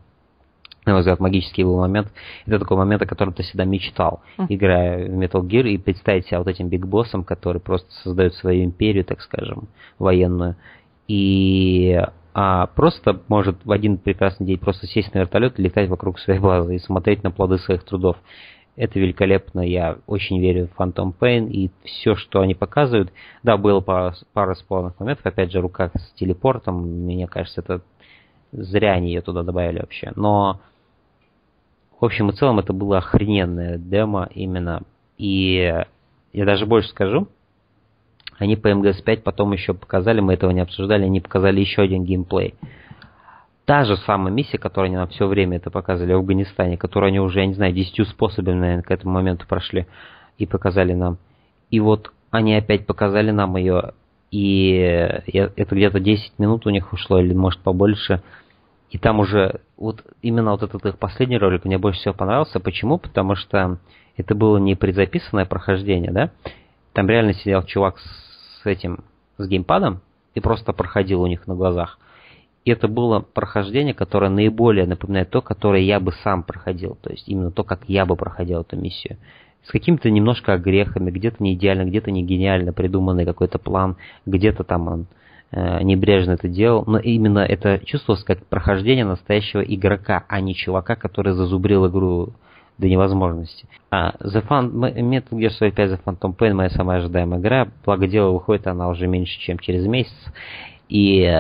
На 0.86 0.94
мой 0.94 1.02
взгляд, 1.02 1.20
магический 1.20 1.64
был 1.64 1.78
момент. 1.78 2.12
Это 2.46 2.60
такой 2.60 2.78
момент, 2.78 3.02
о 3.02 3.08
котором 3.08 3.34
ты 3.34 3.44
всегда 3.44 3.66
мечтал, 3.66 4.22
играя 4.50 5.08
в 5.08 5.20
Metal 5.20 5.42
Gear, 5.42 5.68
и 5.68 5.78
представить 5.78 6.28
себя 6.28 6.40
вот 6.40 6.48
этим 6.48 6.70
бигбоссом, 6.70 7.24
который 7.24 7.60
просто 7.60 7.92
создает 8.04 8.36
свою 8.36 8.64
империю, 8.64 9.04
так 9.04 9.22
скажем, 9.22 9.68
военную. 9.98 10.56
И 11.08 12.02
а 12.38 12.68
просто 12.68 13.22
может 13.30 13.64
в 13.64 13.72
один 13.72 13.98
прекрасный 13.98 14.46
день 14.46 14.58
просто 14.58 14.88
сесть 14.88 15.14
на 15.14 15.20
вертолет 15.20 15.58
и 15.58 15.64
летать 15.64 15.88
вокруг 15.88 16.20
своей 16.20 16.40
базы 16.40 16.76
и 16.76 16.80
смотреть 16.80 17.24
на 17.24 17.32
плоды 17.32 17.58
своих 17.60 17.84
трудов. 17.86 18.18
Это 18.76 19.00
великолепно, 19.00 19.62
я 19.62 20.00
очень 20.06 20.42
верю 20.42 20.68
в 20.68 20.78
Phantom 20.78 21.14
Pain 21.18 21.50
и 21.50 21.72
все, 21.86 22.16
что 22.16 22.42
они 22.42 22.54
показывают. 22.54 23.14
Да, 23.42 23.56
было 23.56 23.80
пара, 23.80 24.16
пара 24.34 24.54
спорных 24.56 25.00
моментов, 25.00 25.26
опять 25.26 25.54
же, 25.54 25.62
рука 25.62 25.92
с 25.96 26.12
телепортом, 26.20 27.06
мне 27.06 27.26
кажется, 27.26 27.62
это 27.62 27.82
зря 28.52 28.92
они 28.92 29.14
ее 29.14 29.22
туда 29.22 29.44
добавили 29.44 29.80
вообще. 29.80 30.12
Но, 30.18 30.60
в 32.02 32.04
общем 32.04 32.32
и 32.32 32.34
целом, 32.34 32.60
это 32.60 32.74
было 32.74 32.98
охрененное 32.98 33.78
демо 33.78 34.30
именно. 34.34 34.84
И 35.18 35.74
я 36.34 36.46
даже 36.46 36.66
больше 36.66 36.90
скажу, 36.90 37.30
они 38.38 38.56
по 38.56 38.68
МГС-5 38.68 39.22
потом 39.22 39.54
еще 39.54 39.74
показали, 39.74 40.20
мы 40.20 40.34
этого 40.34 40.52
не 40.52 40.62
обсуждали, 40.62 41.04
они 41.04 41.22
показали 41.22 41.60
еще 41.60 41.82
один 41.82 42.04
геймплей 42.04 42.56
та 43.66 43.84
же 43.84 43.98
самая 43.98 44.32
миссия, 44.32 44.58
которую 44.58 44.88
они 44.88 44.96
нам 44.96 45.08
все 45.10 45.28
время 45.28 45.58
это 45.58 45.72
показывали 45.72 46.14
в 46.14 46.18
Афганистане, 46.18 46.78
которую 46.78 47.10
они 47.10 47.20
уже, 47.20 47.40
я 47.40 47.48
не 47.48 47.56
знаю, 47.56 47.74
десятью 47.74 48.06
способами, 48.06 48.60
наверное, 48.60 48.84
к 48.84 48.92
этому 48.92 49.14
моменту 49.14 49.46
прошли 49.48 49.88
и 50.38 50.46
показали 50.46 50.94
нам. 50.94 51.18
И 51.72 51.80
вот 51.80 52.12
они 52.30 52.56
опять 52.56 52.86
показали 52.86 53.32
нам 53.32 53.58
ее, 53.58 53.94
и 54.32 54.78
это 55.56 55.76
где-то 55.76 56.00
10 56.00 56.38
минут 56.38 56.68
у 56.68 56.70
них 56.70 56.94
ушло, 56.94 57.20
или 57.20 57.34
может 57.34 57.60
побольше. 57.62 58.22
И 58.92 59.00
там 59.00 59.20
уже, 59.20 59.62
вот 59.78 60.04
именно 60.22 60.52
вот 60.52 60.62
этот 60.62 60.86
их 60.86 61.00
последний 61.00 61.38
ролик 61.38 61.66
мне 61.66 61.78
больше 61.78 62.00
всего 62.00 62.14
понравился. 62.14 62.60
Почему? 62.60 62.98
Потому 63.00 63.36
что 63.36 63.80
это 64.16 64.36
было 64.36 64.58
не 64.58 64.76
предзаписанное 64.76 65.46
прохождение, 65.46 66.12
да? 66.12 66.30
Там 66.94 67.10
реально 67.10 67.34
сидел 67.34 67.64
чувак 67.64 67.98
с 68.66 68.68
этим, 68.68 69.00
с 69.38 69.48
геймпадом 69.48 70.02
и 70.34 70.40
просто 70.40 70.74
проходил 70.74 71.22
у 71.22 71.28
них 71.28 71.48
на 71.48 71.56
глазах. 71.56 72.00
И 72.66 72.72
это 72.72 72.88
было 72.88 73.20
прохождение, 73.20 73.94
которое 73.94 74.30
наиболее 74.30 74.88
напоминает 74.88 75.30
то, 75.30 75.42
которое 75.42 75.84
я 75.84 76.00
бы 76.00 76.12
сам 76.24 76.42
проходил. 76.42 76.98
То 77.02 77.12
есть 77.12 77.30
именно 77.30 77.52
то, 77.52 77.64
как 77.64 77.82
я 77.88 78.08
бы 78.08 78.16
проходил 78.16 78.62
эту 78.62 78.76
миссию. 78.76 79.18
С 79.64 79.72
какими-то 79.72 80.10
немножко 80.10 80.54
огрехами, 80.54 81.12
где-то 81.12 81.38
не 81.44 81.54
идеально, 81.54 81.86
где-то 81.86 82.10
не 82.10 82.24
гениально 82.24 82.74
придуманный 82.74 83.26
какой-то 83.26 83.60
план, 83.60 83.98
где-то 84.26 84.64
там 84.64 84.88
он 84.88 85.06
э, 85.52 85.84
небрежно 85.84 86.32
это 86.32 86.48
делал. 86.48 86.84
Но 86.88 86.98
именно 86.98 87.40
это 87.40 87.80
чувствовалось 87.86 88.24
как 88.24 88.44
прохождение 88.48 89.06
настоящего 89.06 89.62
игрока, 89.62 90.26
а 90.28 90.42
не 90.42 90.56
чувака, 90.56 90.96
который 90.96 91.34
зазубрил 91.34 91.88
игру 91.88 92.34
до 92.78 92.90
невозможности. 92.90 93.68
А 93.90 94.12
The 94.22 94.46
Fun, 94.48 94.72
Metal 94.72 95.30
Gear 95.32 95.52
Solid 95.60 95.72
5 95.72 95.92
The 95.92 96.04
Phantom 96.04 96.36
Pain 96.36 96.54
моя 96.54 96.70
самая 96.70 97.00
ожидаемая 97.00 97.40
игра. 97.40 97.68
Благо 97.86 98.08
дело 98.08 98.32
выходит 98.32 98.68
она 98.68 98.90
уже 98.90 99.08
меньше, 99.08 99.40
чем 99.40 99.60
через 99.60 99.86
месяц. 99.86 100.14
И 100.90 101.22
э, 101.22 101.32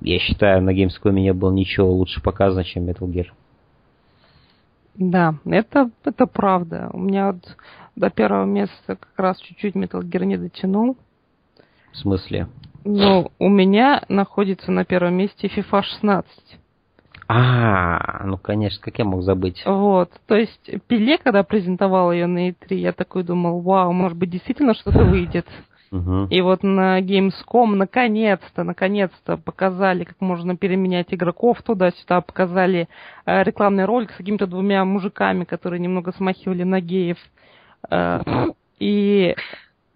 я 0.00 0.18
считаю, 0.20 0.62
на 0.62 0.70
Gamescom 0.70 1.12
не 1.12 1.32
было 1.32 1.52
ничего 1.52 1.92
лучше 1.92 2.22
показано, 2.22 2.64
чем 2.64 2.88
Metal 2.88 3.08
Gear. 3.10 3.26
Да, 4.94 5.34
это, 5.44 5.90
это 6.04 6.26
правда. 6.26 6.88
У 6.92 6.98
меня 6.98 7.32
вот 7.32 7.56
до 7.96 8.10
первого 8.10 8.44
места 8.44 8.96
как 8.96 9.12
раз 9.16 9.38
чуть-чуть 9.40 9.74
Metal 9.74 10.00
Gear 10.00 10.24
не 10.24 10.36
дотянул. 10.36 10.96
В 11.92 11.96
смысле? 11.96 12.48
Ну, 12.84 13.30
у 13.38 13.48
меня 13.48 14.04
находится 14.08 14.70
на 14.70 14.84
первом 14.84 15.14
месте 15.14 15.48
FIFA 15.48 15.82
16. 15.82 16.58
А, 17.26 18.24
ну 18.24 18.36
конечно, 18.36 18.82
как 18.82 18.98
я 18.98 19.04
мог 19.04 19.22
забыть. 19.22 19.62
Вот, 19.64 20.10
то 20.26 20.34
есть 20.34 20.70
Пеле, 20.86 21.18
когда 21.18 21.42
презентовал 21.42 22.12
ее 22.12 22.26
на 22.26 22.50
E3, 22.50 22.74
я 22.74 22.92
такой 22.92 23.24
думал, 23.24 23.60
вау, 23.60 23.92
может 23.92 24.18
быть 24.18 24.30
действительно 24.30 24.74
что-то 24.74 25.04
выйдет. 25.04 25.46
И 26.30 26.40
вот 26.40 26.64
на 26.64 27.00
Gamescom 27.00 27.76
наконец-то, 27.76 28.64
наконец-то 28.64 29.36
показали, 29.36 30.02
как 30.02 30.20
можно 30.20 30.56
переменять 30.56 31.14
игроков 31.14 31.62
туда-сюда, 31.62 32.20
показали 32.20 32.88
э, 33.26 33.44
рекламный 33.44 33.84
ролик 33.84 34.10
с 34.10 34.16
какими-то 34.16 34.48
двумя 34.48 34.84
мужиками, 34.84 35.44
которые 35.44 35.78
немного 35.78 36.10
смахивали 36.10 36.64
на 36.64 36.80
геев. 36.80 37.18
Э, 37.90 38.22
и 38.80 39.36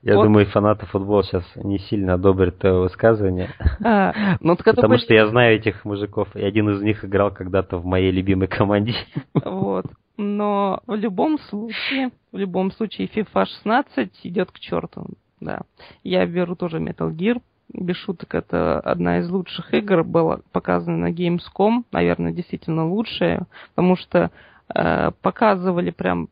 Я 0.03 0.17
вот. 0.17 0.25
думаю, 0.25 0.47
фанаты 0.47 0.87
футбола 0.87 1.25
сейчас 1.25 1.45
не 1.57 1.79
сильно 1.79 2.15
одобрят 2.15 2.59
твое 2.59 2.81
высказывание. 2.81 3.51
А, 3.85 4.37
ну, 4.41 4.57
Потому 4.57 4.89
были... 4.89 4.99
что 4.99 5.15
я 5.15 5.27
знаю 5.27 5.57
этих 5.57 5.85
мужиков, 5.85 6.35
и 6.37 6.43
один 6.43 6.71
из 6.71 6.83
них 6.83 7.05
играл 7.05 7.33
когда-то 7.33 7.79
в 7.79 7.85
моей 7.85 8.11
любимой 8.11 8.49
команде. 8.49 8.95
Вот. 9.35 9.87
Но 10.17 10.81
в 10.87 10.95
любом 10.95 11.39
случае, 11.39 12.11
в 12.33 12.37
любом 12.37 12.73
случае, 12.73 13.09
FIFA 13.09 13.47
16 13.47 14.11
идет 14.25 14.51
к 14.51 14.59
черту. 14.59 15.07
Да. 15.41 15.63
Я 16.03 16.27
беру 16.27 16.57
тоже 16.57 16.79
Metal 16.79 17.11
Gear. 17.11 17.41
Без 17.73 17.97
шуток, 17.97 18.35
это 18.35 18.81
одна 18.81 19.19
из 19.19 19.31
лучших 19.31 19.75
игр, 19.75 20.03
была 20.03 20.41
показана 20.53 20.97
на 21.09 21.13
Gamescom, 21.13 21.85
наверное, 21.93 22.33
действительно 22.33 22.89
лучшая, 22.89 23.47
потому 23.75 23.95
что 23.97 24.31
э, 24.75 25.11
показывали 25.21 25.91
прям 25.91 26.29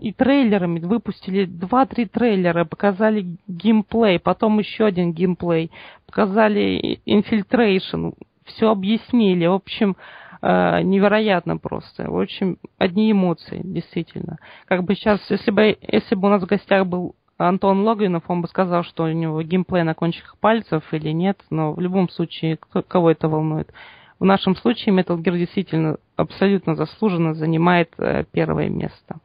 и 0.00 0.12
трейлерами 0.12 0.80
выпустили 0.80 1.44
два-три 1.44 2.06
трейлера, 2.06 2.64
показали 2.64 3.36
геймплей, 3.46 4.18
потом 4.18 4.58
еще 4.58 4.86
один 4.86 5.12
геймплей, 5.12 5.70
показали 6.06 7.00
Infiltration, 7.06 8.14
все 8.44 8.70
объяснили. 8.70 9.46
В 9.46 9.54
общем, 9.54 9.96
э, 10.42 10.82
невероятно 10.82 11.56
просто. 11.56 12.10
В 12.10 12.18
общем, 12.20 12.58
одни 12.78 13.12
эмоции, 13.12 13.60
действительно. 13.62 14.38
Как 14.66 14.84
бы 14.84 14.94
сейчас, 14.94 15.20
если 15.30 15.50
бы, 15.50 15.76
если 15.82 16.14
бы 16.14 16.28
у 16.28 16.30
нас 16.30 16.42
в 16.42 16.46
гостях 16.46 16.86
был 16.86 17.14
Антон 17.36 17.82
Логвинов, 17.82 18.24
он 18.28 18.42
бы 18.42 18.48
сказал, 18.48 18.82
что 18.82 19.04
у 19.04 19.12
него 19.12 19.42
геймплей 19.42 19.84
на 19.84 19.94
кончиках 19.94 20.36
пальцев 20.38 20.82
или 20.92 21.10
нет, 21.10 21.40
но 21.50 21.72
в 21.72 21.80
любом 21.80 22.08
случае, 22.08 22.58
кого 22.88 23.10
это 23.10 23.28
волнует. 23.28 23.72
В 24.18 24.24
нашем 24.24 24.56
случае 24.56 24.96
Metal 24.96 25.16
Gear 25.16 25.38
действительно 25.38 25.98
абсолютно 26.16 26.74
заслуженно 26.74 27.34
занимает 27.34 27.90
э, 27.98 28.24
первое 28.32 28.68
место. 28.68 29.20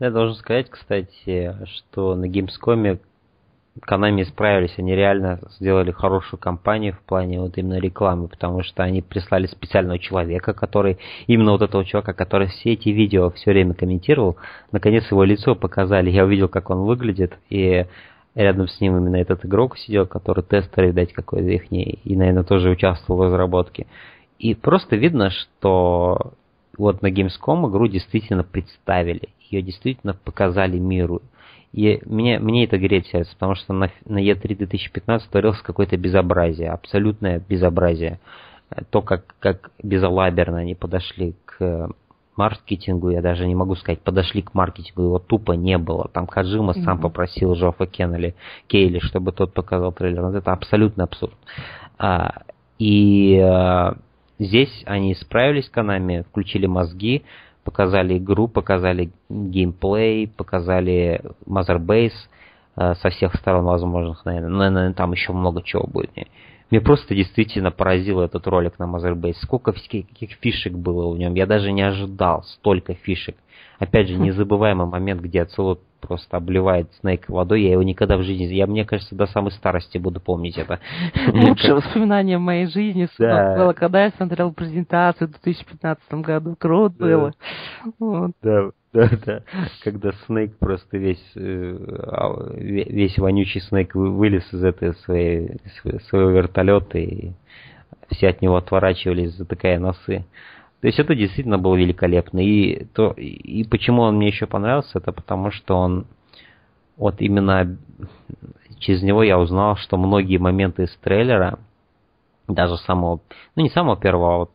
Я 0.00 0.10
должен 0.10 0.36
сказать, 0.36 0.70
кстати, 0.70 1.54
что 1.66 2.14
на 2.14 2.26
Gamescom 2.26 2.98
Konami 3.86 4.24
справились, 4.24 4.74
они 4.76 4.94
реально 4.94 5.40
сделали 5.50 5.90
хорошую 5.90 6.40
кампанию 6.40 6.94
в 6.94 7.00
плане 7.00 7.40
вот 7.40 7.58
именно 7.58 7.78
рекламы, 7.78 8.28
потому 8.28 8.62
что 8.62 8.82
они 8.82 9.02
прислали 9.02 9.46
специального 9.46 9.98
человека, 9.98 10.52
который, 10.52 10.98
именно 11.26 11.52
вот 11.52 11.62
этого 11.62 11.84
чувака, 11.84 12.12
который 12.12 12.48
все 12.48 12.72
эти 12.72 12.88
видео 12.88 13.30
все 13.30 13.52
время 13.52 13.74
комментировал, 13.74 14.36
наконец 14.72 15.10
его 15.10 15.24
лицо 15.24 15.54
показали, 15.54 16.10
я 16.10 16.24
увидел, 16.24 16.48
как 16.48 16.70
он 16.70 16.80
выглядит, 16.80 17.38
и 17.50 17.86
рядом 18.34 18.68
с 18.68 18.80
ним 18.80 18.96
именно 18.96 19.16
этот 19.16 19.44
игрок 19.44 19.78
сидел, 19.78 20.06
который 20.06 20.44
тестер, 20.44 20.86
видать, 20.86 21.12
какой-то 21.12 21.48
их, 21.48 21.70
и, 21.70 22.16
наверное, 22.16 22.44
тоже 22.44 22.70
участвовал 22.70 23.20
в 23.20 23.24
разработке. 23.24 23.86
И 24.38 24.54
просто 24.54 24.96
видно, 24.96 25.30
что 25.30 26.34
вот 26.78 27.02
на 27.02 27.10
Gamescom 27.10 27.68
игру 27.68 27.88
действительно 27.88 28.44
представили 28.44 29.28
ее 29.50 29.62
действительно 29.62 30.14
показали 30.14 30.78
миру. 30.78 31.22
И 31.72 32.00
мне, 32.06 32.38
мне 32.38 32.64
это 32.64 32.78
греет 32.78 33.06
сердце, 33.06 33.32
потому 33.34 33.54
что 33.54 33.72
на, 33.72 33.90
на 34.06 34.18
E3 34.18 34.56
2015 34.56 35.30
творилось 35.30 35.60
какое-то 35.60 35.96
безобразие, 35.96 36.70
абсолютное 36.70 37.42
безобразие. 37.46 38.20
То, 38.90 39.02
как, 39.02 39.34
как 39.38 39.70
безалаберно 39.82 40.58
они 40.58 40.74
подошли 40.74 41.34
к 41.44 41.90
маркетингу, 42.36 43.10
я 43.10 43.20
даже 43.20 43.46
не 43.46 43.54
могу 43.54 43.74
сказать, 43.74 44.00
подошли 44.00 44.42
к 44.42 44.54
маркетингу, 44.54 45.02
его 45.02 45.18
тупо 45.18 45.52
не 45.52 45.76
было. 45.76 46.08
Там 46.12 46.26
Хаджима 46.26 46.72
mm-hmm. 46.72 46.84
сам 46.84 47.00
попросил 47.00 47.54
Жофа 47.54 47.86
Кеннели, 47.86 48.34
Кейли, 48.66 49.00
чтобы 49.00 49.32
тот 49.32 49.52
показал 49.52 49.92
трейлер. 49.92 50.22
Вот 50.22 50.34
это 50.34 50.52
абсолютно 50.52 51.04
абсурд. 51.04 51.34
А, 51.98 52.42
и 52.78 53.38
а, 53.38 53.96
здесь 54.38 54.82
они 54.86 55.14
справились 55.14 55.66
с 55.66 55.70
Канами, 55.70 56.24
включили 56.28 56.66
мозги, 56.66 57.24
показали 57.64 58.18
игру, 58.18 58.48
показали 58.48 59.10
геймплей, 59.28 60.28
показали 60.28 61.20
Mother 61.46 61.78
э, 62.76 62.94
со 62.94 63.10
всех 63.10 63.34
сторон 63.34 63.64
возможных, 63.64 64.24
наверное. 64.24 64.50
наверное, 64.50 64.94
там 64.94 65.12
еще 65.12 65.32
много 65.32 65.62
чего 65.62 65.86
будет. 65.86 66.10
Мне 66.70 66.80
просто 66.80 67.14
действительно 67.14 67.70
поразил 67.70 68.20
этот 68.20 68.46
ролик 68.46 68.78
на 68.78 68.84
Mother. 68.84 69.34
Сколько 69.42 69.72
каких 69.72 70.32
фишек 70.40 70.72
было 70.72 71.12
в 71.12 71.18
нем. 71.18 71.34
Я 71.34 71.46
даже 71.46 71.72
не 71.72 71.82
ожидал 71.82 72.42
столько 72.44 72.94
фишек. 72.94 73.36
Опять 73.78 74.08
же, 74.08 74.14
незабываемый 74.18 74.86
момент, 74.86 75.20
где 75.20 75.42
Ацелот 75.42 75.80
просто 76.00 76.36
обливает 76.36 76.92
Снейк 77.00 77.28
водой. 77.28 77.62
Я 77.62 77.72
его 77.72 77.82
никогда 77.82 78.16
в 78.16 78.22
жизни... 78.22 78.44
Я, 78.44 78.66
мне 78.66 78.84
кажется, 78.84 79.14
до 79.14 79.26
самой 79.26 79.50
старости 79.52 79.98
буду 79.98 80.20
помнить 80.20 80.56
это. 80.56 80.80
Лучшее 81.32 81.74
воспоминание 81.74 82.38
в 82.38 82.42
моей 82.42 82.66
жизни 82.66 83.08
да. 83.18 83.56
было, 83.56 83.72
когда 83.72 84.04
я 84.04 84.10
смотрел 84.10 84.52
презентацию 84.52 85.28
в 85.28 85.32
2015 85.32 86.14
году. 86.14 86.56
Круто 86.58 86.94
да. 86.98 87.04
было. 87.04 87.32
Вот. 87.98 88.30
Да, 88.42 88.70
да, 88.92 89.10
да. 89.26 89.42
Когда 89.82 90.12
Снейк 90.26 90.56
просто 90.58 90.98
весь, 90.98 91.32
э, 91.36 91.78
а, 92.06 92.52
весь 92.54 93.18
вонючий 93.18 93.60
Снейк 93.60 93.94
вылез 93.94 94.52
из 94.52 94.62
этой 94.62 94.94
своей, 94.94 95.56
своего 96.08 96.30
вертолета, 96.30 96.98
и 96.98 97.32
все 98.10 98.28
от 98.28 98.40
него 98.40 98.56
отворачивались, 98.56 99.34
затыкая 99.34 99.78
носы. 99.78 100.24
То 100.80 100.86
есть 100.86 100.98
это 100.98 101.14
действительно 101.14 101.58
было 101.58 101.74
великолепно. 101.74 102.38
И, 102.38 102.84
то, 102.86 103.10
и 103.12 103.64
почему 103.64 104.02
он 104.02 104.16
мне 104.16 104.28
еще 104.28 104.46
понравился, 104.46 104.98
это 104.98 105.12
потому 105.12 105.50
что 105.50 105.76
он 105.76 106.06
вот 106.96 107.20
именно 107.20 107.78
через 108.78 109.02
него 109.02 109.22
я 109.22 109.38
узнал, 109.38 109.76
что 109.76 109.96
многие 109.96 110.38
моменты 110.38 110.84
из 110.84 110.96
трейлера, 110.96 111.58
даже 112.46 112.76
самого, 112.78 113.20
ну 113.56 113.62
не 113.62 113.70
самого 113.70 113.96
первого, 113.96 114.34
а 114.34 114.38
вот 114.38 114.50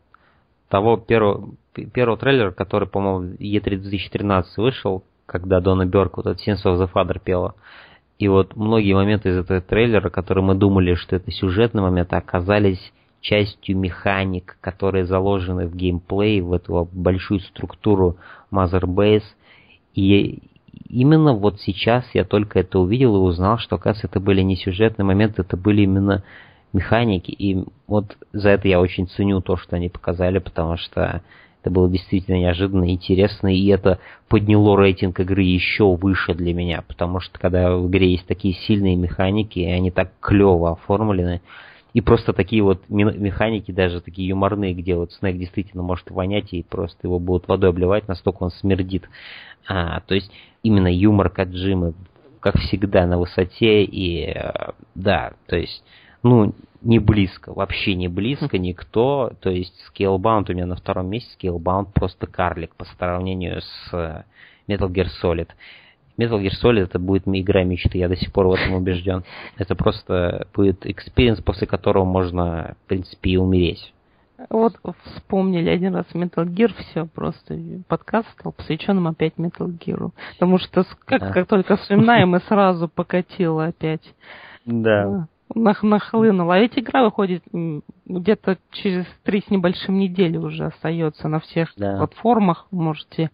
того 0.68 0.96
первого, 0.96 1.54
первого 1.92 2.16
трейлера, 2.16 2.50
который, 2.50 2.88
по-моему, 2.88 3.34
E3 3.34 3.76
2013 3.76 4.56
вышел, 4.58 5.04
когда 5.26 5.60
Дона 5.60 5.86
Берк 5.86 6.16
вот 6.16 6.26
этот 6.26 6.46
Sense 6.46 6.64
of 6.64 6.78
the 6.78 6.90
Father 6.92 7.20
пела. 7.22 7.54
И 8.18 8.28
вот 8.28 8.56
многие 8.56 8.94
моменты 8.94 9.30
из 9.30 9.38
этого 9.38 9.60
трейлера, 9.60 10.08
которые 10.08 10.44
мы 10.44 10.54
думали, 10.54 10.94
что 10.94 11.16
это 11.16 11.30
сюжетный 11.30 11.82
момент, 11.82 12.12
оказались 12.12 12.92
частью 13.24 13.78
механик, 13.78 14.58
которые 14.60 15.06
заложены 15.06 15.66
в 15.66 15.74
геймплей, 15.74 16.42
в 16.42 16.52
эту 16.52 16.88
большую 16.92 17.40
структуру 17.40 18.18
Mother 18.52 18.82
Base. 18.82 19.24
И 19.94 20.42
именно 20.90 21.32
вот 21.32 21.58
сейчас 21.60 22.04
я 22.12 22.24
только 22.24 22.60
это 22.60 22.78
увидел 22.78 23.16
и 23.16 23.20
узнал, 23.20 23.56
что, 23.58 23.76
оказывается, 23.76 24.08
это 24.08 24.20
были 24.20 24.42
не 24.42 24.56
сюжетные 24.56 25.06
моменты, 25.06 25.40
это 25.40 25.56
были 25.56 25.82
именно 25.82 26.22
механики. 26.74 27.30
И 27.30 27.64
вот 27.86 28.14
за 28.34 28.50
это 28.50 28.68
я 28.68 28.78
очень 28.78 29.08
ценю 29.08 29.40
то, 29.40 29.56
что 29.56 29.76
они 29.76 29.88
показали, 29.88 30.38
потому 30.38 30.76
что 30.76 31.22
это 31.62 31.70
было 31.70 31.88
действительно 31.88 32.36
неожиданно, 32.36 32.90
интересно, 32.90 33.48
и 33.48 33.66
это 33.68 34.00
подняло 34.28 34.76
рейтинг 34.76 35.18
игры 35.20 35.42
еще 35.42 35.96
выше 35.96 36.34
для 36.34 36.52
меня, 36.52 36.84
потому 36.86 37.20
что 37.20 37.38
когда 37.38 37.74
в 37.74 37.88
игре 37.88 38.12
есть 38.12 38.26
такие 38.26 38.52
сильные 38.52 38.96
механики, 38.96 39.60
и 39.60 39.70
они 39.70 39.90
так 39.90 40.10
клево 40.20 40.72
оформлены, 40.72 41.40
и 41.94 42.00
просто 42.00 42.32
такие 42.32 42.62
вот 42.62 42.88
механики, 42.88 43.70
даже 43.70 44.00
такие 44.00 44.28
юморные, 44.28 44.74
где 44.74 44.96
вот 44.96 45.12
снэк 45.12 45.38
действительно 45.38 45.84
может 45.84 46.10
вонять, 46.10 46.52
и 46.52 46.64
просто 46.64 46.98
его 47.06 47.20
будут 47.20 47.46
водой 47.46 47.70
обливать, 47.70 48.08
настолько 48.08 48.42
он 48.42 48.50
смердит. 48.50 49.08
А, 49.66 50.00
то 50.00 50.14
есть 50.16 50.30
именно 50.64 50.92
юмор 50.92 51.30
Каджимы, 51.30 51.94
как 52.40 52.58
всегда, 52.58 53.06
на 53.06 53.16
высоте, 53.16 53.84
и 53.84 54.24
э, 54.26 54.72
да, 54.96 55.34
то 55.46 55.56
есть, 55.56 55.84
ну, 56.24 56.52
не 56.82 56.98
близко, 56.98 57.54
вообще 57.54 57.94
не 57.94 58.08
близко 58.08 58.58
никто. 58.58 59.32
То 59.40 59.50
есть 59.50 59.74
Scalebound 59.88 60.46
у 60.48 60.52
меня 60.52 60.66
на 60.66 60.74
втором 60.74 61.06
месте, 61.06 61.30
Scalebound 61.38 61.92
просто 61.94 62.26
карлик 62.26 62.74
по 62.74 62.84
сравнению 62.84 63.62
с 63.62 63.88
э, 63.92 64.24
Metal 64.66 64.90
Gear 64.90 65.06
Solid. 65.22 65.48
Metal 66.18 66.40
Gear 66.40 66.52
Solid 66.62 66.84
это 66.84 66.98
будет 66.98 67.24
игра 67.26 67.64
мечты, 67.64 67.98
я 67.98 68.08
до 68.08 68.16
сих 68.16 68.32
пор 68.32 68.46
в 68.48 68.52
этом 68.52 68.74
убежден. 68.74 69.24
Это 69.56 69.74
просто 69.74 70.46
будет 70.54 70.86
experience, 70.86 71.40
после 71.40 71.66
которого 71.66 72.04
можно, 72.04 72.76
в 72.84 72.88
принципе, 72.88 73.30
и 73.30 73.36
умереть. 73.36 73.92
Вот 74.50 74.74
вспомнили 75.04 75.70
один 75.70 75.94
раз 75.94 76.06
Metal 76.12 76.44
Gear, 76.44 76.72
все, 76.76 77.06
просто 77.06 77.58
подкаст 77.88 78.28
стал 78.38 78.52
посвященным 78.52 79.06
опять 79.06 79.34
Metal 79.38 79.66
Gear. 79.78 80.10
Потому 80.34 80.58
что 80.58 80.84
как, 81.04 81.20
да. 81.20 81.32
как 81.32 81.48
только 81.48 81.76
вспоминаем, 81.76 82.34
и 82.36 82.40
сразу 82.40 82.88
покатило 82.88 83.66
опять. 83.66 84.02
Да. 84.66 85.28
Нах 85.54 85.82
нахлынуло. 85.82 86.54
А 86.54 86.58
ведь 86.58 86.78
игра 86.78 87.04
выходит 87.04 87.42
где-то 88.06 88.58
через 88.70 89.06
три 89.24 89.42
с 89.42 89.50
небольшим 89.50 89.98
недели 89.98 90.36
уже 90.36 90.66
остается 90.66 91.28
на 91.28 91.40
всех 91.40 91.72
да. 91.76 91.98
платформах. 91.98 92.66
Можете 92.70 93.30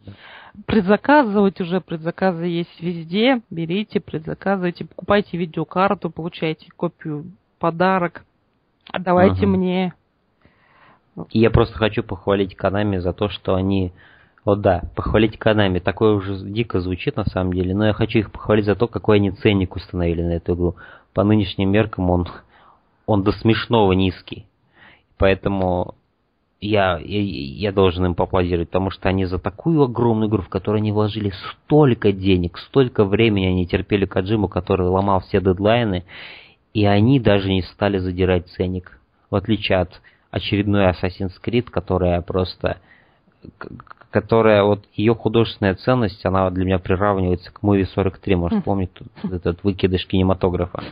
предзаказывать 0.67 1.61
уже, 1.61 1.81
предзаказы 1.81 2.45
есть 2.45 2.81
везде, 2.81 3.41
берите, 3.51 4.01
предзаказывайте, 4.01 4.85
покупайте 4.85 5.37
видеокарту, 5.39 6.11
получайте 6.11 6.67
копию, 6.77 7.27
подарок, 7.59 8.25
отдавайте 8.91 9.47
ага. 9.47 9.47
мне. 9.47 9.95
И 11.31 11.39
я 11.39 11.51
просто 11.51 11.77
хочу 11.77 12.03
похвалить 12.03 12.57
Канами 12.57 12.99
за 12.99 13.13
то, 13.13 13.29
что 13.29 13.55
они... 13.55 13.93
Вот 14.45 14.63
да, 14.63 14.83
похвалить 14.97 15.39
Канами, 15.39 15.81
такое 15.81 16.15
уже 16.15 16.35
дико 16.35 16.81
звучит 16.81 17.17
на 17.17 17.27
самом 17.27 17.53
деле, 17.53 17.75
но 17.75 17.87
я 17.87 17.93
хочу 17.93 18.19
их 18.21 18.33
похвалить 18.33 18.65
за 18.65 18.75
то, 18.75 18.89
какой 18.89 19.17
они 19.17 19.31
ценник 19.33 19.77
установили 19.77 20.23
на 20.23 20.33
эту 20.33 20.55
игру. 20.55 20.77
По 21.15 21.25
нынешним 21.25 21.71
меркам 21.71 22.11
он, 22.11 22.29
он 23.07 23.23
до 23.23 23.33
смешного 23.33 23.93
низкий. 23.93 24.47
Поэтому 25.19 25.95
я, 26.61 26.99
я, 26.99 27.21
я 27.21 27.73
должен 27.73 28.07
им 28.07 28.15
поаплодировать, 28.15 28.69
потому 28.69 28.91
что 28.91 29.09
они 29.09 29.25
за 29.25 29.39
такую 29.39 29.83
огромную 29.83 30.29
игру, 30.29 30.43
в 30.43 30.49
которую 30.49 30.81
они 30.81 30.93
вложили 30.93 31.33
столько 31.53 32.13
денег, 32.13 32.59
столько 32.59 33.05
времени 33.05 33.47
они 33.47 33.67
терпели 33.67 34.05
Каджиму, 34.05 34.49
который 34.49 34.87
ломал 34.87 35.21
все 35.21 35.41
дедлайны, 35.41 36.05
и 36.75 36.85
они 36.85 37.19
даже 37.19 37.49
не 37.49 37.63
стали 37.63 37.99
задирать 37.99 38.49
ценник, 38.49 39.01
в 39.31 39.35
отличие 39.35 39.79
от 39.79 40.01
очередной 40.31 40.91
Assassin's 40.91 41.33
Creed, 41.43 41.71
которая 41.71 42.21
просто 42.21 42.79
которая 44.11 44.65
вот 44.65 44.85
ее 44.95 45.15
художественная 45.15 45.75
ценность, 45.77 46.25
она 46.27 46.51
для 46.51 46.65
меня 46.65 46.79
приравнивается 46.79 47.51
к 47.53 47.63
Movie 47.63 47.87
43, 47.87 48.35
может 48.35 48.65
помнить 48.65 48.91
этот 49.23 49.63
выкидыш 49.63 50.07
кинематографа. 50.07 50.83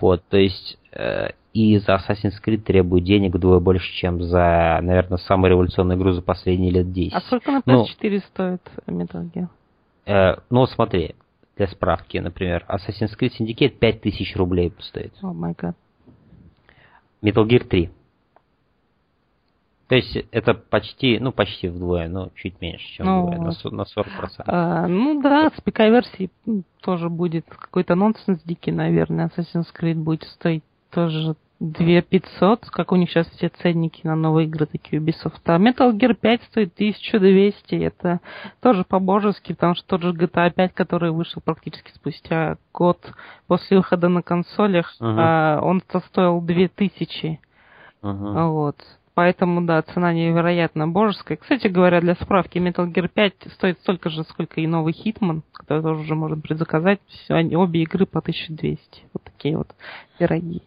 Вот, 0.00 0.22
то 0.28 0.38
есть 0.38 0.78
э, 0.92 1.30
и 1.52 1.78
за 1.78 1.94
Assassin's 1.96 2.34
Creed 2.44 2.62
требует 2.62 3.04
денег 3.04 3.34
вдвое 3.34 3.60
больше, 3.60 3.92
чем 3.94 4.22
за, 4.22 4.80
наверное, 4.82 5.18
самую 5.18 5.50
революционную 5.50 5.98
игру 5.98 6.12
за 6.12 6.22
последние 6.22 6.70
лет 6.70 6.90
10. 6.92 7.12
А 7.14 7.20
сколько 7.20 7.52
на 7.52 7.58
PS4 7.58 7.64
ну, 7.66 8.18
стоит 8.20 8.62
Metal 8.86 9.30
Gear? 9.32 9.48
Э, 10.06 10.36
ну, 10.50 10.66
смотри, 10.66 11.14
для 11.56 11.68
справки, 11.68 12.16
например, 12.18 12.64
Assassin's 12.68 13.12
Creed 13.18 13.32
Syndicate 13.38 13.78
5000 13.78 14.36
рублей 14.36 14.72
стоит. 14.80 15.12
О 15.22 15.32
май 15.32 15.54
гад. 15.56 15.76
Metal 17.22 17.46
Gear 17.46 17.64
3 17.64 17.90
то 19.88 19.96
есть 19.96 20.16
это 20.30 20.54
почти, 20.54 21.18
ну 21.18 21.30
почти 21.30 21.68
вдвое, 21.68 22.08
но 22.08 22.30
чуть 22.36 22.60
меньше, 22.60 22.86
чем 22.94 23.06
ну, 23.06 23.26
вдвое, 23.26 23.38
на, 23.38 23.70
на 23.70 23.82
40%. 23.82 24.04
А, 24.46 24.86
ну 24.86 25.20
да, 25.20 25.50
с 25.50 25.60
ПК-версией 25.60 26.30
тоже 26.80 27.10
будет 27.10 27.46
какой-то 27.48 27.94
нонсенс 27.94 28.42
дикий, 28.44 28.72
наверное. 28.72 29.28
Assassin's 29.28 29.66
Creed 29.78 29.96
будет 29.96 30.24
стоить 30.24 30.62
тоже 30.90 31.36
2500, 31.60 32.66
как 32.66 32.92
у 32.92 32.96
них 32.96 33.10
сейчас 33.10 33.28
все 33.30 33.48
ценники 33.48 34.00
на 34.04 34.16
новые 34.16 34.46
игры 34.46 34.66
такие 34.66 35.00
Ubisoft. 35.00 35.40
А 35.44 35.58
Metal 35.58 35.92
Gear 35.92 36.14
5 36.14 36.42
стоит 36.44 36.74
1200, 36.74 37.74
это 37.74 38.20
тоже 38.60 38.84
по-божески, 38.84 39.52
потому 39.52 39.74
что 39.74 39.86
тот 39.86 40.02
же 40.02 40.12
GTA 40.12 40.50
5, 40.50 40.74
который 40.74 41.10
вышел 41.10 41.40
практически 41.42 41.90
спустя 41.94 42.56
год 42.72 42.98
после 43.46 43.78
выхода 43.78 44.08
на 44.08 44.22
консолях, 44.22 44.94
uh-huh. 45.00 45.60
он 45.60 45.82
стоил 46.10 46.40
2000. 46.40 47.40
Uh-huh. 48.02 48.48
Вот. 48.50 48.76
Поэтому, 49.14 49.64
да, 49.64 49.80
цена 49.82 50.12
невероятно 50.12 50.88
божеская. 50.88 51.36
Кстати 51.36 51.68
говоря, 51.68 52.00
для 52.00 52.16
справки, 52.16 52.58
Metal 52.58 52.92
Gear 52.92 53.08
5 53.08 53.32
стоит 53.54 53.78
столько 53.80 54.10
же, 54.10 54.24
сколько 54.24 54.60
и 54.60 54.66
новый 54.66 54.92
Hitman, 54.92 55.42
который 55.52 55.82
тоже 55.82 56.00
уже 56.00 56.14
можно 56.16 56.36
предзаказать. 56.36 56.98
Все, 57.06 57.34
они, 57.34 57.56
обе 57.56 57.82
игры 57.82 58.06
по 58.06 58.18
1200. 58.18 58.80
Вот 59.12 59.22
такие 59.22 59.56
вот 59.56 59.68
пироги. 60.18 60.62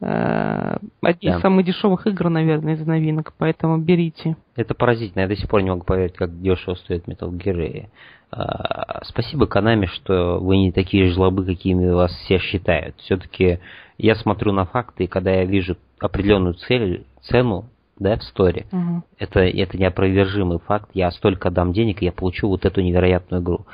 Э, 0.00 0.76
одни 1.02 1.30
да. 1.30 1.36
из 1.36 1.40
самых 1.40 1.64
дешевых 1.64 2.06
игр, 2.06 2.28
наверное, 2.28 2.74
из 2.74 2.86
новинок, 2.86 3.32
поэтому 3.38 3.78
берите. 3.78 4.36
Это 4.54 4.74
поразительно. 4.74 5.22
Я 5.22 5.28
до 5.28 5.36
сих 5.36 5.48
пор 5.48 5.62
не 5.62 5.70
могу 5.70 5.84
поверить, 5.84 6.14
как 6.14 6.40
дешево 6.40 6.74
стоит 6.76 7.08
Metal 7.08 7.30
Gear. 7.30 7.88
А, 8.30 9.04
спасибо 9.04 9.46
Канами, 9.46 9.86
что 9.86 10.38
вы 10.38 10.58
не 10.58 10.72
такие 10.72 11.10
жлобы, 11.10 11.44
какими 11.44 11.88
вас 11.88 12.12
все 12.24 12.38
считают. 12.38 12.96
Все-таки 12.98 13.60
я 13.98 14.14
смотрю 14.14 14.52
на 14.52 14.64
факты, 14.64 15.04
и 15.04 15.08
когда 15.08 15.32
я 15.32 15.44
вижу 15.44 15.76
определенную 16.00 16.54
цель, 16.54 17.06
цену 17.24 17.66
да, 17.98 18.16
в 18.16 18.22
сторе, 18.24 18.66
угу. 18.72 19.02
это, 19.18 19.40
это 19.40 19.78
неопровержимый 19.78 20.58
факт. 20.58 20.90
Я 20.94 21.10
столько 21.12 21.50
дам 21.50 21.72
денег, 21.72 22.02
и 22.02 22.06
я 22.06 22.12
получу 22.12 22.48
вот 22.48 22.64
эту 22.64 22.80
невероятную 22.80 23.42
игру. 23.42 23.66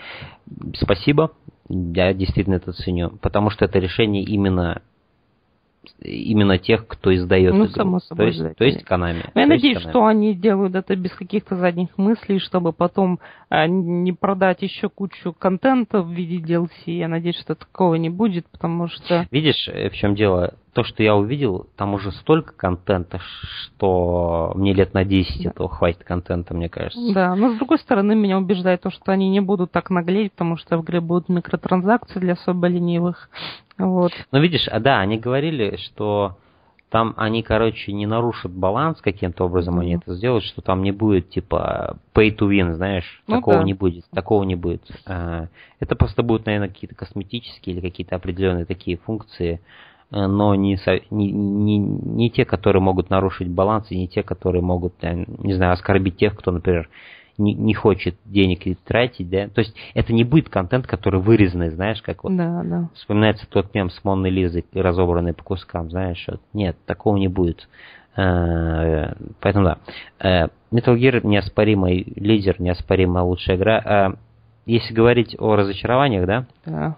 Спасибо, 0.74 1.32
я 1.68 2.12
действительно 2.12 2.54
это 2.54 2.72
ценю, 2.72 3.10
потому 3.22 3.50
что 3.50 3.64
это 3.64 3.78
решение 3.78 4.22
именно 4.24 4.82
именно 5.98 6.58
тех, 6.58 6.86
кто 6.86 7.14
издает 7.14 7.54
ну, 7.54 7.64
игру. 7.64 7.74
Само 7.74 8.00
собой, 8.00 8.32
то 8.32 8.44
есть, 8.44 8.56
то 8.58 8.64
есть 8.64 8.84
Konami. 8.84 9.24
Я 9.34 9.46
надеюсь, 9.46 9.78
Konami. 9.78 9.90
что 9.90 10.06
они 10.06 10.34
делают 10.34 10.74
это 10.74 10.94
без 10.94 11.12
каких-то 11.12 11.56
задних 11.56 11.96
мыслей, 11.96 12.38
чтобы 12.38 12.72
потом 12.72 13.18
а, 13.48 13.66
не 13.66 14.12
продать 14.12 14.62
еще 14.62 14.88
кучу 14.88 15.32
контента 15.32 16.02
в 16.02 16.10
виде 16.10 16.36
DLC. 16.36 16.68
Я 16.86 17.08
надеюсь, 17.08 17.38
что 17.38 17.54
такого 17.54 17.94
не 17.94 18.10
будет, 18.10 18.46
потому 18.48 18.88
что... 18.88 19.26
Видишь, 19.30 19.68
э, 19.68 19.88
в 19.88 19.94
чем 19.94 20.14
дело? 20.14 20.54
То, 20.72 20.84
что 20.84 21.02
я 21.02 21.16
увидел, 21.16 21.66
там 21.76 21.94
уже 21.94 22.12
столько 22.12 22.52
контента, 22.52 23.18
что 23.18 24.52
мне 24.54 24.72
лет 24.72 24.94
на 24.94 25.04
10 25.04 25.42
да. 25.42 25.50
этого 25.50 25.68
хватит 25.68 26.04
контента, 26.04 26.54
мне 26.54 26.68
кажется. 26.68 27.12
Да, 27.12 27.34
но 27.34 27.54
с 27.54 27.56
другой 27.56 27.78
стороны, 27.78 28.14
меня 28.14 28.38
убеждает 28.38 28.82
то, 28.82 28.90
что 28.90 29.10
они 29.10 29.28
не 29.30 29.40
будут 29.40 29.72
так 29.72 29.90
наглеть, 29.90 30.32
потому 30.32 30.56
что 30.56 30.78
в 30.78 30.84
игре 30.84 31.00
будут 31.00 31.28
микротранзакции 31.28 32.20
для 32.20 32.34
особо 32.34 32.68
ленивых. 32.68 33.30
Вот. 33.78 34.12
Но 34.30 34.38
видишь, 34.38 34.68
а 34.68 34.78
да, 34.78 35.00
они 35.00 35.18
говорили, 35.18 35.76
что 35.76 36.36
там 36.90 37.14
они, 37.16 37.42
короче, 37.42 37.92
не 37.92 38.06
нарушат 38.06 38.50
баланс 38.50 39.00
каким-то 39.00 39.44
образом, 39.44 39.78
mm-hmm. 39.78 39.82
они 39.82 39.94
это 39.94 40.14
сделают, 40.14 40.44
что 40.44 40.60
там 40.60 40.82
не 40.82 40.90
будет 40.90 41.30
типа 41.30 41.96
pay 42.12 42.36
to 42.36 42.48
win, 42.48 42.74
знаешь, 42.74 43.22
ну, 43.28 43.36
такого 43.36 43.58
да. 43.58 43.62
не 43.62 43.74
будет, 43.74 44.04
такого 44.10 44.42
не 44.42 44.56
будет. 44.56 44.82
А, 45.06 45.46
это 45.78 45.94
просто 45.94 46.24
будут, 46.24 46.46
наверное, 46.46 46.68
какие-то 46.68 46.96
косметические 46.96 47.76
или 47.76 47.80
какие-то 47.80 48.16
определенные 48.16 48.64
такие 48.64 48.96
функции, 48.96 49.60
но 50.10 50.54
не, 50.54 50.78
не, 51.10 51.30
не, 51.30 51.78
не 51.78 52.30
те, 52.30 52.44
которые 52.44 52.82
могут 52.82 53.10
нарушить 53.10 53.48
баланс, 53.48 53.90
и 53.90 53.98
не 53.98 54.08
те, 54.08 54.22
которые 54.22 54.62
могут, 54.62 54.94
не 55.02 55.54
знаю, 55.54 55.72
оскорбить 55.72 56.16
тех, 56.16 56.36
кто, 56.36 56.50
например, 56.50 56.88
не, 57.38 57.54
не 57.54 57.74
хочет 57.74 58.16
денег 58.24 58.78
тратить, 58.84 59.30
да, 59.30 59.48
то 59.48 59.60
есть 59.60 59.74
это 59.94 60.12
не 60.12 60.24
будет 60.24 60.48
контент, 60.48 60.86
который 60.86 61.20
вырезанный, 61.20 61.70
знаешь, 61.70 62.02
как 62.02 62.24
вот 62.24 62.36
да, 62.36 62.62
да. 62.64 62.88
вспоминается 62.94 63.46
тот 63.48 63.74
мем 63.74 63.90
с 63.90 64.04
Монной 64.04 64.30
Лизой, 64.30 64.64
разобранный 64.74 65.32
по 65.32 65.42
кускам, 65.42 65.90
знаешь, 65.90 66.24
вот. 66.28 66.40
нет, 66.52 66.76
такого 66.86 67.16
не 67.16 67.28
будет. 67.28 67.68
Э, 68.16 69.14
поэтому 69.40 69.64
да. 69.64 69.78
Э, 70.18 70.48
Metal 70.72 70.96
Gear 70.96 71.26
неоспоримый 71.26 72.12
лидер, 72.16 72.60
неоспоримая 72.60 73.24
лучшая 73.24 73.56
игра. 73.56 74.16
Если 74.66 74.94
говорить 74.94 75.34
о 75.38 75.56
разочарованиях, 75.56 76.26
да? 76.26 76.46
Да. 76.64 76.96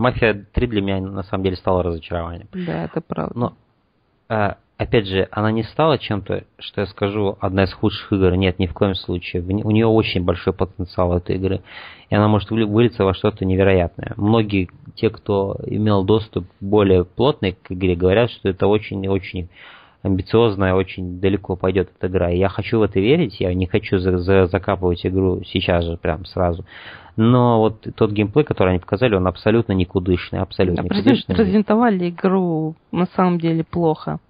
Мафия 0.00 0.46
3 0.52 0.66
для 0.66 0.80
меня 0.80 1.00
на 1.00 1.22
самом 1.22 1.44
деле 1.44 1.56
стала 1.56 1.82
разочарованием. 1.82 2.48
Да, 2.52 2.84
это 2.84 3.00
правда. 3.00 3.38
Но 3.38 4.56
опять 4.78 5.06
же, 5.06 5.28
она 5.30 5.52
не 5.52 5.62
стала 5.62 5.98
чем-то, 5.98 6.44
что 6.58 6.80
я 6.80 6.86
скажу, 6.86 7.36
одна 7.38 7.64
из 7.64 7.72
худших 7.74 8.10
игр. 8.10 8.34
Нет, 8.34 8.58
ни 8.58 8.66
в 8.66 8.72
коем 8.72 8.94
случае. 8.94 9.42
У 9.42 9.70
нее 9.70 9.86
очень 9.86 10.24
большой 10.24 10.54
потенциал 10.54 11.14
этой 11.14 11.36
игры. 11.36 11.60
И 12.08 12.14
она 12.14 12.28
может 12.28 12.50
вылиться 12.50 13.04
во 13.04 13.12
что-то 13.12 13.44
невероятное. 13.44 14.14
Многие, 14.16 14.70
те, 14.94 15.10
кто 15.10 15.56
имел 15.66 16.02
доступ 16.02 16.46
более 16.60 17.04
плотный 17.04 17.52
к 17.52 17.70
игре, 17.70 17.94
говорят, 17.94 18.30
что 18.30 18.48
это 18.48 18.68
очень-очень 18.68 19.50
амбициозная, 20.02 20.74
очень 20.74 21.20
далеко 21.20 21.56
пойдет 21.56 21.90
эта 21.96 22.06
игра. 22.06 22.30
И 22.30 22.38
я 22.38 22.48
хочу 22.48 22.78
в 22.78 22.82
это 22.82 23.00
верить, 23.00 23.40
я 23.40 23.52
не 23.54 23.66
хочу 23.66 23.98
за 23.98 24.18
за 24.18 24.46
закапывать 24.46 25.04
игру 25.04 25.42
сейчас 25.44 25.84
же, 25.84 25.96
прям 25.96 26.24
сразу. 26.24 26.64
Но 27.16 27.58
вот 27.60 27.86
тот 27.96 28.12
геймплей, 28.12 28.44
который 28.44 28.70
они 28.70 28.78
показали, 28.78 29.14
он 29.14 29.26
абсолютно 29.26 29.72
никудышный, 29.72 30.40
абсолютно 30.40 30.82
а 30.82 30.84
никудышный. 30.84 31.34
Презентовали 31.34 32.08
игру 32.08 32.76
на 32.92 33.06
самом 33.14 33.38
деле 33.38 33.64
плохо. 33.64 34.20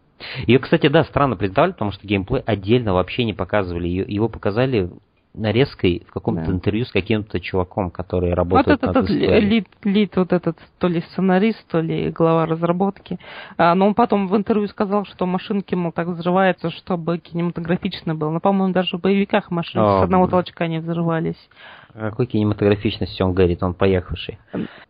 Ее, 0.47 0.59
кстати, 0.59 0.89
да, 0.89 1.05
странно 1.05 1.37
презентовали, 1.37 1.73
потому 1.73 1.93
что 1.93 2.07
геймплей 2.07 2.43
отдельно 2.45 2.93
вообще 2.93 3.25
не 3.25 3.33
показывали. 3.33 3.89
Его 3.89 4.29
показали 4.29 4.91
нарезкой 5.35 6.03
в 6.09 6.13
каком-то 6.13 6.47
да. 6.47 6.53
интервью 6.53 6.85
с 6.85 6.91
каким-то 6.91 7.39
чуваком, 7.41 7.91
который 7.91 8.35
работает 8.35 8.81
вот 8.83 8.91
этот, 8.91 8.95
над 8.95 9.11
историей. 9.11 9.41
Лид, 9.41 9.69
лид, 9.85 10.17
вот 10.17 10.33
этот, 10.33 10.59
то 10.79 10.89
ли 10.89 11.03
сценарист, 11.13 11.65
то 11.69 11.81
ли 11.81 12.11
глава 12.11 12.47
разработки. 12.47 13.19
А, 13.57 13.75
но 13.75 13.87
он 13.87 13.95
потом 13.95 14.27
в 14.27 14.37
интервью 14.37 14.67
сказал, 14.69 15.05
что 15.05 15.27
машинки, 15.27 15.75
мол, 15.75 15.93
так 15.93 16.09
взрываются, 16.09 16.71
чтобы 16.71 17.19
кинематографично 17.19 18.15
было. 18.15 18.31
Но, 18.31 18.41
по-моему, 18.41 18.75
даже 18.75 18.99
в 18.99 19.01
боевиках 19.01 19.51
машинки 19.51 19.87
О, 19.87 20.01
с 20.01 20.05
одного 20.05 20.27
толчка 20.27 20.67
не 20.67 20.81
взрывались. 20.81 21.49
О 21.95 22.11
какой 22.11 22.27
кинематографичности 22.27 23.23
он 23.23 23.33
говорит, 23.33 23.63
он 23.63 23.75
поехавший. 23.75 24.39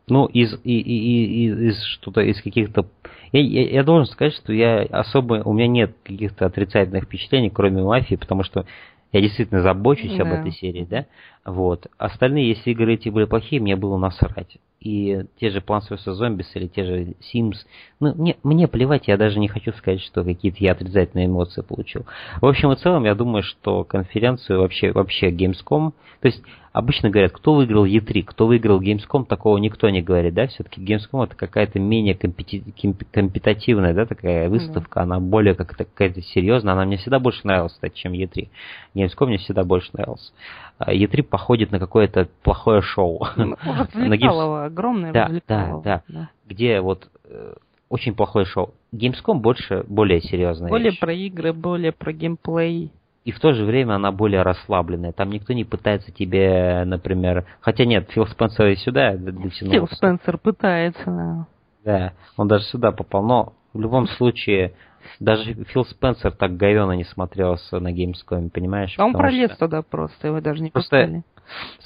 Ну, 0.09 0.27
из, 0.27 0.55
и, 0.65 0.81
и, 0.81 1.47
и, 1.47 1.69
из 1.69 1.83
что-то, 1.85 2.23
из 2.23 2.41
каких-то... 2.43 2.87
Я, 3.33 3.41
я, 3.41 3.71
я 3.71 3.85
должен 3.85 4.07
сказать, 4.07 4.35
что 4.35 4.53
я 4.53 4.83
особо... 4.91 5.43
У 5.45 5.53
меня 5.53 5.69
нет 5.69 5.95
каких-то 6.03 6.47
отрицательных 6.47 7.05
впечатлений, 7.05 7.51
кроме 7.51 7.83
мафии, 7.83 8.17
потому 8.17 8.43
что 8.43 8.65
я 9.13 9.21
действительно 9.21 9.63
забочусь 9.63 10.17
да. 10.17 10.23
об 10.23 10.33
этой 10.33 10.53
серии, 10.53 10.85
да? 10.85 11.07
Вот. 11.45 11.87
Остальные, 11.99 12.51
если 12.51 12.71
игры 12.71 12.95
эти 12.95 13.09
были 13.09 13.25
плохие, 13.25 13.61
мне 13.61 13.77
было 13.77 13.99
насрать. 13.99 14.59
И 14.81 15.25
те 15.39 15.51
же 15.51 15.59
Plants 15.59 15.91
vs. 15.91 16.07
Zombies 16.19 16.47
или 16.55 16.67
те 16.67 16.85
же 16.85 17.15
Sims, 17.21 17.57
ну, 18.01 18.15
мне, 18.15 18.37
мне 18.43 18.67
плевать, 18.67 19.09
я 19.09 19.19
даже 19.19 19.39
не 19.39 19.47
хочу 19.47 19.73
сказать, 19.73 20.01
что 20.01 20.25
какие-то 20.25 20.57
я 20.61 20.73
отрицательные 20.73 21.27
эмоции 21.27 21.61
получил. 21.61 22.07
В 22.41 22.47
общем 22.47 22.73
и 22.73 22.77
целом, 22.77 23.05
я 23.05 23.15
думаю, 23.15 23.43
что 23.43 23.85
конференцию 23.85 24.61
вообще, 24.61 24.93
вообще 24.93 25.31
Gamescom, 25.31 25.93
то 26.21 26.27
есть 26.27 26.43
обычно 26.73 27.11
говорят, 27.11 27.33
кто 27.33 27.55
выиграл 27.55 27.85
E3, 27.85 28.23
кто 28.23 28.47
выиграл 28.47 28.81
Gamescom, 28.81 29.27
такого 29.27 29.59
никто 29.59 29.91
не 29.91 30.01
говорит, 30.01 30.33
да, 30.35 30.47
все-таки 30.47 30.81
Gamescom 30.81 31.25
это 31.25 31.37
какая-то 31.37 31.79
менее 31.79 32.15
компетитивная, 32.15 33.93
да, 33.93 34.07
такая 34.07 34.49
выставка, 34.49 35.01
mm-hmm. 35.01 35.03
она 35.03 35.21
более 35.21 35.55
как-то 35.55 35.85
какая-то 35.85 36.23
серьезная, 36.23 36.73
она 36.73 36.87
мне 36.87 36.97
всегда 36.97 37.19
больше 37.19 37.41
нравилась, 37.45 37.75
кстати, 37.75 37.97
чем 37.97 38.13
E3. 38.13 38.49
Gamescom 38.95 39.27
мне 39.27 39.37
всегда 39.39 39.65
больше 39.65 39.91
нравился. 39.93 40.33
А 40.79 40.95
E3 40.95 41.23
походит 41.25 41.73
на 41.73 41.79
какое-то 41.79 42.29
плохое 42.43 42.81
шоу. 42.81 43.27
Ну, 43.37 43.55
развлекалово, 43.95 44.70
огромное 44.71 45.13
да, 45.13 45.29
да, 45.47 45.81
да, 45.85 46.03
да, 46.09 46.31
где 46.47 46.81
вот 46.81 47.11
э, 47.25 47.55
очень 47.89 48.15
плохое 48.15 48.47
шоу. 48.47 48.75
Gamescom 48.95 49.41
больше, 49.41 49.85
более 49.89 50.21
серьезное. 50.21 50.69
Более 50.69 50.91
вещь. 50.91 51.01
про 51.01 51.13
игры, 51.13 51.53
более 51.53 51.93
про 51.93 52.13
геймплей. 52.13 52.85
И 52.85 52.91
и 53.31 53.33
в 53.33 53.39
то 53.39 53.53
же 53.53 53.65
время 53.65 53.95
она 53.95 54.13
более 54.13 54.43
расслабленная. 54.43 55.13
Там 55.13 55.31
никто 55.31 55.53
не 55.53 55.65
пытается 55.65 56.11
тебе, 56.11 56.85
например... 56.87 57.47
Хотя 57.61 57.85
нет, 57.85 58.11
Фил 58.11 58.27
Спенсер 58.27 58.69
и 58.69 58.77
сюда 58.77 59.13
дотянулся. 59.13 59.71
Фил 59.71 59.89
Спенсер 59.89 60.39
пытается, 60.39 61.05
да. 61.05 61.47
Да, 61.85 62.13
он 62.37 62.49
даже 62.49 62.65
сюда 62.65 62.93
попал. 62.93 63.23
Но 63.23 63.53
в 63.75 63.81
любом 63.81 64.09
случае, 64.09 64.73
даже 65.19 65.53
Фил 65.53 65.85
Спенсер 65.85 66.33
так 66.33 66.57
говенно 66.57 66.93
не 66.93 67.05
смотрелся 67.05 67.79
на 67.79 67.93
Gamescom, 67.93 68.51
понимаешь? 68.51 68.95
А 68.99 69.05
он 69.05 69.13
пролез 69.13 69.51
что... 69.51 69.67
туда 69.67 69.83
просто, 69.83 70.29
его 70.29 70.41
даже 70.41 70.63
не 70.63 70.71
просто 70.71 70.97
пускали. 70.97 71.23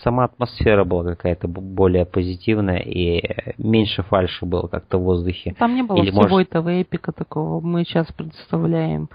Сама 0.02 0.24
атмосфера 0.24 0.84
была 0.84 1.04
какая-то 1.04 1.48
более 1.48 2.04
позитивная 2.04 2.78
и 2.78 3.22
меньше 3.58 4.02
фальши 4.02 4.44
было 4.44 4.66
как-то 4.66 4.98
в 4.98 5.02
воздухе. 5.02 5.54
Там 5.58 5.74
не 5.74 5.82
было 5.82 5.96
Или 5.98 6.10
всего 6.10 6.28
может... 6.28 6.48
этого 6.48 6.68
эпика 6.80 7.12
такого, 7.12 7.60
мы 7.60 7.84
сейчас 7.84 8.06
представляем. 8.12 9.08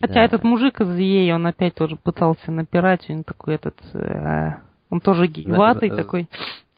Хотя 0.00 0.14
да. 0.14 0.24
этот 0.24 0.44
мужик 0.44 0.80
из 0.80 0.88
EA, 0.98 1.34
он 1.34 1.46
опять 1.46 1.74
тоже 1.74 1.96
пытался 1.96 2.52
напирать, 2.52 3.08
он 3.08 3.24
такой 3.24 3.54
этот... 3.54 3.76
Э, 3.94 4.65
он 4.90 5.00
тоже 5.00 5.26
гейватый 5.26 5.90
такой 5.90 6.28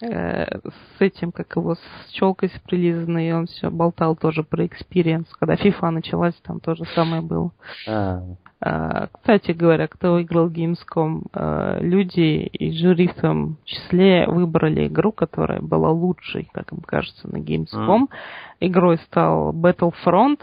э, 0.01 0.59
с 0.69 1.01
этим, 1.01 1.33
как 1.33 1.55
его, 1.57 1.75
с 1.75 2.11
челкой 2.13 2.51
с 2.51 2.59
прилизанной, 2.61 3.29
и 3.29 3.33
он 3.33 3.47
все 3.47 3.71
болтал 3.71 4.17
тоже 4.17 4.43
про 4.43 4.67
experience. 4.67 5.29
Когда 5.39 5.55
FIFA 5.55 5.91
началась, 5.91 6.35
там 6.43 6.61
тоже 6.61 6.85
самое 6.95 7.23
было. 7.23 7.53
А. 7.87 8.23
А, 8.61 9.07
кстати 9.13 9.53
говоря, 9.53 9.87
кто 9.87 10.15
выиграл 10.15 10.51
Gamescom, 10.51 11.27
а, 11.33 11.79
люди 11.81 12.47
и 12.47 12.73
жюри 12.73 13.07
в 13.09 13.15
том 13.15 13.57
числе 13.65 14.27
выбрали 14.27 14.89
игру, 14.89 15.13
которая 15.13 15.61
была 15.61 15.91
лучшей, 15.91 16.49
как 16.53 16.73
им 16.73 16.81
кажется, 16.81 17.29
на 17.29 17.37
Gamescom. 17.37 18.03
Mm. 18.03 18.09
Игрой 18.61 18.99
стал 19.07 19.53
Battlefront 19.53 20.41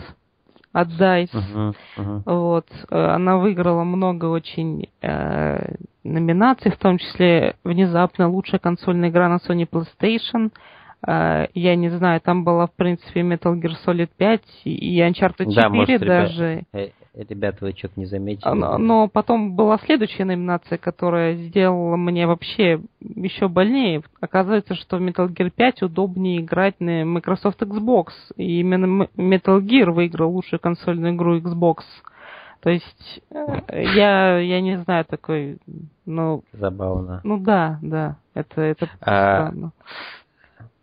от 0.75 0.89
DICE. 0.89 1.29
Uh-huh, 1.31 1.73
uh-huh. 1.97 2.21
Вот. 2.25 2.67
Она 2.89 3.37
выиграла 3.37 3.85
много 3.85 4.25
очень 4.25 4.89
э, 5.01 5.75
номинаций, 6.03 6.69
в 6.69 6.77
том 6.77 6.97
числе 6.97 7.55
внезапно 7.63 8.27
лучшая 8.27 8.59
консольная 8.59 9.09
игра 9.09 9.29
на 9.29 9.37
Sony 9.37 9.65
PlayStation. 9.69 10.51
Э, 11.07 11.47
я 11.53 11.75
не 11.77 11.87
знаю, 11.89 12.19
там 12.19 12.43
была, 12.43 12.67
в 12.67 12.73
принципе, 12.73 13.21
Metal 13.21 13.57
Gear 13.57 13.75
Solid 13.87 14.09
5 14.17 14.41
и 14.65 14.99
Uncharted 14.99 15.49
4 15.49 15.55
да, 15.55 15.69
может, 15.69 16.01
даже. 16.01 16.65
Ребят, 16.73 16.91
ребята, 17.15 17.57
вы 17.61 17.73
что-то 17.77 17.99
не 17.99 18.05
заметили. 18.05 18.49
Но, 18.49 18.77
но 18.77 19.07
потом 19.07 19.55
была 19.55 19.77
следующая 19.79 20.25
номинация, 20.25 20.77
которая 20.77 21.35
сделала 21.35 21.95
мне 21.95 22.27
вообще 22.27 22.81
еще 22.99 23.47
больнее. 23.47 24.03
Оказывается, 24.19 24.75
что 24.75 24.97
в 24.97 25.01
Metal 25.01 25.27
Gear 25.27 25.49
5 25.49 25.83
удобнее 25.83 26.41
играть 26.41 26.79
на 26.79 27.05
Microsoft 27.05 27.61
Xbox. 27.61 28.07
И 28.35 28.59
именно 28.59 29.07
Metal 29.15 29.61
Gear 29.61 29.91
выиграл 29.91 30.31
лучшую 30.31 30.59
консольную 30.59 31.13
игру 31.13 31.37
Xbox. 31.37 31.77
То 32.61 32.71
есть 32.71 33.21
э, 33.29 33.83
я, 33.95 34.39
я 34.39 34.59
не 34.59 34.79
знаю 34.79 35.05
такой, 35.05 35.59
ну... 36.07 36.43
Забавно. 36.51 37.21
Ну 37.23 37.37
да, 37.37 37.77
да, 37.83 38.17
это, 38.33 38.61
это 38.61 38.89
а, 39.01 39.49
странно. 39.49 39.71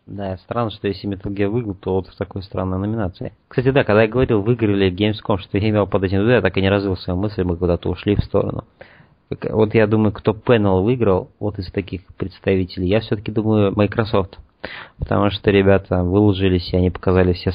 Да, 0.05 0.37
странно, 0.37 0.69
что 0.69 0.87
если 0.87 1.09
Metal 1.09 1.33
Gear 1.33 1.47
выиграл, 1.47 1.75
то 1.75 1.93
вот 1.93 2.07
в 2.07 2.17
такой 2.17 2.43
странной 2.43 2.77
номинации. 2.77 3.31
Кстати, 3.47 3.71
да, 3.71 3.83
когда 3.85 4.03
я 4.03 4.09
говорил, 4.09 4.41
выиграли 4.41 4.91
Gamescom, 4.91 5.37
что 5.37 5.57
я 5.57 5.69
имел 5.69 5.87
под 5.87 6.03
этим, 6.03 6.27
я 6.27 6.41
так 6.41 6.57
и 6.57 6.61
не 6.61 6.69
развил 6.69 6.97
свою 6.97 7.17
мысль, 7.19 7.43
мы 7.43 7.55
куда-то 7.55 7.89
ушли 7.89 8.15
в 8.15 8.23
сторону. 8.23 8.65
Вот 9.49 9.73
я 9.73 9.87
думаю, 9.87 10.11
кто 10.11 10.33
Panel 10.33 10.83
выиграл, 10.83 11.29
вот 11.39 11.57
из 11.57 11.71
таких 11.71 12.01
представителей, 12.17 12.87
я 12.87 12.99
все-таки 12.99 13.31
думаю 13.31 13.73
Microsoft. 13.75 14.37
Потому 14.97 15.29
что 15.29 15.51
ребята 15.51 16.03
выложились, 16.03 16.71
и 16.73 16.77
они 16.77 16.89
показали 16.89 17.33
все... 17.33 17.51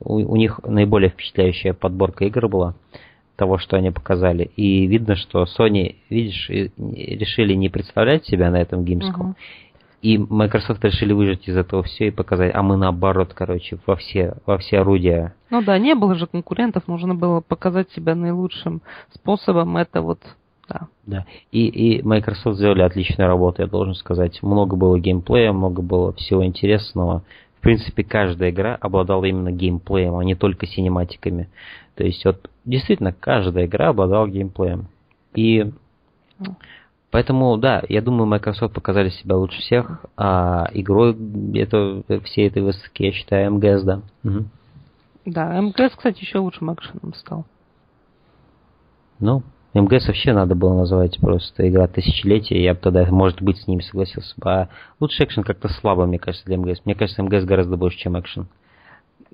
У, 0.00 0.14
у 0.14 0.36
них 0.36 0.60
наиболее 0.64 1.10
впечатляющая 1.10 1.72
подборка 1.72 2.24
игр 2.24 2.48
была 2.48 2.74
того, 3.36 3.58
что 3.58 3.76
они 3.76 3.90
показали. 3.90 4.50
И 4.56 4.86
видно, 4.86 5.16
что 5.16 5.44
Sony, 5.44 5.96
видишь, 6.10 6.48
решили 6.48 7.54
не 7.54 7.68
представлять 7.68 8.24
себя 8.26 8.50
на 8.50 8.60
этом 8.60 8.84
Gamescom. 8.84 9.30
Uh-huh. 9.30 9.34
И 10.02 10.18
Microsoft 10.18 10.84
решили 10.84 11.12
выжать 11.12 11.46
из 11.46 11.56
этого 11.56 11.84
все 11.84 12.08
и 12.08 12.10
показать, 12.10 12.52
а 12.54 12.62
мы 12.62 12.76
наоборот, 12.76 13.32
короче, 13.34 13.78
во 13.86 13.94
все, 13.94 14.34
во 14.46 14.58
все 14.58 14.80
орудия. 14.80 15.34
Ну 15.48 15.62
да, 15.62 15.78
не 15.78 15.94
было 15.94 16.16
же 16.16 16.26
конкурентов, 16.26 16.88
нужно 16.88 17.14
было 17.14 17.40
показать 17.40 17.88
себя 17.92 18.16
наилучшим 18.16 18.82
способом. 19.14 19.76
Это 19.76 20.02
вот 20.02 20.18
да. 20.68 20.88
Да. 21.06 21.26
И, 21.50 21.66
и 21.66 22.02
Microsoft 22.02 22.56
сделали 22.56 22.82
отличную 22.82 23.28
работу, 23.28 23.62
я 23.62 23.68
должен 23.68 23.94
сказать. 23.94 24.42
Много 24.42 24.76
было 24.76 24.98
геймплея, 24.98 25.52
много 25.52 25.82
было 25.82 26.12
всего 26.14 26.44
интересного. 26.44 27.22
В 27.58 27.60
принципе, 27.60 28.02
каждая 28.02 28.50
игра 28.50 28.76
обладала 28.80 29.24
именно 29.24 29.52
геймплеем, 29.52 30.16
а 30.16 30.24
не 30.24 30.34
только 30.34 30.66
синематиками. 30.66 31.48
То 31.94 32.04
есть, 32.04 32.24
вот 32.24 32.50
действительно, 32.64 33.12
каждая 33.12 33.66
игра 33.66 33.90
обладала 33.90 34.26
геймплеем. 34.26 34.88
И 35.34 35.70
Поэтому, 37.12 37.58
да, 37.58 37.82
я 37.90 38.00
думаю, 38.00 38.26
Microsoft 38.26 38.72
показали 38.72 39.10
себя 39.10 39.36
лучше 39.36 39.60
всех, 39.60 40.00
а 40.16 40.66
игрой 40.72 41.14
это, 41.54 42.02
все 42.24 42.46
этой 42.46 42.62
выставки, 42.62 43.02
я 43.02 43.12
считаю, 43.12 43.52
МГС, 43.52 43.82
да. 43.82 44.00
Угу. 44.24 44.44
Да, 45.26 45.60
МГС, 45.60 45.94
кстати, 45.94 46.20
еще 46.20 46.38
лучшим 46.38 46.72
экшеном 46.72 47.12
стал. 47.14 47.44
Ну, 49.20 49.42
МГС 49.74 50.06
вообще 50.06 50.32
надо 50.32 50.54
было 50.54 50.74
называть 50.74 51.18
просто 51.20 51.68
игра 51.68 51.86
тысячелетия, 51.86 52.62
я 52.62 52.72
бы 52.72 52.80
тогда, 52.80 53.04
может 53.04 53.42
быть, 53.42 53.58
с 53.58 53.66
ними 53.66 53.82
согласился 53.82 54.34
бы. 54.38 54.50
А 54.50 54.68
лучший 54.98 55.26
экшен 55.26 55.42
как-то 55.42 55.68
слабо, 55.68 56.06
мне 56.06 56.18
кажется, 56.18 56.46
для 56.46 56.56
МГС. 56.56 56.80
Мне 56.86 56.94
кажется, 56.94 57.22
МГС 57.22 57.44
гораздо 57.44 57.76
больше, 57.76 57.98
чем 57.98 58.18
экшен. 58.18 58.48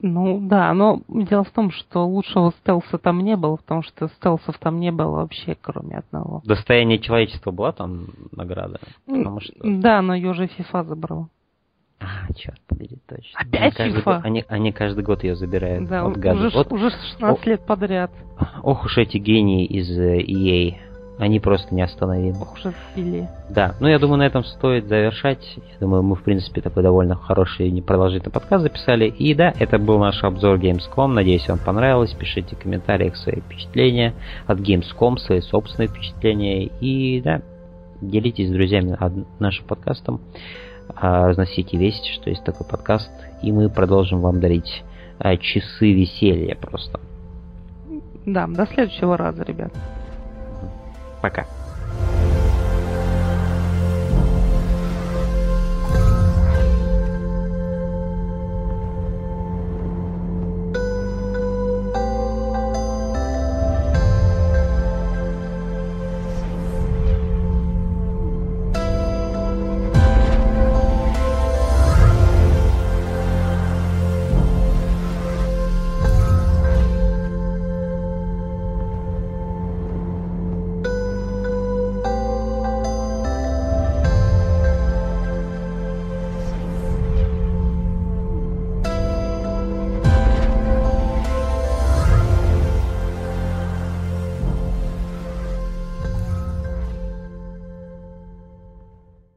Ну 0.02 0.40
да, 0.40 0.72
но 0.74 1.02
дело 1.08 1.44
в 1.44 1.50
том, 1.50 1.70
что 1.70 2.06
лучшего 2.06 2.52
стелса 2.60 2.98
там 2.98 3.20
не 3.20 3.36
было, 3.36 3.56
потому 3.56 3.82
что 3.82 4.08
стелсов 4.08 4.58
там 4.58 4.78
не 4.80 4.92
было 4.92 5.16
вообще, 5.16 5.56
кроме 5.60 5.98
одного. 5.98 6.42
Достояние 6.44 6.98
человечества 6.98 7.50
была 7.50 7.72
там 7.72 8.06
награда? 8.32 8.80
Потому 9.06 9.40
что... 9.40 9.52
Да, 9.62 10.02
но 10.02 10.14
ее 10.14 10.30
уже 10.30 10.46
FIFA 10.46 10.84
забрала. 10.84 11.28
А, 12.00 12.32
черт 12.34 12.60
побери, 12.68 12.98
точно. 13.08 13.40
Опять 13.40 13.78
они 13.80 13.96
FIFA? 13.96 14.04
Год, 14.04 14.20
они, 14.22 14.44
они 14.48 14.72
каждый 14.72 15.02
год 15.02 15.24
ее 15.24 15.34
забирают. 15.34 15.88
Да, 15.88 16.04
вот 16.04 16.16
уже, 16.16 16.50
вот, 16.50 16.72
уже 16.72 16.90
16 16.90 17.20
о, 17.20 17.50
лет 17.50 17.66
подряд. 17.66 18.12
Ох 18.62 18.84
уж 18.84 18.98
эти 18.98 19.16
гении 19.18 19.66
из 19.66 19.90
э, 19.98 20.20
EA. 20.20 20.76
Они 21.18 21.40
просто 21.40 21.74
неостановимы. 21.74 22.42
Ох 22.42 22.56
фили. 22.94 23.28
Да, 23.50 23.74
ну 23.80 23.88
я 23.88 23.98
думаю, 23.98 24.18
на 24.18 24.26
этом 24.26 24.44
стоит 24.44 24.86
завершать. 24.86 25.44
Я 25.56 25.78
думаю, 25.80 26.02
мы, 26.02 26.14
в 26.14 26.22
принципе, 26.22 26.60
такой 26.60 26.84
довольно 26.84 27.16
хороший 27.16 27.68
и 27.68 27.80
продолжительный 27.80 28.32
подкаст 28.32 28.62
записали. 28.62 29.06
И 29.06 29.34
да, 29.34 29.52
это 29.58 29.78
был 29.78 29.98
наш 29.98 30.22
обзор 30.22 30.58
Gamescom. 30.58 31.08
Надеюсь, 31.08 31.48
вам 31.48 31.58
понравилось. 31.58 32.12
Пишите 32.12 32.54
в 32.54 32.60
комментариях 32.60 33.16
свои 33.16 33.40
впечатления 33.40 34.14
от 34.46 34.60
Gamescom, 34.60 35.16
свои 35.16 35.40
собственные 35.40 35.88
впечатления. 35.88 36.66
И 36.80 37.20
да, 37.20 37.42
делитесь 38.00 38.48
с 38.48 38.52
друзьями 38.52 38.96
нашим 39.40 39.66
подкастом. 39.66 40.20
А, 40.94 41.26
разносите 41.28 41.76
весть, 41.76 42.06
что 42.06 42.30
есть 42.30 42.44
такой 42.44 42.66
подкаст. 42.66 43.10
И 43.42 43.50
мы 43.50 43.68
продолжим 43.68 44.20
вам 44.20 44.40
дарить 44.40 44.84
а, 45.18 45.36
часы 45.36 45.92
веселья 45.92 46.54
просто. 46.54 47.00
Да, 48.24 48.46
до 48.46 48.66
следующего 48.66 49.16
раза, 49.16 49.42
ребят. 49.42 49.72
Пока. 51.20 51.57